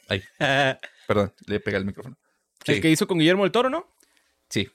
[0.10, 0.24] Ay,
[1.08, 2.18] perdón, le pegué el micrófono.
[2.66, 3.86] El que hizo con Guillermo del Toro, ¿no?
[4.50, 4.68] sí.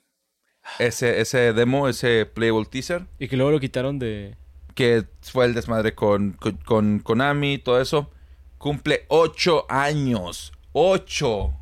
[0.79, 4.37] Ese, ese demo, ese playable teaser, Y que luego lo quitaron de...
[4.75, 8.11] que fue el desmadre con, con, con Konami, todo eso,
[8.59, 10.53] cumple ocho años.
[10.73, 11.55] ¡Ocho!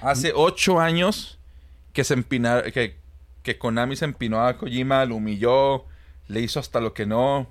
[0.00, 1.38] Hace ocho años
[1.92, 3.01] que se empinar, que,
[3.42, 5.84] que Konami se empinó a Kojima, lo humilló,
[6.28, 7.48] le hizo hasta lo que no.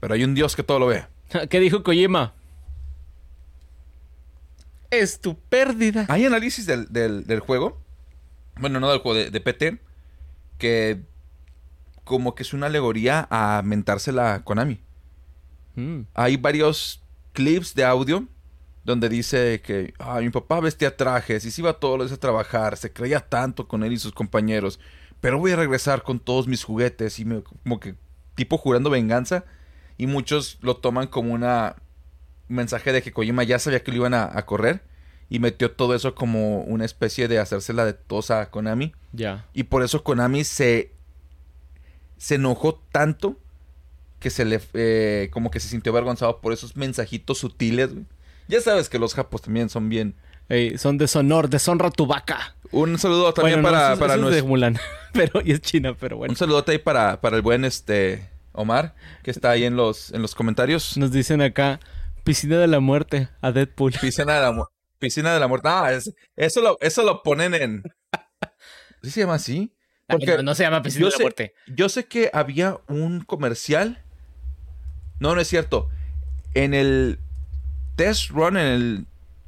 [0.00, 1.04] Pero hay un dios que todo lo ve.
[1.50, 2.34] ¿Qué dijo Kojima?
[4.90, 6.06] Es tu pérdida.
[6.08, 7.80] Hay análisis del, del- del juego.
[8.60, 9.78] Bueno, no del juego, de, de PT.
[10.58, 11.00] Que
[12.04, 14.80] como que es una alegoría a mentársela a Konami.
[15.76, 16.00] Mm.
[16.14, 17.02] Hay varios
[17.32, 18.26] clips de audio
[18.84, 22.20] donde dice que "Ay, mi papá vestía trajes y se iba todos los días a
[22.20, 24.80] trabajar, se creía tanto con él y sus compañeros,
[25.20, 27.94] pero voy a regresar con todos mis juguetes y me, como que
[28.34, 29.44] tipo jurando venganza
[29.98, 31.76] y muchos lo toman como una
[32.48, 34.82] un mensaje de que Kojima ya sabía que lo iban a, a correr
[35.30, 39.46] y metió todo eso como una especie de hacérsela de tos a Konami Ya.
[39.54, 40.92] y por eso Konami se
[42.18, 43.38] se enojó tanto
[44.20, 48.06] que se le eh, como que se sintió avergonzado por esos mensajitos sutiles, güey.
[48.52, 50.14] Ya sabes que los japos también son bien.
[50.48, 52.54] Ey, son deshonor, deshonra tu vaca.
[52.70, 54.78] Un saludo también Bueno, no, para, eso- para eso es de nuestro- Mulan.
[55.12, 56.32] pero, y es China, pero bueno.
[56.32, 60.20] Un saludote ahí para, para el buen este Omar, que está ahí en los, en
[60.22, 60.96] los comentarios.
[60.98, 61.80] Nos dicen acá,
[62.24, 63.92] piscina de la muerte a Deadpool.
[64.00, 64.66] Piscina de la, mu-
[64.98, 65.68] piscina de la muerte.
[65.70, 67.82] Ah, es- eso, lo, eso lo ponen en.
[69.02, 69.72] ¿Sí se llama así?
[70.06, 71.54] Porque no, no se llama piscina de la sé- muerte.
[71.68, 74.02] yo sé que había un comercial.
[75.20, 75.88] No, no es cierto.
[76.54, 77.18] En el
[78.02, 79.06] test run, en el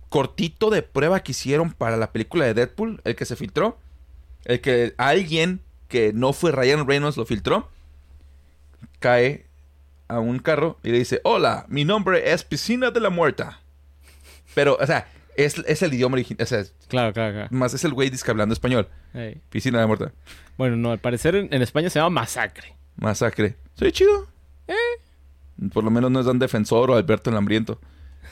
[0.09, 3.79] cortito de prueba que hicieron para la película de Deadpool, el que se filtró,
[4.45, 7.69] el que alguien que no fue Ryan Reynolds lo filtró,
[9.01, 9.47] cae
[10.07, 13.61] a un carro y le dice, hola, mi nombre es Piscina de la Muerta.
[14.55, 17.49] Pero, o sea, es, es el idioma original, o sea, Claro, claro, claro.
[17.51, 18.89] más es el güey disque hablando español.
[19.51, 20.13] Piscina de la Muerta.
[20.57, 22.77] Bueno, no, al parecer en, en España se llama masacre.
[22.97, 23.57] Masacre.
[23.75, 24.29] Soy chido.
[25.73, 27.81] Por lo menos no es Dan Defensor o Alberto el Hambriento.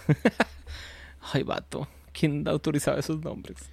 [1.32, 1.88] Ay, vato.
[2.12, 3.70] ¿Quién autorizaba esos nombres?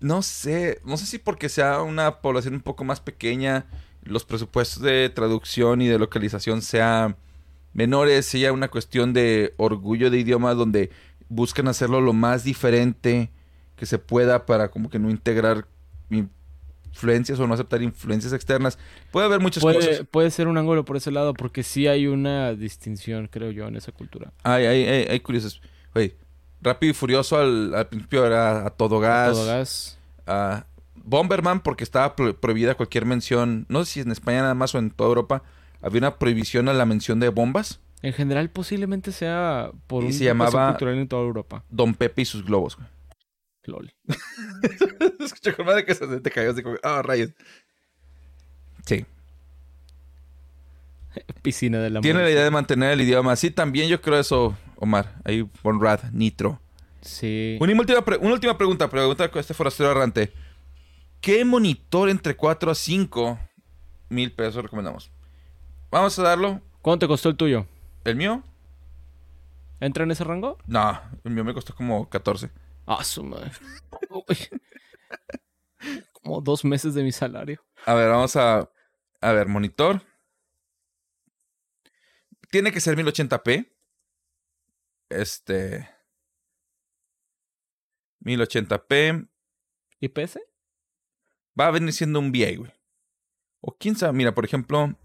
[0.00, 3.66] No sé, no sé si porque sea una población un poco más pequeña,
[4.02, 7.16] los presupuestos de traducción y de localización sean
[7.74, 10.90] menores, sea una cuestión de orgullo de idioma donde
[11.28, 13.30] buscan hacerlo lo más diferente
[13.76, 15.66] que se pueda para como que no integrar
[16.90, 18.78] influencias o no aceptar influencias externas.
[19.10, 20.06] Puede haber muchas Puede, cosas.
[20.10, 23.76] puede ser un ángulo por ese lado, porque sí hay una distinción, creo yo, en
[23.76, 24.32] esa cultura.
[24.42, 25.60] Hay, hay, hay, hay curiosos.
[25.94, 26.14] Güey,
[26.62, 29.32] Rápido y Furioso al, al principio era a todo gas.
[29.32, 29.98] Todo gas.
[30.26, 30.66] a
[31.02, 34.78] Bomberman porque estaba pro- prohibida cualquier mención, no sé si en España nada más o
[34.78, 35.42] en toda Europa,
[35.80, 37.80] había una prohibición a la mención de bombas.
[38.02, 41.64] En general, posiblemente sea por Y un se llamaba- cultural en toda Europa.
[41.70, 42.76] Don Pepe y sus globos.
[42.76, 42.88] güey.
[43.64, 43.92] LOL.
[45.20, 47.30] Escucha con madre que se te cayó así como, ah, rayos.
[48.86, 49.04] Sí.
[51.42, 53.34] Piscina de la Tiene la idea de mantener el idioma.
[53.36, 55.16] Sí, también yo creo eso, Omar.
[55.24, 56.60] Ahí, Bonrad, Nitro.
[57.00, 57.56] Sí.
[57.60, 60.32] Una última, pre- una última pregunta, pregunta con este forastero errante.
[61.20, 63.38] ¿Qué monitor entre 4 a 5
[64.08, 65.10] mil pesos recomendamos?
[65.90, 66.60] Vamos a darlo.
[66.82, 67.66] ¿Cuánto te costó el tuyo?
[68.04, 68.42] ¿El mío?
[69.80, 70.58] ¿Entra en ese rango?
[70.66, 72.50] No, el mío me costó como 14.
[72.92, 73.52] Ah, su madre.
[76.12, 77.64] Como dos meses de mi salario.
[77.86, 78.68] A ver, vamos a.
[79.20, 80.02] A ver, monitor.
[82.50, 83.70] Tiene que ser 1080p.
[85.08, 85.88] Este.
[88.24, 89.28] 1080p.
[90.00, 90.40] ¿IPS?
[91.58, 92.72] Va a venir siendo un VA, güey.
[93.60, 94.96] O quién sabe, mira, por ejemplo.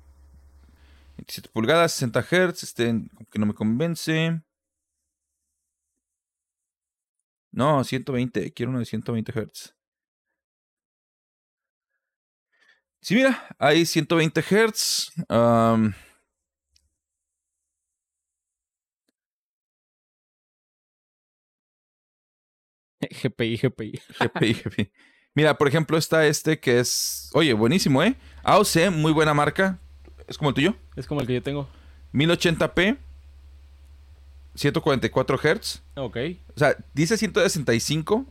[1.17, 2.63] 27 pulgadas, 60 Hz.
[2.63, 4.41] Este, como que no me convence.
[7.55, 8.51] No, 120.
[8.53, 9.73] Quiero uno de 120 Hz.
[13.01, 15.13] Sí, mira, hay 120 Hz.
[22.99, 24.01] GPI, GPI.
[24.19, 24.91] GPI, GPI.
[25.33, 27.29] Mira, por ejemplo, está este que es.
[27.33, 28.15] Oye, buenísimo, ¿eh?
[28.43, 29.79] AOC, muy buena marca.
[30.27, 30.75] Es como el tuyo.
[30.97, 31.69] Es como el que yo tengo.
[32.11, 32.97] 1080p.
[34.55, 35.81] 144 Hz.
[35.95, 36.17] Ok.
[36.55, 38.25] O sea, dice 165.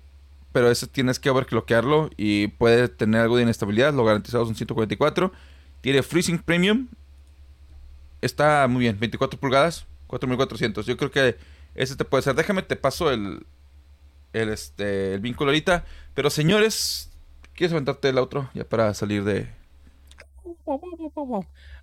[0.53, 2.11] Pero eso tienes que overclockearlo.
[2.17, 3.93] Y puede tener algo de inestabilidad.
[3.93, 5.33] Lo garantizado son 144.
[5.81, 6.89] Tiene Freezing Premium.
[8.23, 8.99] Está muy bien.
[8.99, 9.87] 24 pulgadas.
[10.07, 10.87] 4400.
[10.87, 11.37] Yo creo que
[11.75, 12.35] ese te puede ser.
[12.35, 13.47] Déjame, te paso el.
[14.33, 15.85] El, este, el vínculo ahorita.
[16.15, 17.11] Pero señores,
[17.55, 18.51] ¿quieres aventarte el otro?
[18.55, 19.49] Ya para salir de.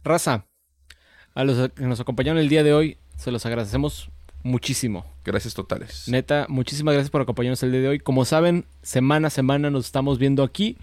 [0.03, 0.45] Raza,
[1.33, 4.09] a los que nos acompañaron el día de hoy, se los agradecemos
[4.43, 5.05] muchísimo.
[5.23, 6.07] Gracias totales.
[6.07, 7.99] Neta, muchísimas gracias por acompañarnos el día de hoy.
[7.99, 10.77] Como saben, semana a semana nos estamos viendo aquí.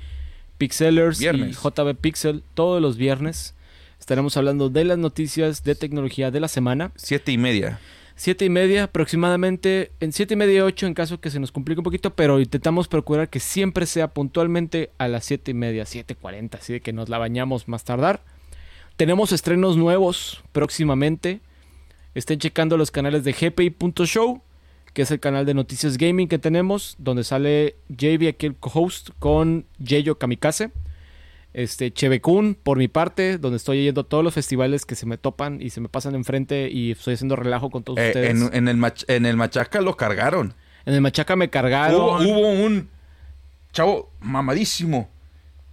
[0.58, 1.50] Pixelers Viernes.
[1.50, 3.54] y JB Pixel todos los viernes.
[4.00, 6.92] Estaremos hablando de las noticias de tecnología de la semana.
[6.96, 7.80] Siete y media.
[8.16, 11.52] Siete y media aproximadamente, en siete y media y ocho en caso que se nos
[11.52, 15.86] complique un poquito, pero intentamos procurar que siempre sea puntualmente a las siete y media,
[15.86, 18.24] siete cuarenta, así de que nos la bañamos más tardar.
[18.96, 21.40] Tenemos estrenos nuevos próximamente.
[22.18, 24.42] Estén checando los canales de gpi.show,
[24.92, 29.10] que es el canal de noticias gaming que tenemos, donde sale JB aquí el co-host
[29.20, 30.70] con Yeyo Kamikaze.
[31.54, 35.16] Este, Chevekun, por mi parte, donde estoy yendo a todos los festivales que se me
[35.16, 38.30] topan y se me pasan enfrente y estoy haciendo relajo con todos Eh, ustedes.
[38.30, 40.54] en, en el mach- en el Machaca lo cargaron.
[40.86, 42.00] En el Machaca me cargaron.
[42.00, 42.88] Hubo, hubo un
[43.72, 45.08] chavo mamadísimo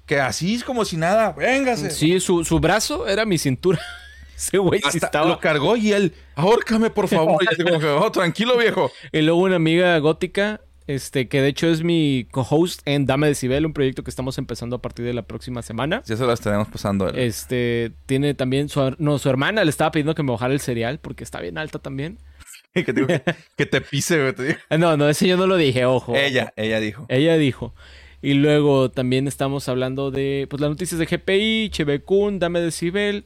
[0.05, 1.89] que así es como si nada, véngase.
[1.89, 3.79] Sí, su, su brazo era mi cintura.
[4.35, 5.27] Ese güey sí Hasta estaba.
[5.29, 7.41] lo cargó y él, ahórcame por favor.
[7.57, 8.91] Y como que, oh, tranquilo viejo.
[9.11, 13.65] Y luego una amiga gótica, este, que de hecho es mi co-host en Dame Decibel,
[13.65, 16.03] un proyecto que estamos empezando a partir de la próxima semana.
[16.05, 17.09] Ya se lo estaremos pasando.
[17.09, 20.99] Este, tiene también su, no, su hermana le estaba pidiendo que me bajara el cereal
[20.99, 22.17] porque está bien alta también.
[22.73, 23.23] que, te
[23.57, 24.33] que, te pise, güey.
[24.33, 24.57] te.
[24.69, 26.13] Ah, No, no, ese yo no lo dije, ojo.
[26.15, 27.05] Ella, ella dijo.
[27.09, 27.73] Ella dijo.
[28.21, 33.25] Y luego también estamos hablando de pues las noticias de GPI, Chevecun, Dame Decibel.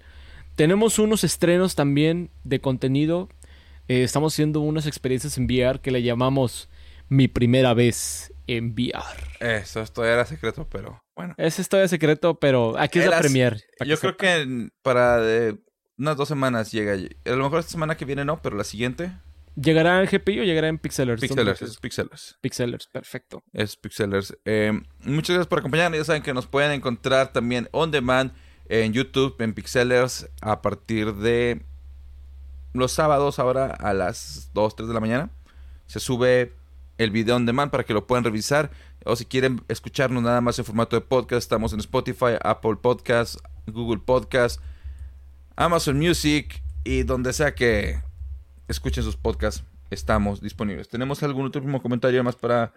[0.59, 3.29] Tenemos unos estrenos también de contenido.
[3.87, 6.67] Eh, estamos haciendo unas experiencias en VR que le llamamos
[7.07, 9.15] Mi primera vez en VR.
[9.39, 11.33] Eso, esto era secreto, pero bueno.
[11.37, 13.63] Ese es todavía secreto, pero aquí es la premier.
[13.85, 15.55] Yo creo que para de
[15.97, 16.91] unas dos semanas llega.
[16.91, 19.13] A lo mejor esta semana que viene no, pero la siguiente.
[19.55, 21.21] ¿Llegará en GPI o llegará en Pixelers?
[21.21, 22.37] Pixelers, es Pixelers.
[22.41, 23.45] Pixelers, perfecto.
[23.53, 24.37] Es Pixelers.
[24.43, 24.73] Eh,
[25.05, 25.99] muchas gracias por acompañarnos.
[25.99, 28.33] Ya saben que nos pueden encontrar también on demand
[28.69, 31.63] en YouTube, en Pixelers, a partir de
[32.73, 35.31] los sábados ahora a las 2, 3 de la mañana.
[35.87, 36.53] Se sube
[36.97, 38.69] el video on demand para que lo puedan revisar.
[39.05, 43.37] O si quieren escucharnos nada más en formato de podcast, estamos en Spotify, Apple Podcast,
[43.65, 44.61] Google Podcast,
[45.55, 48.01] Amazon Music y donde sea que
[48.67, 50.89] escuchen sus podcasts, estamos disponibles.
[50.89, 52.73] ¿Tenemos algún último comentario más para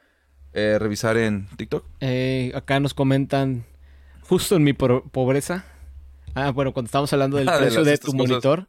[0.55, 1.85] eh, revisar en TikTok?
[2.01, 3.67] Eh, acá nos comentan,
[4.23, 5.67] justo en mi pobreza.
[6.35, 8.15] Ah, bueno, cuando estamos hablando del Ah, precio de, tu cosas.
[8.29, 8.69] monitor,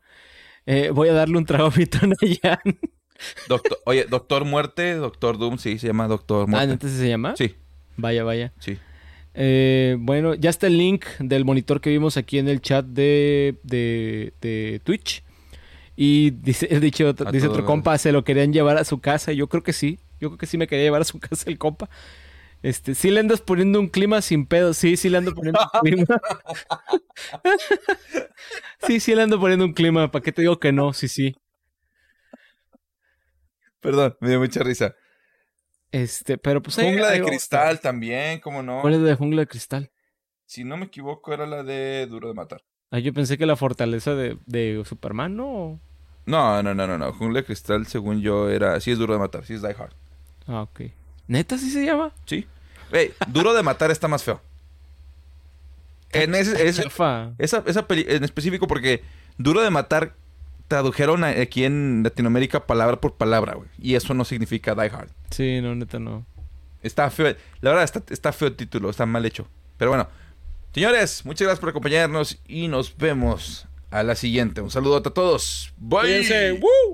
[0.65, 2.59] eh, voy a darle un trago a mi Tonayan.
[3.47, 6.73] Doctor, oye, Doctor Muerte, Doctor Doom, sí, se llama Doctor Ah, Muerte.
[6.73, 7.35] ¿entonces se llama?
[7.37, 7.55] Sí,
[7.95, 8.53] Vaya, vaya.
[8.59, 8.77] sí.
[9.35, 13.57] Eh, bueno, ya está el link del monitor que vimos aquí en el chat de,
[13.63, 15.23] de, de Twitch.
[15.95, 19.31] Y dice, dicho dice otro compa, se lo querían llevar a su casa.
[19.31, 19.99] Yo creo que sí.
[20.19, 21.89] Yo creo que sí me quería llevar a su casa el compa.
[22.63, 24.73] Este, sí le andas poniendo un clima sin pedo.
[24.73, 26.05] Sí, sí le ando poniendo un clima.
[28.87, 30.09] sí, sí le ando poniendo un clima.
[30.09, 30.93] ¿Para qué te digo que no?
[30.93, 31.35] Sí, sí.
[33.81, 34.95] Perdón, me dio mucha risa.
[35.91, 37.21] Este, pero pues Jungla de.
[37.21, 38.81] Cristal también, ¿cómo no?
[38.81, 39.91] ¿Cuál es la de jungla de cristal?
[40.45, 42.63] Si no me equivoco, era la de Duro de Matar.
[42.91, 45.81] Ah, yo pensé que la fortaleza de, de Superman, ¿no?
[46.25, 47.11] No, no, no, no, no.
[47.11, 48.79] Jungla de Cristal, según yo, era.
[48.79, 49.93] Sí es Duro de Matar, sí es Die Hard.
[50.47, 50.81] Ah, ok.
[51.27, 52.11] ¿Neta sí se llama?
[52.25, 52.47] Sí.
[52.91, 54.41] Ey, Duro de Matar está más feo.
[56.11, 59.01] En ese, esa, esa peli en específico porque
[59.37, 60.13] Duro de Matar
[60.67, 63.69] tradujeron aquí en Latinoamérica palabra por palabra, güey.
[63.79, 65.09] Y eso no significa Die Hard.
[65.31, 66.25] Sí, no, neta no.
[66.81, 67.35] Está feo.
[67.61, 68.89] La verdad, está, está feo el título.
[68.89, 69.47] Está mal hecho.
[69.77, 70.07] Pero bueno.
[70.73, 74.61] Señores, muchas gracias por acompañarnos y nos vemos a la siguiente.
[74.61, 75.71] Un saludo a todos.
[75.77, 76.59] Bye.
[76.59, 76.91] ¡Woo!